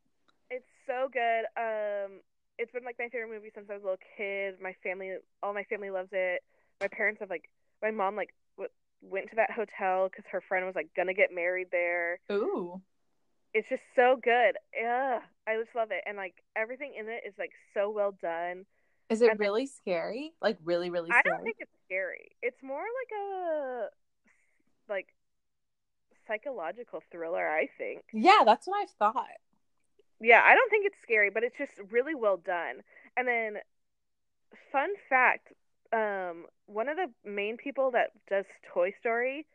It's 0.49 0.67
so 0.85 1.09
good. 1.11 1.45
Um, 1.57 2.21
it's 2.57 2.71
been 2.71 2.83
like 2.85 2.95
my 2.99 3.09
favorite 3.09 3.29
movie 3.33 3.51
since 3.53 3.67
I 3.69 3.73
was 3.73 3.83
a 3.83 3.85
little 3.85 4.05
kid. 4.17 4.55
My 4.61 4.73
family, 4.83 5.15
all 5.43 5.53
my 5.53 5.63
family 5.63 5.89
loves 5.89 6.09
it. 6.11 6.41
My 6.81 6.87
parents 6.87 7.19
have 7.21 7.29
like, 7.29 7.49
my 7.81 7.91
mom 7.91 8.15
like 8.15 8.33
w- 8.57 8.69
went 9.01 9.29
to 9.29 9.35
that 9.37 9.51
hotel 9.51 10.09
because 10.09 10.25
her 10.31 10.41
friend 10.47 10.65
was 10.65 10.75
like 10.75 10.89
gonna 10.95 11.13
get 11.13 11.29
married 11.33 11.67
there. 11.71 12.19
Ooh. 12.31 12.81
It's 13.53 13.69
just 13.69 13.81
so 13.95 14.17
good. 14.21 14.55
Yeah, 14.79 15.19
I 15.47 15.55
just 15.57 15.75
love 15.75 15.89
it, 15.91 16.03
and 16.05 16.17
like 16.17 16.35
everything 16.55 16.93
in 16.99 17.07
it 17.07 17.23
is 17.27 17.33
like 17.39 17.51
so 17.73 17.89
well 17.89 18.13
done. 18.21 18.65
Is 19.09 19.21
it 19.21 19.31
And- 19.31 19.39
really 19.39 19.65
scary? 19.67 20.33
Like 20.41 20.57
really, 20.63 20.89
really 20.89 21.09
Scary? 21.09 21.23
I 21.25 21.29
don't 21.29 21.43
think 21.43 21.57
it's 21.59 21.71
scary. 21.85 22.31
It's 22.41 22.61
more 22.61 22.81
like 22.81 23.19
a 23.19 23.87
like 24.89 25.07
psychological 26.27 27.01
thriller. 27.11 27.47
I 27.47 27.67
think. 27.77 28.03
Yeah, 28.13 28.41
that's 28.45 28.67
what 28.67 28.81
I 28.83 28.85
thought. 28.99 29.27
Yeah, 30.19 30.41
I 30.43 30.55
don't 30.55 30.69
think 30.69 30.85
it's 30.85 30.97
scary, 31.03 31.29
but 31.29 31.43
it's 31.43 31.57
just 31.57 31.73
really 31.91 32.15
well 32.15 32.37
done. 32.37 32.81
And 33.15 33.27
then, 33.27 33.57
fun 34.71 34.89
fact: 35.09 35.53
um, 35.93 36.45
one 36.65 36.89
of 36.89 36.97
the 36.97 37.07
main 37.29 37.57
people 37.57 37.91
that 37.91 38.11
does 38.29 38.45
Toy 38.73 38.91
Story 38.99 39.45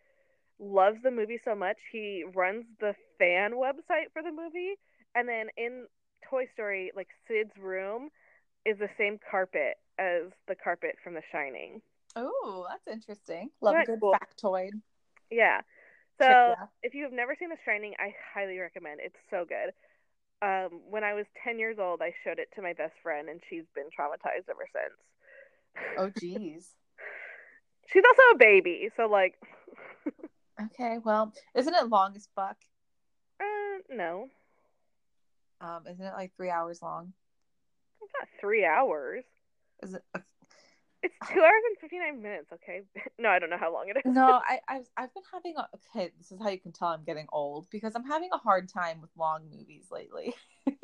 loves 0.61 0.99
the 1.03 1.11
movie 1.11 1.41
so 1.45 1.55
much 1.55 1.79
he 1.93 2.25
runs 2.35 2.65
the 2.81 2.95
fan 3.19 3.53
website 3.53 4.13
for 4.13 4.23
the 4.23 4.33
movie, 4.33 4.75
and 5.15 5.29
then 5.29 5.49
in 5.57 5.87
Toy 6.31 6.47
Story, 6.55 6.93
like 6.97 7.09
Sid's 7.29 7.57
room 7.59 8.11
is 8.67 8.79
the 8.79 8.91
same 8.99 9.19
carpet 9.31 9.77
as 9.99 10.25
the 10.49 10.57
carpet 10.57 10.97
from 11.05 11.15
The 11.15 11.23
Shining. 11.33 11.83
Oh, 12.17 12.67
that's 12.71 12.87
interesting. 12.89 13.51
Love 13.61 13.79
a 13.79 13.83
good 13.83 14.01
cool? 14.01 14.13
factoid. 14.13 14.81
Yeah. 15.31 15.61
So 16.19 16.55
Yeah. 16.59 16.67
if 16.83 16.95
you 16.95 17.05
have 17.05 17.13
never 17.13 17.35
seen 17.39 17.49
The 17.51 17.57
Shining, 17.65 17.95
I 17.99 18.15
highly 18.35 18.59
recommend. 18.59 19.01
It's 19.03 19.19
so 19.31 19.45
good. 19.49 19.73
Um, 20.43 20.81
when 20.91 21.05
I 21.05 21.15
was 21.15 21.27
ten 21.45 21.59
years 21.59 21.79
old, 21.79 22.03
I 22.03 22.13
showed 22.25 22.39
it 22.39 22.49
to 22.57 22.63
my 22.63 22.73
best 22.73 22.95
friend, 23.03 23.29
and 23.29 23.41
she's 23.49 23.65
been 23.75 23.87
traumatized 23.97 24.49
ever 24.51 24.67
since. 24.73 25.97
Oh, 25.97 26.11
geez. 26.21 26.75
She's 27.93 28.03
also 28.09 28.23
a 28.35 28.39
baby, 28.39 28.91
so 28.97 29.07
like, 29.07 29.35
Okay, 30.65 30.99
well, 30.99 31.33
isn't 31.55 31.75
it 31.75 31.89
long 31.89 32.15
as 32.17 32.29
fuck? 32.35 32.57
uh, 33.41 33.79
no, 33.91 34.29
Um, 35.61 35.87
isn't 35.89 36.05
it 36.05 36.13
like 36.15 36.35
three 36.37 36.51
hours 36.51 36.83
long? 36.83 37.13
it's 38.03 38.13
not 38.19 38.29
three 38.41 38.65
hours. 38.65 39.25
Is 39.83 39.95
it? 39.95 40.03
It's 41.03 41.15
two 41.33 41.41
hours 41.41 41.63
and 41.69 41.79
fifty 41.81 41.99
nine 41.99 42.23
minutes. 42.23 42.53
Okay, 42.53 42.83
no, 43.19 43.29
I 43.29 43.39
don't 43.39 43.51
know 43.51 43.59
how 43.59 43.73
long 43.73 43.89
it 43.89 43.97
is. 43.97 44.03
No, 44.05 44.41
I, 44.47 44.61
I've 44.69 44.89
I've 44.97 45.13
been 45.15 45.25
having 45.33 45.55
a 45.57 45.67
okay. 45.97 46.13
This 46.17 46.31
is 46.31 46.39
how 46.41 46.49
you 46.49 46.61
can 46.61 46.73
tell 46.73 46.89
I'm 46.89 47.05
getting 47.05 47.27
old 47.33 47.69
because 47.71 47.95
I'm 47.95 48.05
having 48.05 48.29
a 48.33 48.39
hard 48.39 48.69
time 48.69 49.01
with 49.01 49.11
long 49.17 49.43
movies 49.51 49.87
lately. 49.91 50.35
it's 50.67 50.79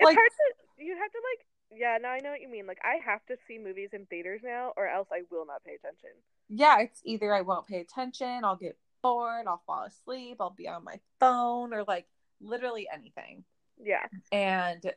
like- 0.00 0.16
hard 0.16 0.30
to. 0.30 0.84
You 0.84 0.96
have 0.96 1.10
to 1.10 1.18
like. 1.32 1.46
Yeah, 1.72 1.98
now 2.02 2.10
I 2.10 2.18
know 2.18 2.30
what 2.30 2.40
you 2.40 2.48
mean. 2.48 2.66
Like, 2.66 2.80
I 2.82 2.96
have 3.04 3.24
to 3.26 3.36
see 3.46 3.56
movies 3.56 3.90
in 3.92 4.06
theaters 4.06 4.40
now, 4.42 4.72
or 4.76 4.88
else 4.88 5.06
I 5.12 5.22
will 5.30 5.46
not 5.46 5.62
pay 5.62 5.74
attention. 5.74 6.10
Yeah, 6.48 6.80
it's 6.80 7.00
either 7.04 7.32
I 7.32 7.42
won't 7.42 7.68
pay 7.68 7.78
attention, 7.80 8.44
I'll 8.44 8.56
get 8.56 8.76
bored, 9.02 9.46
I'll 9.46 9.62
fall 9.66 9.84
asleep, 9.84 10.38
I'll 10.40 10.50
be 10.50 10.66
on 10.66 10.82
my 10.82 10.98
phone, 11.20 11.72
or 11.72 11.84
like 11.84 12.06
literally 12.40 12.88
anything. 12.92 13.44
Yeah, 13.80 14.04
and 14.32 14.92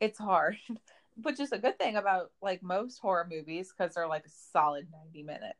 it's 0.00 0.18
hard 0.18 0.56
which 1.22 1.40
is 1.40 1.52
a 1.52 1.58
good 1.58 1.78
thing 1.78 1.96
about 1.96 2.30
like 2.42 2.62
most 2.62 2.98
horror 2.98 3.26
movies 3.30 3.72
because 3.76 3.94
they're 3.94 4.08
like 4.08 4.26
a 4.26 4.30
solid 4.52 4.86
90 5.04 5.22
minutes 5.22 5.54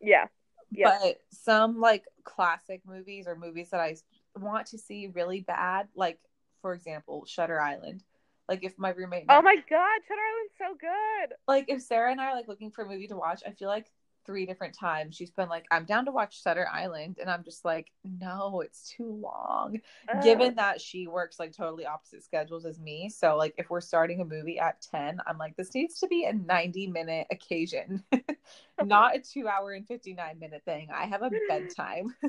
yeah, 0.00 0.26
Yeah. 0.70 0.98
but 1.00 1.16
some 1.30 1.80
like 1.80 2.04
classic 2.24 2.82
movies 2.86 3.26
or 3.26 3.36
movies 3.36 3.70
that 3.70 3.80
i 3.80 3.96
want 4.38 4.66
to 4.68 4.78
see 4.78 5.08
really 5.08 5.40
bad 5.40 5.88
like 5.94 6.18
for 6.60 6.74
example 6.74 7.24
shutter 7.26 7.60
island 7.60 8.02
like 8.48 8.62
if 8.64 8.78
my 8.78 8.90
roommate 8.90 9.24
Oh 9.28 9.40
my 9.40 9.54
god, 9.56 10.00
Shutter 10.06 10.20
Island's 10.20 10.54
so 10.58 10.76
good. 10.78 11.36
like 11.48 11.64
if 11.68 11.80
sarah 11.82 12.10
and 12.12 12.20
i 12.20 12.26
are 12.26 12.34
like 12.34 12.48
looking 12.48 12.70
for 12.70 12.84
a 12.84 12.88
movie 12.88 13.08
to 13.08 13.16
watch 13.16 13.42
i 13.46 13.52
feel 13.52 13.68
like 13.68 13.86
three 14.26 14.46
different 14.46 14.74
times 14.74 15.14
she's 15.14 15.30
been 15.30 15.48
like 15.48 15.64
i'm 15.70 15.84
down 15.84 16.04
to 16.04 16.12
watch 16.12 16.42
shutter 16.42 16.66
island 16.72 17.18
and 17.20 17.30
i'm 17.30 17.44
just 17.44 17.64
like 17.64 17.90
no 18.20 18.60
it's 18.60 18.90
too 18.90 19.20
long. 19.22 19.80
Given 20.22 20.54
that 20.56 20.80
she 20.80 21.06
works 21.06 21.38
like 21.38 21.52
totally 21.52 21.86
opposite 21.86 22.22
schedules 22.24 22.64
as 22.64 22.78
me 22.78 23.08
so 23.08 23.36
like 23.36 23.54
if 23.58 23.70
we're 23.70 23.80
starting 23.80 24.20
a 24.20 24.24
movie 24.24 24.58
at 24.58 24.80
10 24.82 25.20
i'm 25.26 25.38
like 25.38 25.56
this 25.56 25.74
needs 25.74 25.98
to 26.00 26.06
be 26.06 26.24
a 26.24 26.32
90 26.32 26.86
minute 26.88 27.26
occasion. 27.30 28.02
Not 28.82 29.16
a 29.16 29.20
two 29.20 29.46
hour 29.48 29.72
and 29.72 29.86
59 29.86 30.38
minute 30.38 30.62
thing. 30.64 30.88
I 30.92 31.06
have 31.06 31.22
a 31.22 31.30
bedtime. 31.48 32.14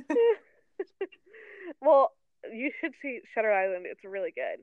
Well, 1.81 2.11
you 2.51 2.71
should 2.79 2.93
see 3.01 3.21
Shutter 3.33 3.51
Island. 3.51 3.85
It's 3.89 4.03
really 4.03 4.33
good. 4.33 4.59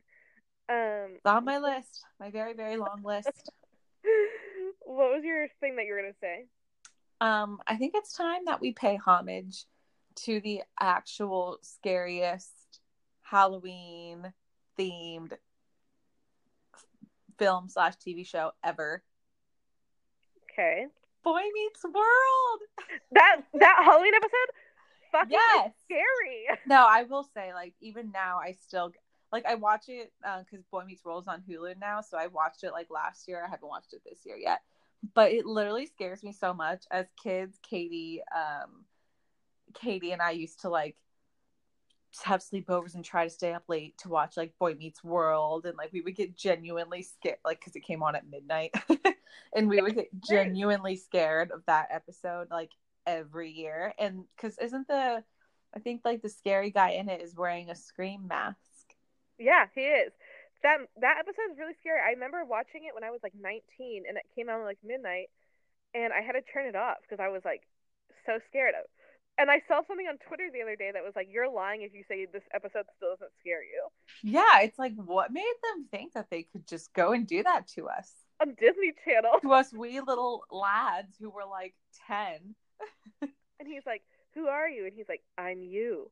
Um, 0.72 1.14
it's 1.16 1.26
on 1.26 1.44
my 1.44 1.58
list. 1.58 2.04
My 2.20 2.30
very 2.30 2.54
very 2.54 2.76
long 2.76 3.02
list. 3.04 3.50
What 4.84 5.12
was 5.12 5.22
your 5.24 5.46
thing 5.60 5.76
that 5.76 5.86
you 5.86 5.92
were 5.92 6.00
gonna 6.00 6.14
say? 6.20 6.46
Um 7.22 7.58
i 7.68 7.76
think 7.76 7.94
it's 7.94 8.12
time 8.12 8.44
that 8.46 8.60
we 8.60 8.72
pay 8.72 8.96
homage 8.96 9.64
to 10.16 10.40
the 10.40 10.60
actual 10.80 11.58
scariest 11.62 12.80
halloween 13.22 14.32
themed 14.78 15.32
film 17.38 17.68
slash 17.68 17.94
tv 17.96 18.26
show 18.26 18.50
ever 18.64 19.02
Okay, 20.50 20.86
boy 21.24 21.40
meets 21.54 21.82
world 21.84 22.60
that 23.12 23.36
that 23.54 23.80
Halloween 23.84 24.12
episode, 24.14 24.50
fucking 25.10 25.30
Yes. 25.30 25.72
scary. 25.84 26.46
No, 26.66 26.86
I 26.88 27.04
will 27.04 27.24
say, 27.34 27.54
like, 27.54 27.74
even 27.80 28.10
now, 28.12 28.38
I 28.38 28.52
still 28.52 28.92
like 29.32 29.46
I 29.46 29.54
watch 29.54 29.88
it 29.88 30.12
because 30.44 30.62
Boy 30.70 30.84
Meets 30.84 31.04
World 31.04 31.24
is 31.24 31.28
on 31.28 31.42
Hulu 31.48 31.78
now. 31.80 32.02
So 32.02 32.18
I 32.18 32.26
watched 32.26 32.64
it 32.64 32.72
like 32.72 32.88
last 32.90 33.26
year. 33.28 33.42
I 33.44 33.48
haven't 33.48 33.68
watched 33.68 33.94
it 33.94 34.02
this 34.04 34.20
year 34.26 34.36
yet, 34.36 34.60
but 35.14 35.32
it 35.32 35.46
literally 35.46 35.86
scares 35.86 36.22
me 36.22 36.32
so 36.32 36.54
much. 36.54 36.84
As 36.90 37.06
kids, 37.22 37.58
Katie, 37.62 38.22
um, 38.34 38.84
Katie 39.74 40.12
and 40.12 40.22
I 40.22 40.30
used 40.30 40.60
to 40.60 40.68
like 40.68 40.96
have 42.24 42.40
sleepovers 42.40 42.94
and 42.94 43.04
try 43.04 43.24
to 43.24 43.30
stay 43.30 43.52
up 43.52 43.64
late 43.68 43.96
to 43.98 44.08
watch 44.08 44.36
like 44.36 44.58
Boy 44.58 44.74
Meets 44.74 45.02
World, 45.02 45.66
and 45.66 45.76
like 45.76 45.92
we 45.92 46.00
would 46.00 46.16
get 46.16 46.36
genuinely 46.36 47.02
scared, 47.02 47.38
like 47.44 47.60
because 47.60 47.76
it 47.76 47.84
came 47.84 48.02
on 48.02 48.14
at 48.14 48.28
midnight, 48.28 48.74
and 49.56 49.68
we 49.68 49.80
would 49.80 49.94
get 49.94 50.08
genuinely 50.28 50.96
scared 50.96 51.50
of 51.50 51.62
that 51.66 51.88
episode 51.90 52.48
like 52.50 52.70
every 53.06 53.50
year. 53.50 53.94
And 53.98 54.24
because 54.36 54.58
isn't 54.58 54.88
the 54.88 55.24
I 55.74 55.78
think 55.78 56.02
like 56.04 56.22
the 56.22 56.28
scary 56.28 56.70
guy 56.70 56.90
in 56.90 57.08
it 57.08 57.22
is 57.22 57.34
wearing 57.34 57.70
a 57.70 57.74
scream 57.74 58.28
mask. 58.28 58.58
Yeah, 59.38 59.66
he 59.74 59.80
is. 59.80 60.12
That 60.62 60.78
that 61.00 61.18
episode 61.18 61.52
is 61.52 61.58
really 61.58 61.74
scary. 61.80 62.00
I 62.00 62.10
remember 62.10 62.44
watching 62.44 62.84
it 62.84 62.94
when 62.94 63.04
I 63.04 63.10
was 63.10 63.20
like 63.22 63.34
19, 63.34 64.04
and 64.08 64.16
it 64.16 64.24
came 64.34 64.48
out 64.48 64.60
at 64.60 64.64
like 64.66 64.78
midnight, 64.84 65.28
and 65.94 66.12
I 66.12 66.20
had 66.22 66.32
to 66.32 66.42
turn 66.42 66.66
it 66.66 66.76
off 66.76 66.98
because 67.02 67.22
I 67.22 67.28
was 67.28 67.42
like 67.44 67.62
so 68.26 68.38
scared 68.48 68.74
of. 68.78 68.86
And 69.38 69.50
I 69.50 69.62
saw 69.66 69.80
something 69.88 70.06
on 70.06 70.18
Twitter 70.28 70.50
the 70.52 70.60
other 70.62 70.76
day 70.76 70.90
that 70.92 71.02
was 71.02 71.14
like, 71.16 71.28
"You're 71.30 71.50
lying 71.50 71.82
if 71.82 71.94
you 71.94 72.04
say 72.06 72.26
this 72.26 72.42
episode 72.52 72.84
still 72.96 73.10
doesn't 73.16 73.32
scare 73.40 73.64
you." 73.64 73.88
Yeah, 74.22 74.60
it's 74.60 74.78
like 74.78 74.94
what 74.94 75.32
made 75.32 75.54
them 75.64 75.86
think 75.90 76.12
that 76.12 76.28
they 76.30 76.44
could 76.44 76.66
just 76.66 76.92
go 76.92 77.12
and 77.12 77.26
do 77.26 77.42
that 77.42 77.66
to 77.74 77.88
us? 77.88 78.12
On 78.40 78.54
Disney 78.54 78.92
Channel, 79.04 79.40
To 79.40 79.52
us 79.52 79.72
wee 79.72 80.00
little 80.00 80.44
lads 80.50 81.16
who 81.18 81.30
were 81.30 81.46
like 81.46 81.74
10. 82.06 82.54
and 83.22 83.66
he's 83.66 83.86
like, 83.86 84.02
"Who 84.34 84.46
are 84.48 84.68
you?" 84.68 84.86
And 84.86 84.94
he's 84.94 85.08
like, 85.08 85.22
"I'm 85.38 85.62
you." 85.62 86.10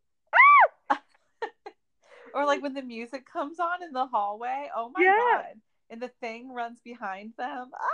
Or 2.34 2.44
like 2.46 2.62
when 2.62 2.74
the 2.74 2.82
music 2.82 3.24
comes 3.30 3.58
on 3.60 3.82
in 3.82 3.92
the 3.92 4.06
hallway. 4.06 4.68
Oh 4.74 4.90
my 4.94 5.02
Yeah. 5.02 5.14
god. 5.16 5.60
And 5.90 6.00
the 6.00 6.08
thing 6.20 6.52
runs 6.52 6.80
behind 6.84 7.32
them. 7.36 7.70
Ah! 7.74 7.86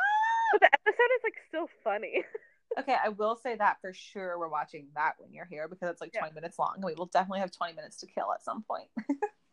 But 0.53 0.61
the 0.61 0.66
episode 0.74 1.11
is 1.16 1.22
like 1.24 1.34
still 1.49 1.68
funny. 1.82 2.24
Okay, 2.78 2.97
I 3.03 3.09
will 3.09 3.37
say 3.37 3.57
that 3.57 3.80
for 3.80 3.95
sure 3.95 4.39
we're 4.39 4.49
watching 4.51 4.89
that 4.97 5.14
when 5.18 5.32
you're 5.32 5.47
here 5.47 5.66
because 5.66 5.89
it's 5.89 6.01
like 6.03 6.11
Yeah. 6.12 6.20
20 6.20 6.34
minutes 6.34 6.59
long 6.59 6.72
and 6.74 6.84
we 6.84 6.93
will 6.95 7.07
definitely 7.07 7.41
have 7.41 7.51
20 7.51 7.72
minutes 7.72 7.97
to 7.99 8.07
kill 8.07 8.30
at 8.34 8.43
some 8.45 8.64
point. 8.64 8.89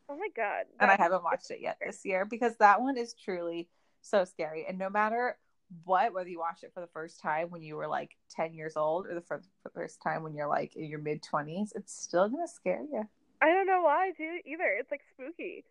oh 0.09 0.17
my 0.17 0.27
god! 0.35 0.65
and 0.77 0.91
I 0.91 0.97
haven't 0.97 1.23
watched 1.23 1.49
it 1.49 1.61
yet 1.61 1.77
this 1.79 2.03
year 2.03 2.25
because 2.25 2.57
that 2.57 2.81
one 2.81 2.97
is 2.97 3.13
truly 3.13 3.69
so 4.01 4.25
scary. 4.25 4.65
And 4.67 4.77
no 4.77 4.89
matter 4.89 5.37
what, 5.85 6.13
whether 6.13 6.27
you 6.27 6.39
watched 6.39 6.65
it 6.65 6.71
for 6.73 6.81
the 6.81 6.87
first 6.87 7.21
time 7.21 7.49
when 7.49 7.61
you 7.61 7.77
were 7.77 7.87
like 7.87 8.17
10 8.31 8.53
years 8.55 8.75
old 8.75 9.07
or 9.07 9.13
the 9.15 9.21
fir- 9.21 9.39
for 9.61 9.69
the 9.69 9.79
first 9.79 10.01
time 10.01 10.21
when 10.23 10.33
you're 10.35 10.49
like 10.49 10.75
in 10.75 10.85
your 10.89 10.99
mid 10.99 11.23
20s, 11.23 11.69
it's 11.75 11.95
still 11.95 12.27
going 12.27 12.45
to 12.45 12.51
scare 12.51 12.81
you. 12.91 13.07
I 13.43 13.51
don't 13.51 13.67
know 13.67 13.81
why, 13.81 14.11
dude. 14.17 14.41
Either 14.45 14.63
it's 14.79 14.89
like 14.89 15.01
spooky. 15.13 15.65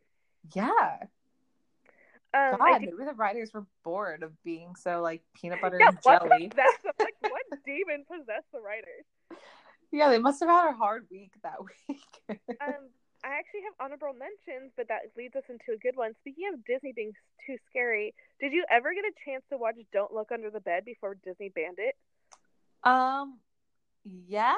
Yeah. 0.55 0.99
Um, 2.35 2.61
I 2.61 2.73
God, 2.73 2.81
do- 2.81 2.87
maybe 2.99 3.05
the 3.07 3.15
writers 3.15 3.53
were 3.55 3.65
bored 3.83 4.23
of 4.23 4.31
being 4.45 4.75
so 4.77 5.01
like 5.01 5.23
peanut 5.35 5.61
butter 5.63 5.79
yeah, 5.81 5.89
and 5.89 5.99
jelly. 6.03 6.49
possessed? 6.49 6.85
Like, 6.99 7.15
what 7.21 7.43
demon 7.65 8.05
possessed 8.11 8.53
the 8.53 8.61
writers? 8.61 9.05
Yeah, 9.91 10.11
they 10.11 10.19
must 10.19 10.41
have 10.41 10.51
had 10.51 10.71
a 10.71 10.77
hard 10.77 11.07
week 11.11 11.33
that 11.43 11.57
week. 11.89 12.01
Um, 12.29 12.89
I 13.25 13.29
actually 13.39 13.63
have 13.65 13.75
honorable 13.81 14.13
mentions, 14.19 14.73
but 14.77 14.89
that 14.89 15.01
leads 15.17 15.37
us 15.37 15.45
into 15.49 15.73
a 15.75 15.79
good 15.79 15.97
one. 15.97 16.13
Speaking 16.21 16.45
of 16.53 16.65
Disney 16.65 16.93
being 16.95 17.13
too 17.47 17.57
scary, 17.71 18.15
did 18.41 18.53
you 18.53 18.65
ever 18.71 18.93
get 18.95 19.05
a 19.05 19.13
chance 19.31 19.45
to 19.51 19.57
watch 19.57 19.77
Don't 19.93 20.13
Look 20.13 20.31
Under 20.33 20.51
the 20.51 20.61
Bed 20.61 20.85
before 20.85 21.17
Disney 21.25 21.49
banned 21.55 21.79
it? 21.79 21.95
Um, 22.83 23.39
yes, 24.05 24.57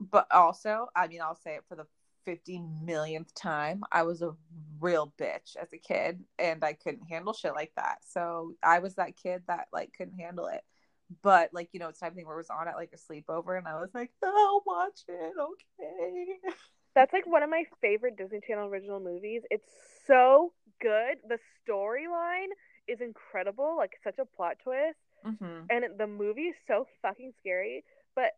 but 0.00 0.26
also, 0.32 0.88
I 0.96 1.06
mean, 1.06 1.20
I'll 1.22 1.36
say 1.36 1.54
it 1.54 1.64
for 1.68 1.76
the 1.76 1.86
50 2.26 2.62
millionth 2.84 3.34
time. 3.34 3.82
I 3.92 4.02
was 4.02 4.20
a 4.22 4.34
real 4.80 5.14
bitch 5.18 5.56
as 5.60 5.72
a 5.72 5.78
kid 5.78 6.22
and 6.38 6.62
I 6.64 6.74
couldn't 6.74 7.06
handle 7.08 7.32
shit 7.32 7.54
like 7.54 7.72
that. 7.76 8.00
So 8.06 8.52
I 8.62 8.80
was 8.80 8.96
that 8.96 9.16
kid 9.16 9.44
that 9.48 9.68
like 9.72 9.92
couldn't 9.96 10.18
handle 10.18 10.48
it. 10.48 10.62
But 11.22 11.50
like, 11.54 11.70
you 11.72 11.80
know, 11.80 11.88
it's 11.88 12.00
type 12.00 12.10
of 12.10 12.16
thing 12.16 12.26
where 12.26 12.34
it 12.36 12.38
was 12.38 12.50
on 12.50 12.68
at 12.68 12.76
like 12.76 12.92
a 12.92 12.98
sleepover 13.12 13.56
and 13.56 13.66
I 13.68 13.76
was 13.80 13.90
like, 13.94 14.10
oh, 14.22 14.62
watch 14.66 15.00
it. 15.08 15.32
Okay. 15.40 16.26
That's 16.94 17.12
like 17.12 17.26
one 17.26 17.42
of 17.42 17.50
my 17.50 17.64
favorite 17.80 18.18
Disney 18.18 18.40
Channel 18.46 18.68
original 18.68 19.00
movies. 19.00 19.42
It's 19.50 19.70
so 20.06 20.52
good. 20.82 21.18
The 21.28 21.38
storyline 21.66 22.48
is 22.88 23.00
incredible, 23.00 23.76
like 23.78 23.92
such 24.04 24.18
a 24.18 24.24
plot 24.24 24.56
twist. 24.62 24.98
hmm 25.24 25.60
and 25.70 25.84
the 25.98 26.06
movie 26.06 26.42
is 26.42 26.56
so 26.68 26.86
fucking 27.02 27.32
scary 27.40 27.82
but 28.14 28.32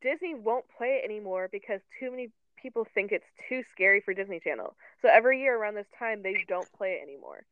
disney 0.00 0.34
won't 0.34 0.64
play 0.78 1.00
it 1.02 1.04
anymore 1.04 1.48
because 1.52 1.80
too 1.98 2.10
many 2.10 2.30
people 2.62 2.86
think 2.94 3.12
it's 3.12 3.26
too 3.48 3.62
scary 3.72 4.00
for 4.00 4.14
Disney 4.14 4.40
Channel. 4.40 4.76
So 5.02 5.08
every 5.08 5.40
year 5.40 5.56
around 5.56 5.74
this 5.74 5.86
time, 5.98 6.22
they 6.22 6.34
don't 6.48 6.70
play 6.72 6.98
it 7.00 7.02
anymore. 7.02 7.44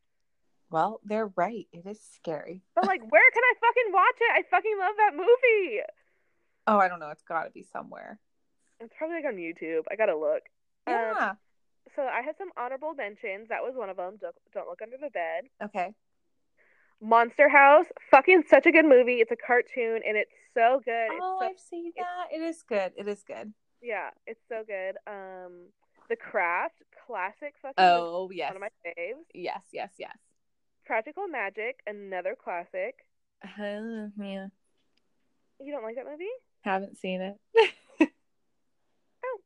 Well, 0.71 1.01
they're 1.05 1.31
right. 1.37 1.67
It 1.73 1.87
is 1.87 1.99
scary. 2.15 2.63
But 2.75 2.87
like, 2.87 3.01
where 3.11 3.31
can 3.33 3.43
I 3.43 3.55
fucking 3.61 3.93
watch 3.93 4.17
it? 4.21 4.33
I 4.35 4.43
fucking 4.51 4.77
love 4.79 4.95
that 4.99 5.17
movie. 5.17 5.81
Oh, 6.67 6.79
I 6.79 6.89
don't 6.89 7.01
know. 7.01 7.11
It's 7.11 7.23
got 7.23 7.45
to 7.45 7.51
be 7.51 7.63
somewhere. 7.73 8.19
It's 8.81 8.93
probably 8.97 9.17
like 9.17 9.25
on 9.25 9.37
YouTube. 9.37 9.83
I 9.91 9.97
gotta 9.97 10.17
look. 10.17 10.43
Um, 10.87 10.95
Yeah. 10.95 11.33
so 11.97 12.03
I 12.03 12.21
had 12.23 12.37
some 12.39 12.51
honorable 12.57 12.95
mentions. 12.95 13.49
That 13.49 13.63
was 13.63 13.73
one 13.75 13.89
of 13.91 13.97
them. 13.97 14.19
Don't, 14.21 14.37
don't 14.53 14.69
look 14.69 14.83
under 14.83 14.97
the 15.01 15.11
bed. 15.11 15.45
okay. 15.65 15.95
Monster 17.01 17.49
House, 17.49 17.87
fucking 18.11 18.43
such 18.51 18.67
a 18.67 18.73
good 18.73 18.85
movie. 18.85 19.21
It's 19.21 19.31
a 19.31 19.37
cartoon 19.37 20.01
and 20.07 20.17
it's 20.17 20.33
so 20.55 20.81
good. 20.85 21.09
Oh, 21.13 21.39
so, 21.41 21.47
I've 21.47 21.59
seen 21.61 21.93
that. 21.97 22.37
It 22.37 22.43
is 22.43 22.63
good. 22.63 22.93
It 22.97 23.07
is 23.07 23.23
good. 23.23 23.53
Yeah, 23.83 24.11
it's 24.27 24.41
so 24.49 24.63
good. 24.67 24.97
Um, 25.07 25.69
The 26.09 26.17
Craft, 26.17 26.83
classic 27.07 27.55
fucking. 27.63 27.75
Oh, 27.79 28.31
yes. 28.33 28.53
one 28.55 28.57
of 28.57 28.61
my 28.63 28.91
faves. 28.91 29.25
Yes, 29.35 29.61
yes, 29.73 29.91
yes. 29.99 30.17
Practical 30.87 31.29
Magic, 31.29 31.81
another 31.87 32.35
classic. 32.43 32.95
Oh, 33.45 34.11
yeah. 34.19 34.47
You 35.61 35.73
don't 35.73 35.83
like 35.83 35.97
that 35.97 36.07
movie? 36.07 36.27
Haven't 36.63 36.97
seen 36.99 37.21
it. 37.21 37.37
Oh. 38.01 39.41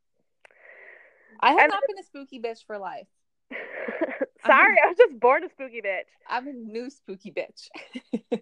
I 1.40 1.50
have 1.52 1.60
And- 1.60 1.70
not 1.70 1.82
been 1.88 1.98
a 1.98 2.02
spooky 2.04 2.38
bitch 2.40 2.64
for 2.66 2.78
life. 2.78 3.08
Sorry, 4.46 4.76
I 4.82 4.88
was 4.88 4.96
just 4.96 5.18
born 5.20 5.44
a 5.44 5.48
spooky 5.50 5.80
bitch. 5.82 6.04
I'm 6.28 6.46
a 6.48 6.52
new 6.52 6.90
spooky 6.90 7.32
bitch. 7.32 7.68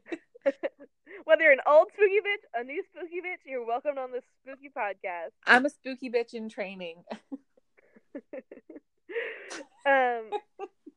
Whether 1.30 1.44
you're 1.44 1.52
an 1.52 1.62
old 1.64 1.86
spooky 1.94 2.18
bitch, 2.26 2.42
a 2.58 2.64
new 2.64 2.82
spooky 2.90 3.22
bitch, 3.22 3.46
you're 3.46 3.64
welcome 3.64 3.98
on 3.98 4.10
this 4.10 4.24
spooky 4.42 4.66
podcast. 4.66 5.30
I'm 5.46 5.64
a 5.64 5.70
spooky 5.70 6.10
bitch 6.10 6.34
in 6.34 6.48
training. 6.48 7.04
um, 9.86 10.26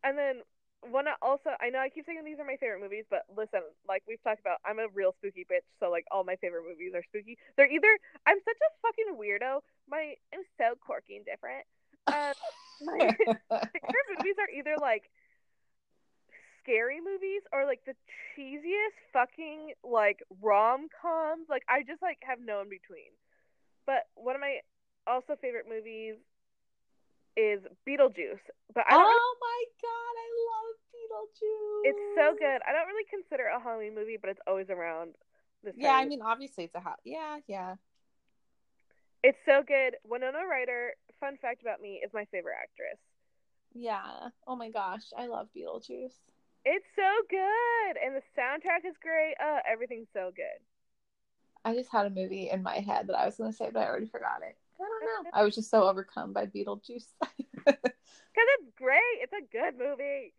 and 0.02 0.18
then 0.18 0.42
one 0.90 1.06
also, 1.22 1.52
I 1.62 1.70
know 1.70 1.78
I 1.78 1.90
keep 1.90 2.08
saying 2.08 2.26
these 2.26 2.40
are 2.40 2.50
my 2.50 2.58
favorite 2.58 2.82
movies, 2.82 3.06
but 3.12 3.30
listen, 3.38 3.62
like 3.88 4.02
we've 4.08 4.24
talked 4.24 4.42
about, 4.42 4.58
I'm 4.66 4.80
a 4.80 4.88
real 4.96 5.14
spooky 5.20 5.46
bitch, 5.46 5.70
so 5.80 5.92
like 5.92 6.06
all 6.10 6.24
my 6.24 6.36
favorite 6.38 6.66
movies 6.68 6.94
are 6.96 7.04
spooky. 7.04 7.38
They're 7.56 7.70
either 7.70 7.94
I'm 8.26 8.40
such 8.42 8.58
a 8.58 8.70
fucking 8.82 9.14
weirdo. 9.14 9.62
My 9.88 10.16
I'm 10.34 10.42
so 10.58 10.74
quirky 10.82 11.16
and 11.16 11.26
different. 11.30 11.62
Um, 12.08 12.34
my 12.82 12.98
favorite 13.78 14.10
movies 14.18 14.42
are 14.42 14.50
either 14.50 14.82
like 14.82 15.12
scary 16.64 16.99
movies 16.99 17.41
or 17.51 17.66
like 17.66 17.82
the 17.86 17.95
cheesiest 18.34 18.97
fucking 19.11 19.74
like 19.84 20.24
rom 20.41 20.88
coms. 21.01 21.47
Like 21.49 21.64
I 21.70 21.84
just 21.84 22.01
like 22.01 22.18
have 22.24 22.39
no 22.39 22.61
in 22.61 22.70
between. 22.70 23.11
But 23.86 24.07
one 24.16 24.36
of 24.36 24.41
my 24.41 24.59
also 25.05 25.36
favorite 25.39 25.66
movies 25.70 26.16
is 27.36 27.59
Beetlejuice. 27.88 28.43
But 28.74 28.86
I 28.88 28.95
oh 28.95 29.36
my 29.41 29.64
god, 29.84 30.14
I 30.16 30.30
love 30.49 30.76
Beetlejuice. 30.93 31.84
it's 31.84 32.05
so 32.16 32.36
good. 32.38 32.59
I 32.68 32.72
don't 32.72 32.88
really 32.88 33.07
consider 33.09 33.49
it 33.49 33.57
a 33.57 33.59
Halloween 33.59 33.95
movie, 33.95 34.18
but 34.20 34.30
it's 34.30 34.41
always 34.47 34.70
around 34.70 35.16
this 35.64 35.76
Yeah, 35.78 35.93
I 35.93 36.05
mean, 36.05 36.22
obviously 36.22 36.66
it's 36.66 36.76
a 36.76 36.80
hot. 36.80 36.99
Yeah, 37.03 37.38
yeah. 37.47 37.76
it's 39.24 39.38
so 39.45 39.64
good. 39.68 39.95
Winona 40.05 40.45
Ryder, 40.49 40.93
fun 41.20 41.38
fact 41.41 41.61
about 41.61 41.82
me, 41.82 42.01
is 42.03 42.11
my 42.14 42.26
favorite 42.26 42.55
actress. 42.61 42.99
Yeah. 43.74 44.30
Oh 44.47 44.55
my 44.55 44.70
gosh, 44.70 45.03
I 45.18 45.26
love 45.28 45.47
Beetlejuice. 45.55 46.14
It's 46.66 46.86
so 46.95 47.11
good, 47.30 47.97
and 48.03 48.16
the 48.16 48.22
soundtrack 48.39 48.88
is 48.88 48.95
great. 49.01 49.36
Uh, 49.43 49.59
everything's 49.70 50.07
so 50.14 50.32
good. 50.36 50.59
I 51.66 51.74
just 51.76 51.91
had 51.91 52.05
a 52.05 52.09
movie 52.09 52.49
in 52.49 52.64
my 52.64 52.76
head 52.76 53.07
that 53.07 53.18
I 53.18 53.26
was 53.26 53.38
going 53.38 53.51
to 53.51 53.55
say, 53.55 53.70
but 53.74 53.82
I 53.82 53.88
already 53.88 54.05
forgot 54.05 54.41
it. 54.47 54.57
I 54.80 54.84
don't 54.84 55.26
know. 55.26 55.30
I 55.34 55.43
was 55.43 55.55
just 55.55 55.70
so 55.70 55.88
overcome 55.88 56.34
by 56.34 56.45
Beetlejuice. 56.47 57.07
Because 58.36 58.47
it's 58.59 58.72
great. 58.78 58.99
It's 59.22 59.34
a 59.34 59.45
good 59.51 59.78
movie. 59.78 60.34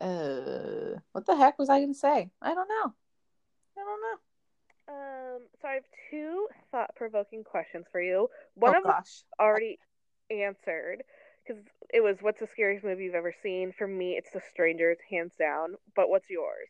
uh, 0.00 1.00
what 1.12 1.26
the 1.26 1.36
heck 1.36 1.58
was 1.58 1.68
I 1.68 1.78
going 1.80 1.92
to 1.92 1.98
say? 1.98 2.30
I 2.40 2.54
don't 2.54 2.68
know. 2.68 2.94
I 3.76 3.80
don't 3.80 4.00
know. 4.00 4.18
Um, 4.88 5.42
so 5.60 5.68
I 5.68 5.74
have 5.74 5.84
two 6.10 6.46
thought-provoking 6.70 7.44
questions 7.44 7.86
for 7.90 8.00
you. 8.00 8.28
One 8.54 8.74
oh 8.74 8.78
of 8.78 8.84
them 8.84 8.94
already 9.40 9.78
answered 10.30 11.02
because 11.48 11.62
it 11.92 12.02
was 12.02 12.16
what's 12.20 12.40
the 12.40 12.46
scariest 12.46 12.84
movie 12.84 13.04
you've 13.04 13.14
ever 13.14 13.34
seen? 13.42 13.72
For 13.76 13.86
me, 13.86 14.12
it's 14.12 14.30
The 14.32 14.42
Strangers, 14.52 14.98
hands 15.10 15.32
down. 15.38 15.74
But 15.96 16.08
what's 16.08 16.28
yours? 16.28 16.68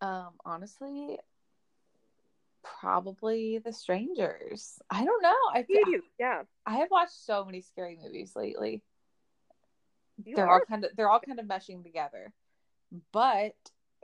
Um, 0.00 0.30
honestly, 0.44 1.18
probably 2.80 3.58
The 3.64 3.72
Strangers. 3.72 4.78
I 4.90 5.04
don't 5.04 5.22
know. 5.22 5.36
I 5.54 5.64
You, 5.68 6.02
yeah. 6.18 6.42
I 6.66 6.76
have 6.78 6.90
watched 6.90 7.24
so 7.24 7.44
many 7.44 7.62
scary 7.62 7.98
movies 8.02 8.32
lately. 8.34 8.82
You 10.24 10.36
they're 10.36 10.48
are. 10.48 10.60
all 10.60 10.66
kind 10.68 10.84
of 10.84 10.90
they're 10.96 11.10
all 11.10 11.20
kind 11.20 11.38
of 11.38 11.46
meshing 11.46 11.82
together. 11.82 12.32
But 13.12 13.54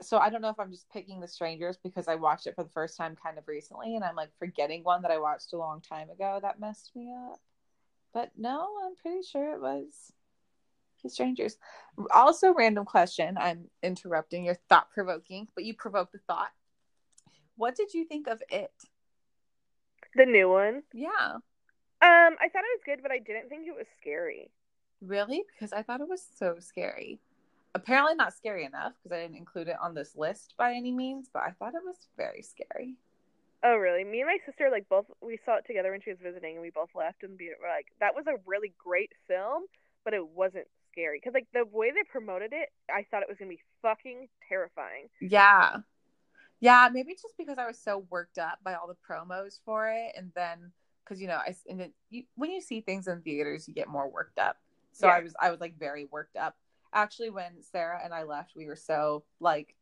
so 0.01 0.17
I 0.17 0.29
don't 0.29 0.41
know 0.41 0.49
if 0.49 0.59
I'm 0.59 0.71
just 0.71 0.89
picking 0.91 1.19
The 1.19 1.27
Strangers 1.27 1.77
because 1.83 2.07
I 2.07 2.15
watched 2.15 2.47
it 2.47 2.55
for 2.55 2.63
the 2.63 2.69
first 2.69 2.97
time 2.97 3.15
kind 3.21 3.37
of 3.37 3.47
recently 3.47 3.95
and 3.95 4.03
I'm 4.03 4.15
like 4.15 4.29
forgetting 4.37 4.83
one 4.83 5.01
that 5.03 5.11
I 5.11 5.17
watched 5.19 5.53
a 5.53 5.57
long 5.57 5.81
time 5.81 6.09
ago 6.09 6.39
that 6.41 6.59
messed 6.59 6.91
me 6.95 7.13
up. 7.31 7.39
But 8.13 8.31
no, 8.37 8.67
I'm 8.85 8.95
pretty 8.95 9.23
sure 9.23 9.53
it 9.53 9.61
was 9.61 10.13
Strangers. 11.09 11.57
Also 12.13 12.53
random 12.53 12.85
question. 12.85 13.37
I'm 13.37 13.65
interrupting 13.81 14.45
your 14.45 14.55
thought 14.69 14.89
provoking, 14.91 15.47
but 15.55 15.63
you 15.63 15.73
provoked 15.73 16.13
the 16.13 16.19
thought. 16.19 16.51
What 17.55 17.75
did 17.75 17.93
you 17.93 18.05
think 18.05 18.27
of 18.27 18.41
it? 18.49 18.71
The 20.15 20.25
new 20.25 20.49
one. 20.49 20.83
Yeah. 20.93 21.35
Um, 21.35 21.41
I 22.01 22.49
thought 22.51 22.63
it 22.63 22.77
was 22.77 22.83
good, 22.85 22.99
but 23.01 23.11
I 23.11 23.19
didn't 23.19 23.49
think 23.49 23.67
it 23.67 23.75
was 23.75 23.87
scary. 23.99 24.49
Really? 25.01 25.43
Because 25.53 25.73
I 25.73 25.83
thought 25.83 26.01
it 26.01 26.09
was 26.09 26.25
so 26.37 26.55
scary. 26.59 27.19
Apparently 27.75 28.15
not 28.15 28.33
scary 28.33 28.65
enough 28.65 28.93
because 29.01 29.15
I 29.15 29.21
didn't 29.21 29.37
include 29.37 29.67
it 29.67 29.77
on 29.81 29.93
this 29.93 30.15
list 30.15 30.53
by 30.57 30.73
any 30.73 30.91
means, 30.91 31.29
but 31.31 31.43
I 31.43 31.51
thought 31.51 31.75
it 31.75 31.81
was 31.83 32.07
very 32.17 32.43
scary. 32.43 32.95
Oh, 33.63 33.75
really? 33.77 34.03
Me 34.03 34.21
and 34.21 34.27
my 34.27 34.37
sister, 34.45 34.69
like, 34.69 34.89
both, 34.89 35.05
we 35.21 35.39
saw 35.45 35.55
it 35.57 35.65
together 35.65 35.91
when 35.91 36.01
she 36.01 36.09
was 36.09 36.19
visiting, 36.21 36.53
and 36.53 36.61
we 36.61 36.69
both 36.69 36.89
left 36.93 37.23
and 37.23 37.37
be 37.37 37.49
were 37.61 37.69
like, 37.69 37.87
that 37.99 38.13
was 38.13 38.25
a 38.27 38.35
really 38.45 38.73
great 38.77 39.11
film, 39.27 39.63
but 40.03 40.13
it 40.13 40.27
wasn't 40.27 40.67
scary. 40.91 41.19
Because, 41.19 41.33
like, 41.33 41.47
the 41.53 41.65
way 41.71 41.91
they 41.91 42.03
promoted 42.11 42.51
it, 42.51 42.69
I 42.91 43.05
thought 43.09 43.23
it 43.23 43.29
was 43.29 43.37
going 43.37 43.49
to 43.49 43.55
be 43.55 43.63
fucking 43.81 44.27
terrifying. 44.49 45.07
Yeah. 45.21 45.77
Yeah, 46.59 46.89
maybe 46.93 47.13
just 47.13 47.37
because 47.37 47.57
I 47.57 47.67
was 47.67 47.77
so 47.77 48.05
worked 48.09 48.37
up 48.37 48.59
by 48.63 48.73
all 48.75 48.87
the 48.87 48.95
promos 48.95 49.59
for 49.65 49.89
it 49.89 50.13
and 50.15 50.31
then 50.33 50.71
cuz 51.05 51.19
you 51.19 51.27
know, 51.27 51.35
I 51.35 51.53
and 51.69 51.77
then 51.77 51.93
you, 52.09 52.23
when 52.35 52.51
you 52.51 52.61
see 52.61 52.79
things 52.79 53.09
in 53.09 53.21
theaters, 53.21 53.67
you 53.67 53.73
get 53.73 53.89
more 53.89 54.07
worked 54.07 54.39
up. 54.39 54.57
So 54.93 55.07
Yeah. 55.07 55.15
I 55.15 55.19
was 55.19 55.35
I 55.41 55.51
was 55.51 55.59
like 55.59 55.77
very 55.77 56.05
worked 56.05 56.37
up. 56.37 56.55
Actually, 56.93 57.31
when 57.31 57.61
Sarah 57.61 57.99
and 58.01 58.13
I 58.13 58.23
left, 58.23 58.55
we 58.55 58.65
were 58.67 58.77
so 58.77 59.25
like 59.41 59.75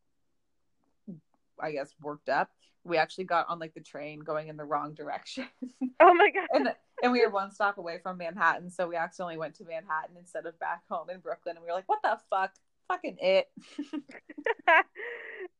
I 1.61 1.71
guess 1.71 1.93
worked 2.01 2.29
up. 2.29 2.49
We 2.83 2.97
actually 2.97 3.25
got 3.25 3.47
on 3.49 3.59
like 3.59 3.73
the 3.73 3.81
train 3.81 4.19
going 4.19 4.47
in 4.47 4.57
the 4.57 4.65
wrong 4.65 4.93
direction. 4.93 5.47
Oh, 6.03 6.15
my 6.15 6.31
God. 6.31 6.47
and 6.51 6.73
and 7.03 7.11
we 7.11 7.23
were 7.23 7.29
one 7.29 7.51
stop 7.51 7.77
away 7.77 7.99
from 8.01 8.17
Manhattan, 8.17 8.71
so 8.71 8.87
we 8.87 8.95
accidentally 8.95 9.37
went 9.37 9.53
to 9.55 9.65
Manhattan 9.65 10.17
instead 10.17 10.47
of 10.47 10.57
back 10.59 10.81
home 10.89 11.11
in 11.11 11.19
Brooklyn, 11.19 11.55
and 11.57 11.63
we 11.63 11.67
were 11.67 11.75
like, 11.75 11.87
"What 11.87 12.01
the 12.01 12.17
fuck? 12.31 12.51
Fucking 12.87 13.17
it!" 13.21 13.51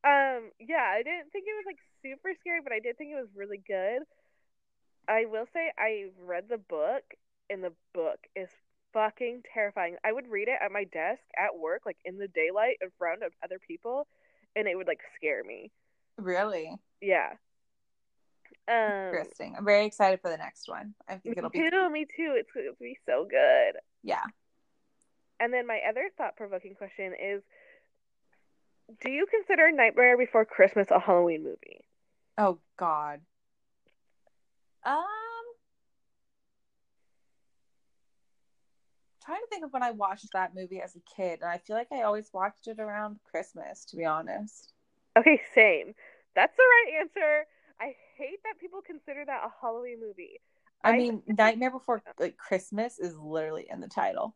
um, 0.04 0.50
yeah, 0.58 0.86
I 0.90 1.02
didn't 1.04 1.30
think 1.30 1.44
it 1.46 1.54
was, 1.54 1.66
like, 1.66 1.78
super 2.02 2.34
scary, 2.40 2.60
but 2.60 2.72
I 2.72 2.80
did 2.80 2.98
think 2.98 3.12
it 3.12 3.20
was 3.20 3.30
really 3.36 3.62
good. 3.64 4.02
I 5.08 5.26
will 5.26 5.46
say 5.52 5.70
I 5.78 6.06
read 6.26 6.48
the 6.48 6.58
book, 6.58 7.04
and 7.48 7.62
the 7.62 7.72
book 7.94 8.18
is 8.34 8.48
fucking 8.92 9.42
terrifying. 9.52 9.96
I 10.04 10.12
would 10.12 10.28
read 10.28 10.48
it 10.48 10.58
at 10.60 10.72
my 10.72 10.84
desk 10.84 11.22
at 11.36 11.58
work, 11.58 11.82
like 11.86 11.98
in 12.04 12.18
the 12.18 12.28
daylight 12.28 12.78
in 12.80 12.88
front 12.98 13.22
of 13.22 13.32
other 13.44 13.58
people, 13.58 14.06
and 14.56 14.66
it 14.66 14.76
would 14.76 14.86
like 14.86 15.00
scare 15.16 15.44
me. 15.44 15.70
Really 16.18 16.76
Yeah. 17.00 17.30
Um, 18.68 19.08
interesting. 19.08 19.54
I'm 19.58 19.64
very 19.64 19.86
excited 19.86 20.20
for 20.20 20.30
the 20.30 20.36
next 20.36 20.68
one. 20.68 20.94
I 21.08 21.16
think 21.16 21.36
it'll 21.36 21.50
too. 21.50 21.70
be 21.70 21.88
Me 21.90 22.04
too. 22.04 22.34
It's 22.36 22.50
going 22.52 22.66
to 22.66 22.76
be 22.80 22.96
so 23.06 23.26
good. 23.28 23.80
yeah. 24.02 24.24
And 25.40 25.52
then 25.52 25.66
my 25.66 25.80
other 25.88 26.08
thought-provoking 26.16 26.76
question 26.76 27.12
is: 27.20 27.42
Do 29.00 29.10
you 29.10 29.26
consider 29.26 29.72
Nightmare 29.72 30.16
Before 30.16 30.44
Christmas 30.44 30.92
a 30.92 31.00
Halloween 31.00 31.42
movie? 31.42 31.84
Oh 32.38 32.60
God. 32.78 33.20
Um, 34.84 35.02
trying 39.24 39.40
to 39.40 39.46
think 39.50 39.64
of 39.64 39.72
when 39.72 39.82
I 39.82 39.90
watched 39.90 40.32
that 40.32 40.54
movie 40.54 40.80
as 40.80 40.94
a 40.94 41.00
kid, 41.16 41.40
and 41.42 41.50
I 41.50 41.58
feel 41.58 41.74
like 41.74 41.88
I 41.92 42.02
always 42.02 42.30
watched 42.32 42.68
it 42.68 42.78
around 42.78 43.18
Christmas. 43.28 43.84
To 43.86 43.96
be 43.96 44.04
honest. 44.04 44.71
Okay, 45.18 45.40
same. 45.54 45.94
That's 46.34 46.56
the 46.56 46.62
right 46.62 47.00
answer. 47.00 47.46
I 47.80 47.94
hate 48.16 48.42
that 48.44 48.58
people 48.60 48.80
consider 48.80 49.24
that 49.26 49.42
a 49.44 49.50
Halloween 49.60 50.00
movie. 50.00 50.40
I, 50.84 50.90
I- 50.90 50.96
mean, 50.96 51.22
Nightmare 51.26 51.70
Before 51.70 52.02
like 52.18 52.36
Christmas 52.36 52.98
is 52.98 53.16
literally 53.16 53.66
in 53.70 53.80
the 53.80 53.88
title. 53.88 54.34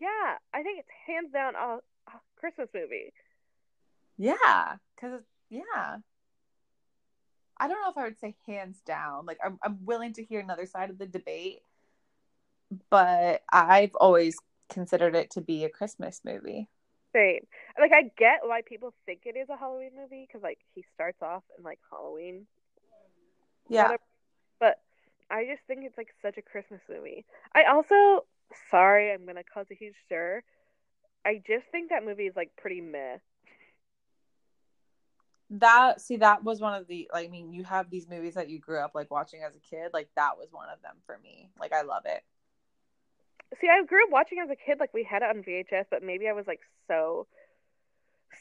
Yeah, 0.00 0.36
I 0.52 0.62
think 0.62 0.80
it's 0.80 0.88
hands 1.06 1.32
down 1.32 1.54
a, 1.54 1.78
a 1.78 2.20
Christmas 2.36 2.68
movie. 2.74 3.12
Yeah, 4.18 4.76
because 4.96 5.22
yeah, 5.48 5.96
I 7.58 7.68
don't 7.68 7.80
know 7.80 7.90
if 7.90 7.96
I 7.96 8.04
would 8.04 8.18
say 8.20 8.36
hands 8.46 8.78
down. 8.84 9.26
Like 9.26 9.38
I'm 9.44 9.58
I'm 9.62 9.78
willing 9.84 10.12
to 10.14 10.24
hear 10.24 10.40
another 10.40 10.66
side 10.66 10.90
of 10.90 10.98
the 10.98 11.06
debate, 11.06 11.60
but 12.90 13.42
I've 13.52 13.94
always 13.94 14.36
considered 14.68 15.14
it 15.14 15.30
to 15.32 15.40
be 15.40 15.64
a 15.64 15.70
Christmas 15.70 16.20
movie. 16.24 16.68
Same. 17.18 17.46
Like 17.80 17.92
I 17.92 18.12
get 18.16 18.40
why 18.44 18.62
people 18.62 18.94
think 19.04 19.22
it 19.24 19.36
is 19.36 19.48
a 19.48 19.56
Halloween 19.56 19.90
movie 19.96 20.26
because 20.26 20.42
like 20.42 20.58
he 20.74 20.84
starts 20.94 21.20
off 21.20 21.42
in 21.56 21.64
like 21.64 21.80
Halloween. 21.90 22.46
Yeah. 23.68 23.84
Whatever. 23.84 24.02
But 24.60 24.80
I 25.28 25.44
just 25.44 25.62
think 25.66 25.80
it's 25.84 25.98
like 25.98 26.14
such 26.22 26.38
a 26.38 26.42
Christmas 26.42 26.80
movie. 26.88 27.24
I 27.54 27.64
also 27.64 28.24
sorry, 28.70 29.12
I'm 29.12 29.26
gonna 29.26 29.42
cause 29.42 29.66
a 29.72 29.74
huge 29.74 29.94
stir. 30.06 30.42
I 31.26 31.42
just 31.46 31.64
think 31.72 31.90
that 31.90 32.04
movie 32.04 32.26
is 32.26 32.36
like 32.36 32.52
pretty 32.56 32.80
meh. 32.80 33.16
That 35.50 36.00
see 36.00 36.18
that 36.18 36.44
was 36.44 36.60
one 36.60 36.74
of 36.74 36.86
the 36.86 37.10
like 37.12 37.26
I 37.26 37.30
mean 37.30 37.52
you 37.52 37.64
have 37.64 37.90
these 37.90 38.08
movies 38.08 38.34
that 38.34 38.48
you 38.48 38.60
grew 38.60 38.78
up 38.78 38.92
like 38.94 39.10
watching 39.10 39.42
as 39.42 39.56
a 39.56 39.60
kid 39.60 39.90
like 39.92 40.08
that 40.14 40.38
was 40.38 40.48
one 40.52 40.68
of 40.72 40.80
them 40.82 40.96
for 41.04 41.18
me 41.18 41.50
like 41.58 41.72
I 41.72 41.82
love 41.82 42.02
it. 42.04 42.22
See, 43.60 43.68
I 43.68 43.84
grew 43.84 44.04
up 44.04 44.10
watching 44.10 44.38
as 44.42 44.50
a 44.50 44.56
kid. 44.56 44.78
Like 44.78 44.92
we 44.92 45.04
had 45.04 45.22
it 45.22 45.28
on 45.28 45.42
VHS, 45.42 45.86
but 45.90 46.02
maybe 46.02 46.28
I 46.28 46.32
was 46.32 46.46
like 46.46 46.60
so, 46.86 47.26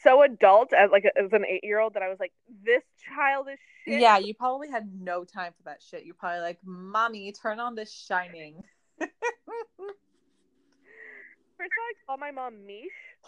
so 0.03 0.21
adult 0.21 0.73
as 0.73 0.91
like 0.91 1.05
as 1.05 1.31
an 1.31 1.45
eight 1.45 1.63
year 1.63 1.79
old 1.79 1.93
that 1.93 2.03
I 2.03 2.09
was 2.09 2.19
like, 2.19 2.33
this 2.65 2.83
childish 3.15 3.59
shit. 3.85 4.01
Yeah, 4.01 4.17
you 4.17 4.33
probably 4.33 4.69
had 4.69 4.89
no 4.99 5.23
time 5.23 5.53
for 5.57 5.63
that 5.63 5.81
shit. 5.81 6.05
You're 6.05 6.15
probably 6.15 6.41
like, 6.41 6.59
"Mommy, 6.63 7.31
turn 7.31 7.59
on 7.59 7.75
The 7.75 7.85
Shining." 7.85 8.61
First 8.99 9.11
of 11.59 11.79
all, 11.79 11.87
I 11.89 11.93
call 12.05 12.17
my 12.17 12.31
mom 12.31 12.65
Mish, 12.67 12.85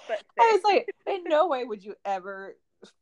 but 0.08 0.22
I 0.40 0.52
was 0.52 0.64
like, 0.64 0.88
in 1.08 1.24
no 1.24 1.48
way 1.48 1.64
would 1.64 1.84
you 1.84 1.96
ever 2.06 2.56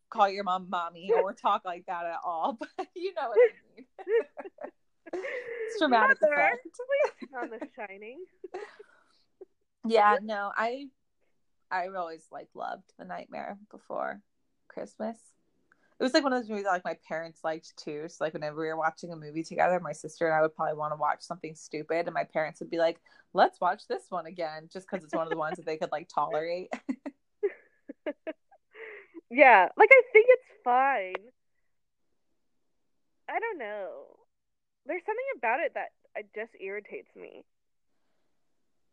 call 0.09 0.30
your 0.30 0.43
mom 0.43 0.69
mommy 0.69 1.11
or 1.11 1.34
talk 1.34 1.63
like 1.65 1.86
that 1.88 2.05
at 2.05 2.19
all. 2.23 2.57
But 2.78 2.88
you 2.95 3.13
know 3.13 3.30
what 3.30 3.38
I 3.38 3.75
mean. 3.75 3.86
it's 5.14 5.80
dramatic 5.80 6.18
Mother, 6.22 6.34
effect. 6.34 6.68
on 7.36 7.49
The 7.49 7.68
Shining. 7.76 8.24
Yeah, 9.89 10.18
no, 10.22 10.51
I 10.58 10.88
I 11.72 11.88
always 11.88 12.26
like 12.30 12.49
loved 12.53 12.91
The 12.99 13.05
Nightmare 13.05 13.58
before 13.72 14.22
Christmas. 14.68 15.18
It 15.97 16.03
was 16.03 16.14
like 16.14 16.24
one 16.24 16.34
of 16.34 16.41
those 16.41 16.49
movies 16.49 16.66
that 16.66 16.72
like 16.72 16.84
my 16.84 16.97
parents 17.08 17.39
liked 17.41 17.78
too. 17.78 18.05
So 18.10 18.24
like 18.26 18.34
whenever 18.34 18.60
we 18.60 18.68
were 18.68 18.76
watching 18.76 19.14
a 19.14 19.16
movie 19.16 19.43
together, 19.43 19.80
my 19.80 19.93
sister 19.93 20.26
and 20.26 20.36
I 20.36 20.41
would 20.41 20.55
probably 20.55 20.76
want 20.76 20.91
to 20.91 20.97
watch 20.97 21.22
something 21.22 21.55
stupid, 21.55 22.05
and 22.05 22.14
my 22.14 22.26
parents 22.26 22.60
would 22.60 22.70
be 22.70 22.80
like, 22.80 22.99
"Let's 23.34 23.62
watch 23.62 23.88
this 23.88 24.03
one 24.10 24.26
again," 24.26 24.68
just 24.74 24.88
because 24.89 25.05
it's 25.05 25.14
one 25.14 25.24
of 25.24 25.32
the 25.32 25.38
ones 25.38 25.55
that 25.55 25.66
they 25.66 25.78
could 25.78 25.91
like 25.93 26.10
tolerate. 26.14 26.70
Yeah, 29.30 29.68
like 29.76 29.89
I 29.91 30.01
think 30.14 30.26
it's 30.30 30.64
fine. 30.64 31.16
I 33.30 33.39
don't 33.39 33.58
know. 33.58 34.16
There's 34.88 35.03
something 35.05 35.25
about 35.38 35.59
it 35.59 35.73
that 35.75 35.89
it 36.15 36.27
just 36.33 36.51
irritates 36.59 37.15
me. 37.15 37.43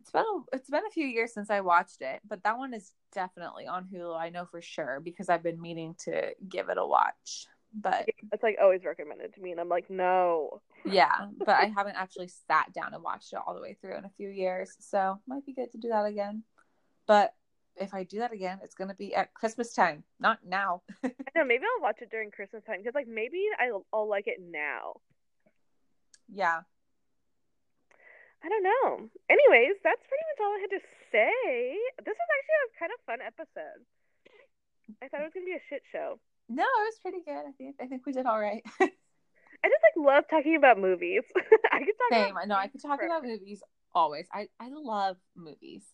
It's 0.00 0.10
been 0.10 0.22
a, 0.22 0.56
it's 0.56 0.68
been 0.68 0.84
a 0.86 0.90
few 0.90 1.06
years 1.06 1.32
since 1.32 1.48
I 1.48 1.60
watched 1.60 2.02
it, 2.02 2.20
but 2.28 2.42
that 2.42 2.58
one 2.58 2.74
is 2.74 2.92
definitely 3.14 3.66
on 3.66 3.86
Hulu. 3.86 4.14
I 4.18 4.28
know 4.28 4.44
for 4.44 4.60
sure 4.60 5.00
because 5.02 5.30
I've 5.30 5.42
been 5.42 5.60
meaning 5.60 5.94
to 6.04 6.32
give 6.46 6.68
it 6.68 6.76
a 6.76 6.86
watch. 6.86 7.46
But 7.74 8.06
It's 8.30 8.42
like 8.42 8.58
always 8.62 8.84
recommended 8.84 9.34
to 9.34 9.40
me, 9.40 9.50
and 9.50 9.60
I'm 9.60 9.68
like, 9.68 9.88
no. 9.88 10.60
yeah, 10.84 11.10
but 11.38 11.56
I 11.56 11.72
haven't 11.74 11.96
actually 11.96 12.28
sat 12.46 12.72
down 12.74 12.92
and 12.92 13.02
watched 13.02 13.32
it 13.32 13.38
all 13.44 13.54
the 13.54 13.62
way 13.62 13.76
through 13.80 13.96
in 13.96 14.04
a 14.04 14.10
few 14.16 14.28
years, 14.28 14.76
so 14.78 15.18
might 15.26 15.46
be 15.46 15.54
good 15.54 15.72
to 15.72 15.78
do 15.78 15.88
that 15.88 16.04
again. 16.04 16.42
But 17.06 17.34
if 17.76 17.94
I 17.94 18.04
do 18.04 18.18
that 18.18 18.32
again, 18.32 18.60
it's 18.62 18.74
gonna 18.74 18.94
be 18.94 19.14
at 19.14 19.34
Christmas 19.34 19.72
time, 19.72 20.04
not 20.20 20.38
now. 20.46 20.82
I 21.04 21.10
know. 21.34 21.44
Maybe 21.44 21.64
I'll 21.64 21.82
watch 21.82 22.02
it 22.02 22.10
during 22.10 22.30
Christmas 22.30 22.62
time 22.64 22.78
because, 22.78 22.94
like, 22.94 23.08
maybe 23.08 23.42
I'll, 23.58 23.86
I'll 23.92 24.08
like 24.08 24.26
it 24.26 24.38
now. 24.40 24.94
Yeah, 26.32 26.60
I 28.44 28.48
don't 28.48 28.62
know. 28.64 29.08
Anyways, 29.30 29.76
that's 29.82 30.04
pretty 30.06 30.24
much 30.28 30.38
all 30.44 30.52
I 30.52 30.60
had 30.60 30.70
to 30.76 30.82
say. 31.12 31.76
This 32.04 32.16
was 32.16 32.30
actually 32.36 32.60
a 32.60 32.78
kind 32.78 32.92
of 32.92 33.00
fun 33.06 33.20
episode. 33.24 33.80
I 35.02 35.08
thought 35.08 35.20
it 35.20 35.24
was 35.24 35.32
gonna 35.34 35.46
be 35.46 35.56
a 35.56 35.66
shit 35.70 35.82
show. 35.90 36.18
no, 36.48 36.62
it 36.64 36.86
was 36.92 36.98
pretty 37.00 37.22
good. 37.24 37.40
I 37.48 37.52
think 37.56 37.76
I 37.80 37.86
think 37.86 38.04
we 38.06 38.12
did 38.12 38.26
all 38.26 38.38
right. 38.40 38.62
I 38.80 39.68
just 39.70 39.82
like 39.82 39.96
love 39.96 40.24
talking 40.28 40.56
about 40.56 40.78
movies. 40.78 41.22
I 41.72 41.78
could 41.78 41.96
talk 41.96 42.12
Same. 42.12 42.36
about 42.36 42.50
I 42.50 42.64
I 42.64 42.68
could 42.68 42.82
talk 42.82 42.98
forever. 42.98 43.16
about 43.18 43.24
movies 43.28 43.62
always. 43.94 44.26
I 44.32 44.48
I 44.60 44.68
love 44.68 45.16
movies. 45.34 45.84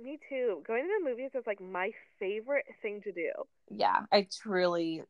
Me 0.00 0.18
too. 0.30 0.62
Going 0.66 0.84
to 0.84 0.90
the 1.04 1.10
movies 1.10 1.32
is 1.34 1.44
like 1.46 1.60
my 1.60 1.90
favorite 2.18 2.64
thing 2.80 3.02
to 3.02 3.12
do. 3.12 3.30
yeah, 3.68 4.06
I 4.10 4.26
truly 4.42 5.02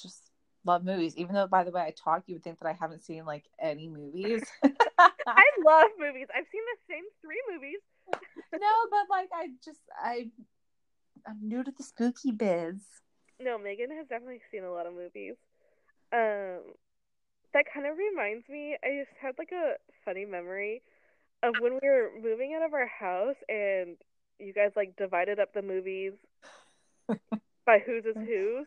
just 0.00 0.29
love 0.64 0.84
movies. 0.84 1.16
Even 1.16 1.34
though, 1.34 1.46
by 1.46 1.64
the 1.64 1.70
way, 1.70 1.82
I 1.82 1.92
talk, 1.92 2.24
you 2.26 2.34
would 2.34 2.44
think 2.44 2.58
that 2.60 2.68
I 2.68 2.72
haven't 2.72 3.02
seen 3.02 3.24
like 3.24 3.44
any 3.58 3.88
movies. 3.88 4.42
I 4.98 5.44
love 5.64 5.90
movies. 5.98 6.26
I've 6.34 6.46
seen 6.50 6.62
the 6.72 6.94
same 6.94 7.04
three 7.22 7.42
movies. 7.52 7.80
no, 8.52 8.72
but 8.90 9.06
like 9.08 9.28
I 9.32 9.48
just 9.64 9.80
I 9.96 10.28
I'm 11.26 11.38
new 11.42 11.62
to 11.62 11.70
the 11.76 11.82
spooky 11.82 12.32
biz. 12.32 12.76
No, 13.40 13.58
Megan 13.58 13.90
has 13.96 14.06
definitely 14.08 14.40
seen 14.50 14.64
a 14.64 14.72
lot 14.72 14.86
of 14.86 14.94
movies. 14.94 15.36
Um, 16.12 16.74
that 17.54 17.64
kind 17.72 17.86
of 17.86 17.96
reminds 17.96 18.48
me. 18.48 18.76
I 18.84 19.04
just 19.04 19.16
had 19.20 19.34
like 19.38 19.52
a 19.52 19.74
funny 20.04 20.24
memory 20.24 20.82
of 21.42 21.54
when 21.60 21.74
we 21.74 21.88
were 21.88 22.10
moving 22.22 22.54
out 22.54 22.66
of 22.66 22.74
our 22.74 22.86
house, 22.86 23.36
and 23.48 23.96
you 24.38 24.52
guys 24.52 24.72
like 24.76 24.96
divided 24.96 25.38
up 25.38 25.54
the 25.54 25.62
movies 25.62 26.12
by 27.66 27.78
whose 27.84 28.04
is 28.04 28.16
whose. 28.16 28.66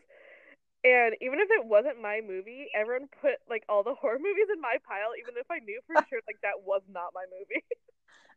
And 0.84 1.16
even 1.22 1.40
if 1.40 1.48
it 1.50 1.64
wasn't 1.64 2.02
my 2.02 2.20
movie, 2.20 2.68
everyone 2.74 3.08
put 3.20 3.40
like 3.48 3.64
all 3.68 3.82
the 3.82 3.94
horror 4.00 4.18
movies 4.18 4.48
in 4.52 4.60
my 4.60 4.76
pile, 4.86 5.16
even 5.18 5.34
if 5.40 5.50
I 5.50 5.58
knew 5.60 5.80
for 5.86 5.96
sure 6.08 6.20
like 6.28 6.36
that 6.42 6.62
was 6.64 6.82
not 6.88 7.12
my 7.14 7.24
movie. 7.30 7.64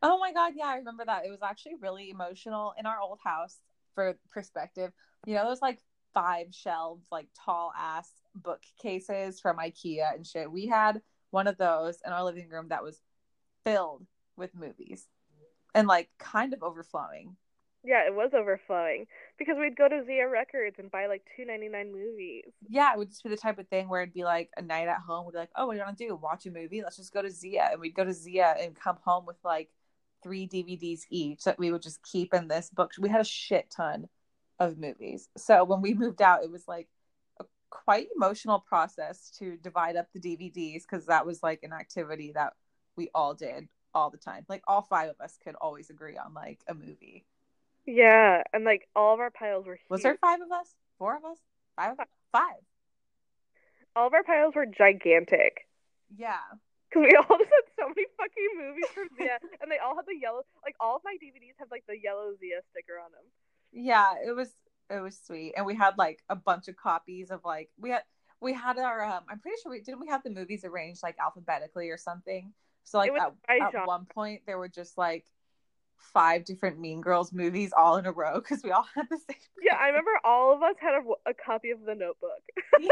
Oh 0.00 0.16
my 0.16 0.32
god, 0.32 0.52
yeah, 0.54 0.66
I 0.66 0.76
remember 0.76 1.04
that. 1.04 1.26
It 1.26 1.30
was 1.30 1.42
actually 1.42 1.74
really 1.80 2.10
emotional 2.10 2.72
in 2.78 2.86
our 2.86 3.00
old 3.00 3.18
house 3.24 3.56
for 3.96 4.16
perspective. 4.30 4.92
You 5.26 5.34
know 5.34 5.48
those 5.48 5.60
like 5.60 5.82
five 6.14 6.54
shelves, 6.54 7.04
like 7.10 7.26
tall 7.44 7.72
ass 7.76 8.08
bookcases 8.32 9.40
from 9.40 9.56
IKEA 9.56 10.14
and 10.14 10.24
shit. 10.24 10.52
We 10.52 10.68
had 10.68 11.02
one 11.30 11.48
of 11.48 11.58
those 11.58 11.98
in 12.06 12.12
our 12.12 12.22
living 12.22 12.48
room 12.48 12.68
that 12.68 12.84
was 12.84 13.00
filled 13.64 14.06
with 14.36 14.54
movies 14.54 15.08
and 15.74 15.88
like 15.88 16.08
kind 16.18 16.54
of 16.54 16.62
overflowing. 16.62 17.36
Yeah, 17.84 18.06
it 18.06 18.14
was 18.14 18.30
overflowing 18.34 19.06
because 19.38 19.56
we'd 19.58 19.76
go 19.76 19.88
to 19.88 20.04
Zia 20.04 20.28
Records 20.28 20.76
and 20.78 20.90
buy 20.90 21.06
like 21.06 21.22
two 21.36 21.44
ninety 21.44 21.68
nine 21.68 21.92
movies. 21.92 22.44
Yeah, 22.68 22.92
it 22.92 22.98
would 22.98 23.10
just 23.10 23.22
be 23.22 23.30
the 23.30 23.36
type 23.36 23.58
of 23.58 23.68
thing 23.68 23.88
where 23.88 24.02
it'd 24.02 24.14
be 24.14 24.24
like 24.24 24.50
a 24.56 24.62
night 24.62 24.88
at 24.88 25.00
home. 25.00 25.26
We'd 25.26 25.32
be 25.32 25.38
like, 25.38 25.50
oh, 25.56 25.66
what 25.66 25.74
do 25.74 25.78
you 25.78 25.84
want 25.84 25.98
to 25.98 26.08
do? 26.08 26.16
Watch 26.16 26.46
a 26.46 26.50
movie? 26.50 26.82
Let's 26.82 26.96
just 26.96 27.12
go 27.12 27.22
to 27.22 27.30
Zia. 27.30 27.68
And 27.72 27.80
we'd 27.80 27.94
go 27.94 28.04
to 28.04 28.12
Zia 28.12 28.56
and 28.60 28.74
come 28.74 28.98
home 29.04 29.26
with 29.26 29.36
like 29.44 29.68
three 30.22 30.48
DVDs 30.48 31.02
each 31.10 31.44
that 31.44 31.58
we 31.58 31.70
would 31.70 31.82
just 31.82 32.02
keep 32.02 32.34
in 32.34 32.48
this 32.48 32.70
book. 32.70 32.92
We 32.98 33.08
had 33.08 33.20
a 33.20 33.24
shit 33.24 33.70
ton 33.70 34.08
of 34.58 34.78
movies. 34.78 35.28
So 35.36 35.64
when 35.64 35.80
we 35.80 35.94
moved 35.94 36.20
out, 36.20 36.42
it 36.42 36.50
was 36.50 36.66
like 36.66 36.88
a 37.40 37.44
quite 37.70 38.08
emotional 38.16 38.58
process 38.58 39.30
to 39.38 39.56
divide 39.56 39.96
up 39.96 40.08
the 40.12 40.20
DVDs 40.20 40.82
because 40.82 41.06
that 41.06 41.24
was 41.24 41.42
like 41.42 41.60
an 41.62 41.72
activity 41.72 42.32
that 42.34 42.54
we 42.96 43.08
all 43.14 43.34
did 43.34 43.68
all 43.94 44.10
the 44.10 44.18
time. 44.18 44.44
Like 44.48 44.62
all 44.66 44.82
five 44.82 45.10
of 45.10 45.20
us 45.20 45.38
could 45.42 45.54
always 45.60 45.90
agree 45.90 46.16
on 46.16 46.34
like 46.34 46.60
a 46.68 46.74
movie. 46.74 47.24
Yeah, 47.90 48.42
and 48.52 48.64
like 48.64 48.86
all 48.94 49.14
of 49.14 49.20
our 49.20 49.30
piles 49.30 49.66
were 49.66 49.74
huge. 49.76 49.88
Was 49.90 50.02
there 50.02 50.18
five 50.20 50.40
of 50.42 50.52
us? 50.52 50.74
Four 50.98 51.16
of 51.16 51.24
us? 51.24 51.38
Five? 51.76 51.92
of 51.92 52.00
us? 52.00 52.06
Five. 52.32 52.60
all 53.96 54.06
of 54.08 54.12
our 54.14 54.22
piles 54.24 54.54
were 54.54 54.66
gigantic 54.66 55.66
Yeah. 56.16 56.36
because 56.90 57.02
we 57.08 57.16
all 57.16 57.38
just 57.38 57.50
had 57.50 57.66
so 57.80 57.88
many 57.88 58.06
fucking 58.18 58.50
movies 58.58 58.86
from 58.94 59.08
Zia, 59.16 59.38
and 59.62 59.70
they 59.70 59.78
all 59.78 59.96
had 59.96 60.04
the 60.06 60.18
yellow. 60.20 60.42
Like 60.64 60.74
all 60.80 60.96
of 60.96 61.02
my 61.04 61.14
DVDs 61.14 61.54
have 61.58 61.68
like 61.70 61.84
the 61.88 61.96
yellow 61.98 62.34
Zia 62.38 62.60
sticker 62.70 62.98
on 63.02 63.10
them. 63.12 63.24
yeah 63.72 64.12
it 64.26 64.32
was 64.36 64.50
it 64.90 65.00
was 65.00 65.18
sweet 65.26 65.54
and 65.56 65.64
we 65.66 65.74
had 65.74 65.96
like 65.98 66.18
a 66.28 66.36
bunch 66.36 66.68
of 66.68 66.76
copies 66.76 67.30
of 67.30 67.40
like 67.44 67.68
we 67.78 67.90
had 67.90 68.02
we 68.40 68.52
had 68.54 68.78
our 68.78 69.04
um 69.04 69.22
i'm 69.28 69.38
pretty 69.38 69.56
sure 69.62 69.70
we 69.72 69.80
didn't 69.82 70.00
we 70.00 70.08
have 70.08 70.22
the 70.22 70.30
movies 70.30 70.64
arranged 70.64 71.02
like 71.02 71.16
alphabetically 71.22 71.90
or 71.90 71.98
something 71.98 72.52
so 72.84 72.96
like 72.98 73.12
at, 73.12 73.34
at 73.74 73.86
one 73.86 74.06
point 74.06 74.40
there 74.46 74.56
were 74.58 74.68
just 74.68 74.96
like 74.96 75.26
five 75.98 76.44
different 76.44 76.78
mean 76.78 77.00
girls 77.00 77.32
movies 77.32 77.72
all 77.76 77.96
in 77.96 78.06
a 78.06 78.12
row 78.12 78.40
because 78.40 78.62
we 78.62 78.70
all 78.70 78.86
had 78.94 79.06
the 79.10 79.18
same 79.18 79.36
Yeah, 79.62 79.76
I 79.76 79.88
remember 79.88 80.12
all 80.24 80.54
of 80.54 80.62
us 80.62 80.76
had 80.80 80.94
a, 80.94 81.30
a 81.30 81.34
copy 81.34 81.70
of 81.70 81.80
The 81.84 81.94
Notebook. 81.94 82.42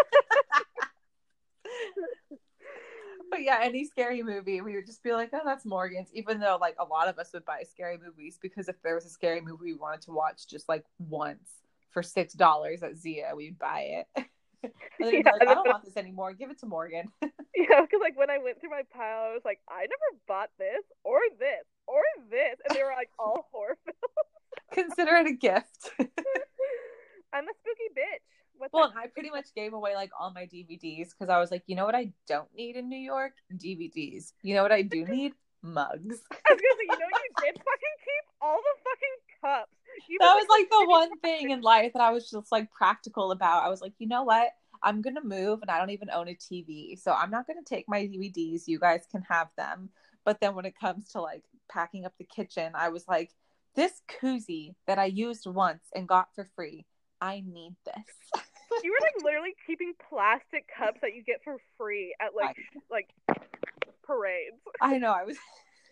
but 3.30 3.42
yeah 3.42 3.58
any 3.62 3.84
scary 3.84 4.22
movie 4.22 4.60
we 4.60 4.74
would 4.74 4.86
just 4.86 5.02
be 5.02 5.12
like 5.12 5.30
oh 5.32 5.40
that's 5.44 5.64
morgan's 5.64 6.08
even 6.12 6.38
though 6.38 6.58
like 6.60 6.76
a 6.78 6.84
lot 6.84 7.08
of 7.08 7.18
us 7.18 7.32
would 7.32 7.44
buy 7.44 7.62
scary 7.68 7.98
movies 7.98 8.38
because 8.40 8.68
if 8.68 8.80
there 8.82 8.94
was 8.94 9.04
a 9.04 9.10
scary 9.10 9.40
movie 9.40 9.64
we 9.64 9.74
wanted 9.74 10.00
to 10.00 10.12
watch 10.12 10.46
just 10.48 10.68
like 10.68 10.84
once 10.98 11.50
for 11.90 12.02
six 12.02 12.34
dollars 12.34 12.82
at 12.82 12.96
zia 12.96 13.32
we'd 13.34 13.58
buy 13.58 14.04
it 14.16 14.26
Yeah, 14.98 15.30
like, 15.30 15.48
i 15.48 15.54
don't 15.54 15.68
want 15.68 15.84
this 15.84 15.96
anymore 15.96 16.32
give 16.32 16.50
it 16.50 16.58
to 16.60 16.66
morgan 16.66 17.12
yeah, 17.56 17.80
because 17.80 18.00
like 18.00 18.16
when 18.16 18.30
I 18.30 18.38
went 18.38 18.60
through 18.60 18.70
my 18.70 18.82
pile, 18.92 19.30
I 19.30 19.32
was 19.32 19.42
like, 19.44 19.60
I 19.68 19.80
never 19.80 20.08
bought 20.28 20.50
this 20.58 20.84
or 21.04 21.20
this 21.38 21.64
or 21.86 22.02
this, 22.30 22.56
and 22.66 22.76
they 22.76 22.82
were 22.82 22.94
like 22.96 23.10
all 23.18 23.48
horror 23.52 23.78
films. 23.84 24.72
consider 24.72 25.16
it 25.16 25.26
a 25.26 25.32
gift 25.32 25.90
I'm 27.32 27.44
a 27.44 27.52
spooky 27.60 27.90
bitch. 27.92 28.24
What's 28.56 28.72
Well. 28.72 28.92
I 28.96 29.08
pretty 29.08 29.30
much 29.30 29.46
gave 29.54 29.74
away 29.74 29.94
like 29.94 30.10
all 30.18 30.32
my 30.32 30.44
DVDs 30.44 31.10
because 31.10 31.28
I 31.28 31.38
was 31.38 31.50
like, 31.50 31.62
you 31.66 31.76
know 31.76 31.84
what 31.84 31.94
I 31.94 32.12
don't 32.26 32.48
need 32.54 32.76
in 32.76 32.88
New 32.88 32.98
York? 32.98 33.32
DVDs. 33.52 34.32
You 34.42 34.54
know 34.54 34.62
what 34.62 34.72
I 34.72 34.82
do 34.82 35.04
need? 35.04 35.32
Mugs. 35.62 36.22
I 36.30 36.52
was 36.52 36.60
gonna 36.62 36.76
say, 36.78 36.86
you 36.88 36.98
know, 36.98 37.10
you 37.12 37.30
did 37.44 37.56
fucking 37.56 37.96
keep 38.00 38.24
all 38.40 38.56
the 38.56 38.74
fucking 38.86 39.16
cups. 39.42 39.75
That 40.20 40.34
was 40.34 40.46
like 40.48 40.68
the 40.70 40.84
one 40.88 41.18
thing 41.20 41.50
in 41.50 41.60
life 41.60 41.92
that 41.94 42.02
I 42.02 42.10
was 42.10 42.30
just 42.30 42.52
like 42.52 42.70
practical 42.70 43.30
about. 43.32 43.64
I 43.64 43.68
was 43.68 43.80
like, 43.80 43.94
you 43.98 44.08
know 44.08 44.24
what? 44.24 44.48
I'm 44.82 45.02
gonna 45.02 45.24
move 45.24 45.60
and 45.62 45.70
I 45.70 45.78
don't 45.78 45.90
even 45.90 46.10
own 46.10 46.28
a 46.28 46.34
TV. 46.34 46.98
So 46.98 47.12
I'm 47.12 47.30
not 47.30 47.46
gonna 47.46 47.60
take 47.64 47.86
my 47.88 48.02
DVDs. 48.02 48.62
You 48.66 48.78
guys 48.78 49.04
can 49.10 49.22
have 49.22 49.48
them. 49.56 49.90
But 50.24 50.40
then 50.40 50.54
when 50.54 50.64
it 50.64 50.78
comes 50.78 51.10
to 51.10 51.20
like 51.20 51.44
packing 51.70 52.04
up 52.04 52.12
the 52.18 52.24
kitchen, 52.24 52.72
I 52.74 52.88
was 52.88 53.06
like, 53.08 53.30
this 53.74 54.00
koozie 54.20 54.74
that 54.86 54.98
I 54.98 55.06
used 55.06 55.46
once 55.46 55.84
and 55.94 56.08
got 56.08 56.28
for 56.34 56.48
free, 56.56 56.86
I 57.20 57.42
need 57.46 57.76
this. 57.84 58.42
You 58.82 58.90
were 58.90 58.98
like 59.00 59.24
literally 59.24 59.54
keeping 59.66 59.94
plastic 60.10 60.66
cups 60.76 60.98
that 61.00 61.14
you 61.14 61.22
get 61.22 61.42
for 61.42 61.56
free 61.78 62.14
at 62.20 62.34
like 62.34 62.56
like 62.90 63.08
parades, 64.06 64.56
I 64.80 64.98
know 64.98 65.12
I 65.12 65.24
was 65.24 65.36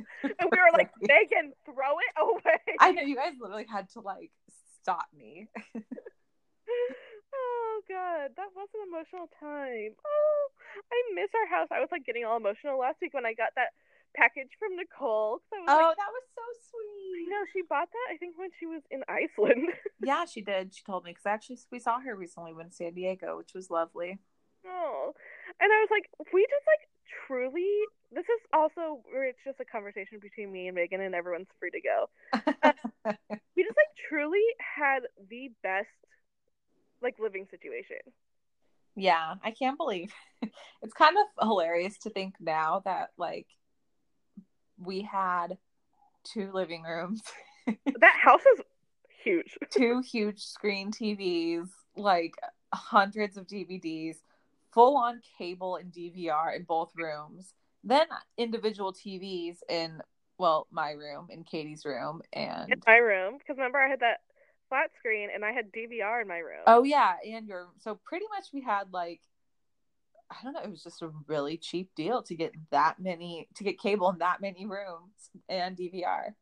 and 0.23 0.49
we 0.51 0.59
were 0.59 0.73
like, 0.77 0.91
Megan, 1.01 1.53
throw 1.65 1.99
it 1.99 2.15
away. 2.21 2.77
I 2.81 2.93
know 2.93 3.03
you 3.03 3.17
guys 3.17 3.35
literally 3.41 3.67
had 3.71 3.89
to 3.91 4.01
like 4.01 4.31
stop 4.83 5.07
me. 5.17 5.49
oh 7.35 7.81
god, 7.89 8.31
that 8.37 8.51
was 8.55 8.69
an 8.75 8.89
emotional 8.89 9.29
time. 9.41 9.95
Oh, 10.05 10.43
I 10.93 10.97
miss 11.15 11.31
our 11.35 11.49
house. 11.49 11.69
I 11.71 11.81
was 11.81 11.89
like 11.93 12.05
getting 12.07 12.25
all 12.25 12.37
emotional 12.37 12.79
last 12.79 12.99
week 13.03 13.15
when 13.15 13.27
I 13.27 13.35
got 13.35 13.51
that 13.57 13.71
package 14.17 14.51
from 14.59 14.77
Nicole. 14.77 15.43
I 15.53 15.59
was 15.59 15.67
Oh, 15.69 15.89
like, 15.89 15.97
that 15.97 16.13
was 16.15 16.27
so 16.35 16.43
you 16.47 17.27
sweet. 17.27 17.31
know, 17.31 17.43
she 17.53 17.63
bought 17.69 17.89
that 17.91 18.07
I 18.15 18.17
think 18.17 18.39
when 18.39 18.51
she 18.59 18.67
was 18.67 18.83
in 18.91 19.03
Iceland. 19.09 19.69
Yeah, 20.05 20.27
she 20.27 20.43
did. 20.43 20.75
She 20.75 20.83
told 20.85 21.05
me 21.05 21.13
because 21.13 21.25
actually 21.27 21.59
we 21.73 21.79
saw 21.79 21.99
her 21.99 22.15
recently 22.15 22.53
when 22.53 22.67
in 22.67 22.73
San 22.73 22.93
Diego, 22.93 23.39
which 23.39 23.55
was 23.55 23.71
lovely. 23.71 24.19
oh, 24.67 25.13
and 25.61 25.73
I 25.73 25.79
was 25.81 25.89
like, 25.91 26.11
we 26.33 26.45
just 26.45 26.67
like 26.69 26.85
truly. 27.27 27.69
This 28.13 28.25
is 28.25 28.41
also 28.53 29.01
where 29.11 29.25
it's 29.25 29.39
just 29.45 29.61
a 29.61 29.65
conversation 29.65 30.19
between 30.21 30.53
me 30.53 30.69
and 30.69 30.75
Megan, 30.77 31.01
and 31.01 31.15
everyone's 31.15 31.49
free 31.59 31.71
to 31.71 31.81
go. 31.81 32.09
We 33.57 33.63
just 33.63 33.77
like 33.77 33.95
truly 34.09 34.43
had 34.59 35.01
the 35.31 35.51
best 35.63 35.89
like 37.03 37.17
living 37.21 37.47
situation. 37.51 37.99
yeah, 38.97 39.35
I 39.43 39.51
can't 39.51 39.77
believe 39.77 40.13
it's 40.83 40.95
kind 40.95 41.17
of 41.19 41.47
hilarious 41.49 41.99
to 42.01 42.11
think 42.11 42.35
now 42.41 42.83
that 42.85 43.11
like 43.19 43.47
we 44.79 45.03
had 45.03 45.59
two 46.25 46.51
living 46.53 46.83
rooms, 46.83 47.23
That 47.67 48.17
house 48.21 48.43
is 48.55 48.61
huge. 49.23 49.57
two 49.71 50.01
huge 50.01 50.43
screen 50.45 50.91
TVs, 50.91 51.69
like 51.97 52.35
hundreds 52.73 53.37
of 53.37 53.47
DVDs, 53.47 54.17
full 54.75 54.97
on 54.97 55.21
cable 55.39 55.77
and 55.77 55.93
DVR 55.93 56.55
in 56.55 56.65
both 56.65 56.93
rooms, 56.97 57.55
then 57.83 58.07
individual 58.37 58.93
TVs 58.93 59.59
in 59.69 60.01
well, 60.37 60.67
my 60.73 60.91
room, 60.91 61.29
in 61.31 61.45
Katie's 61.45 61.85
room, 61.85 62.21
and 62.33 62.73
in 62.73 62.81
my 62.87 62.97
room 62.97 63.39
because 63.39 63.57
remember 63.57 63.79
I 63.79 63.89
had 63.89 64.01
that 64.01 64.23
flat 64.69 64.91
screen 64.99 65.29
and 65.33 65.45
I 65.45 65.53
had 65.53 65.73
DVR 65.73 66.23
in 66.23 66.29
my 66.29 66.39
room. 66.39 66.63
Oh 66.67 66.83
yeah, 66.83 67.15
and 67.25 67.47
your 67.47 67.69
so 67.79 67.99
pretty 68.05 68.27
much 68.35 68.47
we 68.53 68.63
had 68.63 68.93
like 68.93 69.21
I 70.31 70.37
don't 70.43 70.55
know, 70.55 70.63
it 70.63 70.71
was 70.71 70.83
just 70.83 71.03
a 71.03 71.11
really 71.29 71.57
cheap 71.57 71.91
deal 71.95 72.23
to 72.23 72.35
get 72.35 72.53
that 72.71 72.99
many 72.99 73.49
to 73.57 73.65
get 73.65 73.79
cable 73.79 74.11
in 74.11 74.19
that 74.19 74.41
many 74.41 74.67
rooms 74.67 75.13
and 75.49 75.77
DVR. 75.77 76.35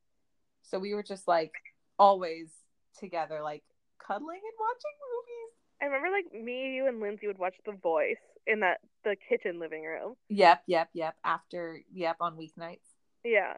So 0.62 0.78
we 0.78 0.94
were 0.94 1.02
just 1.02 1.28
like 1.28 1.52
always 1.98 2.48
together, 2.98 3.42
like 3.42 3.64
cuddling 3.98 4.40
and 4.42 4.58
watching 4.58 4.96
movies. 5.12 5.61
I 5.82 5.86
remember 5.86 6.08
like 6.10 6.32
me, 6.32 6.76
you, 6.76 6.86
and 6.86 7.00
Lindsay 7.00 7.26
would 7.26 7.38
watch 7.38 7.56
The 7.66 7.72
Voice 7.72 8.22
in 8.46 8.60
that 8.60 8.78
the 9.04 9.16
kitchen 9.28 9.58
living 9.58 9.82
room. 9.82 10.14
Yep, 10.28 10.62
yep, 10.66 10.90
yep. 10.94 11.16
After 11.24 11.80
yep 11.92 12.16
on 12.20 12.36
weeknights. 12.36 12.78
Yeah, 13.24 13.54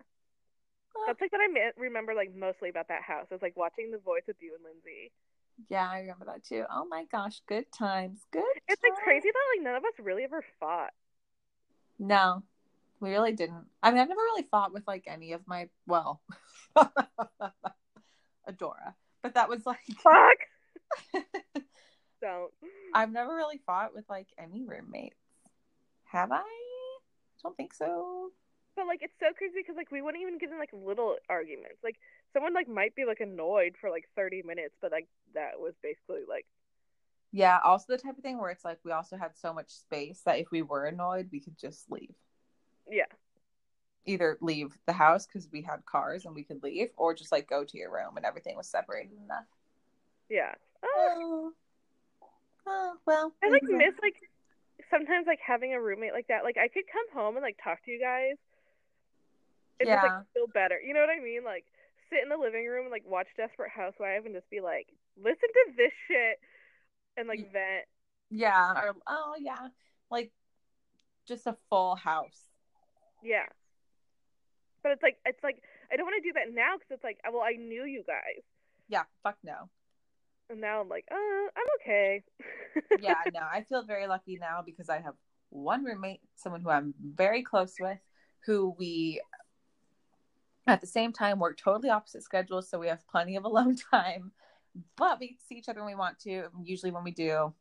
that's 1.07 1.21
like 1.21 1.33
what 1.33 1.41
I 1.41 1.73
remember 1.77 2.15
like 2.15 2.35
mostly 2.35 2.71
about 2.71 2.89
that 2.89 3.03
house. 3.03 3.27
It 3.31 3.35
was 3.35 3.43
like 3.43 3.57
watching 3.57 3.91
The 3.91 3.99
Voice 3.99 4.23
with 4.27 4.37
you 4.41 4.55
and 4.55 4.65
Lindsay. 4.65 5.13
Yeah, 5.69 5.89
I 5.89 6.01
remember 6.01 6.25
that 6.27 6.45
too. 6.45 6.65
Oh 6.71 6.87
my 6.87 7.05
gosh, 7.11 7.43
good 7.47 7.71
times. 7.73 8.21
Good. 8.33 8.43
It's 8.69 8.83
like 8.83 8.95
crazy 9.05 9.29
that 9.29 9.57
like 9.57 9.65
none 9.65 9.77
of 9.77 9.85
us 9.85 9.93
really 9.99 10.25
ever 10.25 10.43
fought. 10.59 10.93
No, 11.99 12.43
we 13.01 13.11
really 13.11 13.33
didn't. 13.33 13.67
I 13.83 13.91
mean, 13.91 14.01
I've 14.01 14.09
never 14.09 14.21
really 14.21 14.47
fought 14.51 14.73
with 14.73 14.87
like 14.87 15.05
any 15.07 15.33
of 15.33 15.47
my 15.47 15.69
well, 15.87 16.23
Adora, 18.49 18.95
but 19.23 19.35
that 19.35 19.49
was 19.49 19.67
like 19.67 19.79
Fuck. 19.99 20.39
Don't. 22.25 22.53
I've 22.95 23.13
never 23.13 23.35
really 23.35 23.59
fought 23.67 23.95
with 23.95 24.09
like 24.09 24.29
any 24.39 24.65
roommates. 24.65 25.17
Have 26.05 26.33
I? 26.33 26.37
I 26.39 26.99
don't 27.43 27.57
think 27.57 27.75
so. 27.75 28.31
But 28.77 28.87
like 28.87 29.03
it's 29.03 29.15
so 29.21 29.33
crazy 29.33 29.55
because 29.63 29.77
like 29.77 29.91
we 29.93 30.03
wouldn't 30.03 30.23
even 30.23 30.39
get 30.39 30.51
in 30.51 30.59
like 30.59 30.73
little 30.73 31.17
arguments. 31.29 31.79
Like 31.85 31.97
someone 32.33 32.55
like 32.55 32.69
might 32.69 32.95
be 32.95 33.05
like 33.05 33.21
annoyed 33.21 33.77
for 33.81 33.91
like 33.91 34.09
thirty 34.17 34.43
minutes, 34.43 34.75
but 34.81 34.91
like 34.93 35.09
that 35.35 35.61
was 35.61 35.75
basically 35.83 36.23
like 36.29 36.47
Yeah, 37.33 37.59
also 37.65 37.87
the 37.93 37.99
type 37.99 38.17
of 38.17 38.23
thing 38.23 38.39
where 38.39 38.51
it's 38.51 38.65
like 38.65 38.79
we 38.85 38.93
also 38.93 39.17
had 39.19 39.37
so 39.37 39.53
much 39.53 39.71
space 39.71 40.23
that 40.23 40.39
if 40.39 40.51
we 40.51 40.63
were 40.63 40.87
annoyed, 40.87 41.29
we 41.33 41.41
could 41.41 41.59
just 41.59 41.91
leave. 41.91 42.15
yeah. 42.91 43.07
Either 44.07 44.39
leave 44.41 44.79
the 44.87 44.93
house 44.95 45.27
because 45.27 45.49
we 45.53 45.61
had 45.63 45.85
cars 45.87 46.25
and 46.27 46.35
we 46.35 46.43
could 46.45 46.63
leave, 46.63 46.91
or 46.97 47.15
just 47.15 47.33
like 47.33 47.49
go 47.49 47.65
to 47.65 47.77
your 47.79 47.91
room 47.91 48.17
and 48.17 48.25
everything 48.27 48.57
was 48.57 48.69
separated 48.69 49.13
enough. 49.23 49.47
Yeah. 50.29 50.55
Oh, 50.83 51.53
Oh, 52.67 52.95
well. 53.07 53.33
I 53.43 53.49
like 53.49 53.63
maybe- 53.63 53.77
miss 53.85 53.95
like 54.03 54.17
sometimes 54.91 55.27
like 55.27 55.41
having 55.45 55.75
a 55.75 55.81
roommate 55.81 56.13
like 56.13 56.29
that. 56.29 56.45
Like 56.45 56.57
I 56.57 56.69
could 56.69 56.85
come 56.91 57.07
home 57.13 57.37
and 57.37 57.43
like 57.43 57.59
talk 57.63 57.85
to 57.85 57.91
you 57.91 58.01
guys. 58.01 58.37
And 59.81 59.89
just 59.89 60.03
Yeah. 60.05 60.17
like 60.19 60.27
feel 60.35 60.47
better. 60.47 60.81
You 60.81 60.95
know 60.95 61.01
what 61.01 61.11
I 61.11 61.21
mean? 61.21 61.45
Like 61.45 61.65
sit 62.11 62.23
in 62.23 62.29
the 62.29 62.37
living 62.37 62.67
room 62.67 62.83
and 62.87 62.93
like 62.93 63.05
watch 63.07 63.27
Desperate 63.37 63.71
Housewives 63.71 64.25
and 64.27 64.35
just 64.35 64.49
be 64.51 64.61
like, 64.61 64.89
listen 65.17 65.49
to 65.49 65.65
this 65.77 65.93
shit 66.09 66.39
and 67.17 67.29
like 67.29 67.53
vent. 67.53 67.87
Yeah. 68.31 68.73
Or 68.73 68.97
oh 69.07 69.35
yeah, 69.39 69.69
like 70.11 70.31
just 71.27 71.47
a 71.47 71.57
full 71.71 71.97
house. 71.97 72.39
Yeah. 73.23 73.47
But 74.83 74.93
it's 74.93 75.03
like 75.03 75.17
it's 75.25 75.43
like 75.43 75.63
I 75.93 75.97
don't 75.97 76.07
want 76.07 76.23
to 76.23 76.29
do 76.29 76.33
that 76.35 76.53
now 76.55 76.75
because 76.77 76.91
it's 76.91 77.05
like 77.05 77.19
well 77.33 77.43
I 77.43 77.53
knew 77.57 77.85
you 77.85 78.03
guys 78.07 78.43
Yeah. 78.89 79.05
Fuck 79.23 79.37
no. 79.43 79.69
And 80.51 80.61
now 80.61 80.81
I'm 80.81 80.89
like 80.89 81.07
uh 81.11 81.15
I'm 81.15 81.67
okay. 81.81 82.23
yeah, 83.01 83.15
no, 83.33 83.41
I 83.41 83.63
feel 83.69 83.85
very 83.85 84.07
lucky 84.07 84.39
now 84.41 84.63
because 84.65 84.89
I 84.89 85.01
have 85.01 85.15
one 85.51 85.85
roommate, 85.85 86.21
someone 86.37 86.61
who 86.61 86.71
I'm 86.71 86.95
very 87.01 87.43
close 87.43 87.75
with, 87.81 87.99
who 88.45 88.75
we 88.79 89.21
at 90.67 90.81
the 90.81 90.87
same 90.87 91.13
time 91.13 91.39
work 91.39 91.59
totally 91.59 91.91
opposite 91.91 92.23
schedules, 92.23 92.69
so 92.69 92.79
we 92.79 92.89
have 92.89 93.07
plenty 93.09 93.37
of 93.37 93.45
alone 93.45 93.77
time. 93.91 94.33
But 94.97 95.21
we 95.21 95.37
see 95.47 95.57
each 95.57 95.69
other 95.69 95.81
when 95.81 95.93
we 95.93 95.99
want 95.99 96.19
to. 96.21 96.49
Usually, 96.65 96.91
when 96.91 97.05
we 97.05 97.13
do, 97.13 97.55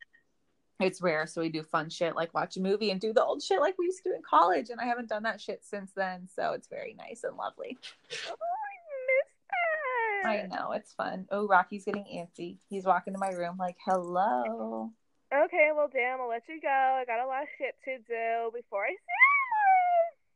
it's 0.80 1.02
rare, 1.02 1.28
so 1.28 1.42
we 1.42 1.50
do 1.50 1.62
fun 1.62 1.90
shit 1.90 2.16
like 2.16 2.34
watch 2.34 2.58
a 2.58 2.60
movie 2.60 2.90
and 2.90 3.00
do 3.00 3.14
the 3.14 3.24
old 3.24 3.44
shit 3.44 3.60
like 3.60 3.76
we 3.78 3.86
used 3.86 4.02
to 4.04 4.10
do 4.10 4.16
in 4.16 4.22
college. 4.28 4.70
And 4.70 4.80
I 4.80 4.86
haven't 4.86 5.10
done 5.10 5.24
that 5.24 5.40
shit 5.40 5.64
since 5.64 5.92
then, 5.96 6.28
so 6.34 6.54
it's 6.54 6.68
very 6.68 6.96
nice 6.98 7.24
and 7.24 7.38
lovely. 7.38 7.78
I 10.26 10.38
I 10.40 10.42
miss 10.44 10.52
that. 10.52 10.60
know 10.60 10.72
it's 10.72 10.94
fun. 10.94 11.28
Oh, 11.32 11.48
Rocky's 11.48 11.86
getting 11.86 12.06
antsy. 12.06 12.58
He's 12.70 12.86
walking 12.86 13.14
to 13.14 13.20
my 13.20 13.30
room 13.32 13.58
like, 13.58 13.78
"Hello." 13.86 14.92
Okay, 15.34 15.70
well 15.76 15.90
damn, 15.92 16.22
I'll 16.22 16.30
let 16.30 16.44
you 16.48 16.62
go. 16.62 16.68
I 16.70 17.04
got 17.06 17.20
a 17.24 17.28
lot 17.28 17.44
of 17.44 17.50
shit 17.58 17.76
to 17.86 17.98
do 18.00 18.52
before 18.54 18.86
I 18.86 18.90
see 18.90 18.96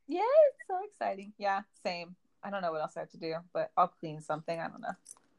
you. 0.09 0.17
Yeah, 0.19 0.21
it's 0.49 0.67
so 0.67 0.79
exciting. 0.85 1.33
Yeah, 1.37 1.61
same. 1.83 2.15
I 2.43 2.49
don't 2.49 2.61
know 2.61 2.71
what 2.71 2.81
else 2.81 2.95
I 2.97 3.01
have 3.01 3.11
to 3.11 3.17
do, 3.17 3.35
but 3.53 3.71
I'll 3.77 3.87
clean 3.89 4.21
something. 4.21 4.59
I 4.59 4.67
don't 4.67 4.81
know. 4.81 4.95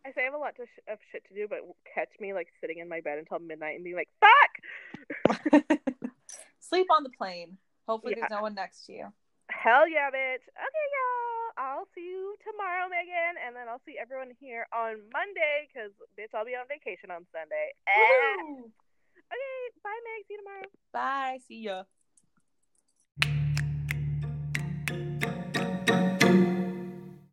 I 0.07 0.13
say 0.13 0.23
I 0.23 0.25
have 0.25 0.35
a 0.35 0.39
lot 0.39 0.55
to 0.57 0.65
sh- 0.67 0.81
of 0.93 0.99
shit 1.11 1.25
to 1.29 1.35
do, 1.35 1.47
but 1.49 1.61
catch 1.95 2.11
me 2.21 2.33
like 2.35 2.49
sitting 2.61 2.79
in 2.79 2.89
my 2.89 3.01
bed 3.01 3.19
until 3.19 3.39
midnight 3.41 3.77
and 3.77 3.85
be 3.85 3.95
like, 3.95 4.09
"Fuck!" 4.21 5.61
Sleep 6.61 6.87
on 6.91 7.03
the 7.03 7.11
plane. 7.11 7.57
Hopefully, 7.87 8.15
Yeah. 8.17 8.21
there's 8.29 8.31
no 8.39 8.43
one 8.43 8.55
next 8.55 8.85
to 8.87 8.93
you. 8.93 9.13
Hell 9.51 9.89
yeah, 9.89 10.11
bitch. 10.11 10.45
Okay, 10.45 10.87
y'all. 10.95 11.38
I'll 11.59 11.91
see 11.91 12.07
you 12.07 12.39
tomorrow, 12.47 12.87
Megan, 12.87 13.35
and 13.43 13.51
then 13.51 13.67
I'll 13.67 13.83
see 13.83 13.99
everyone 13.99 14.31
here 14.39 14.71
on 14.71 15.03
Monday 15.11 15.67
because 15.67 15.91
bitch, 16.15 16.31
I'll 16.31 16.47
be 16.47 16.55
on 16.55 16.71
vacation 16.71 17.11
on 17.11 17.27
Sunday. 17.35 17.75
Eh. 17.91 18.63
Okay, 19.19 19.61
bye, 19.83 20.01
Meg. 20.07 20.23
See 20.31 20.35
you 20.35 20.41
tomorrow. 20.41 20.71
Bye. 20.95 21.39
See 21.43 21.67
ya. 21.67 21.83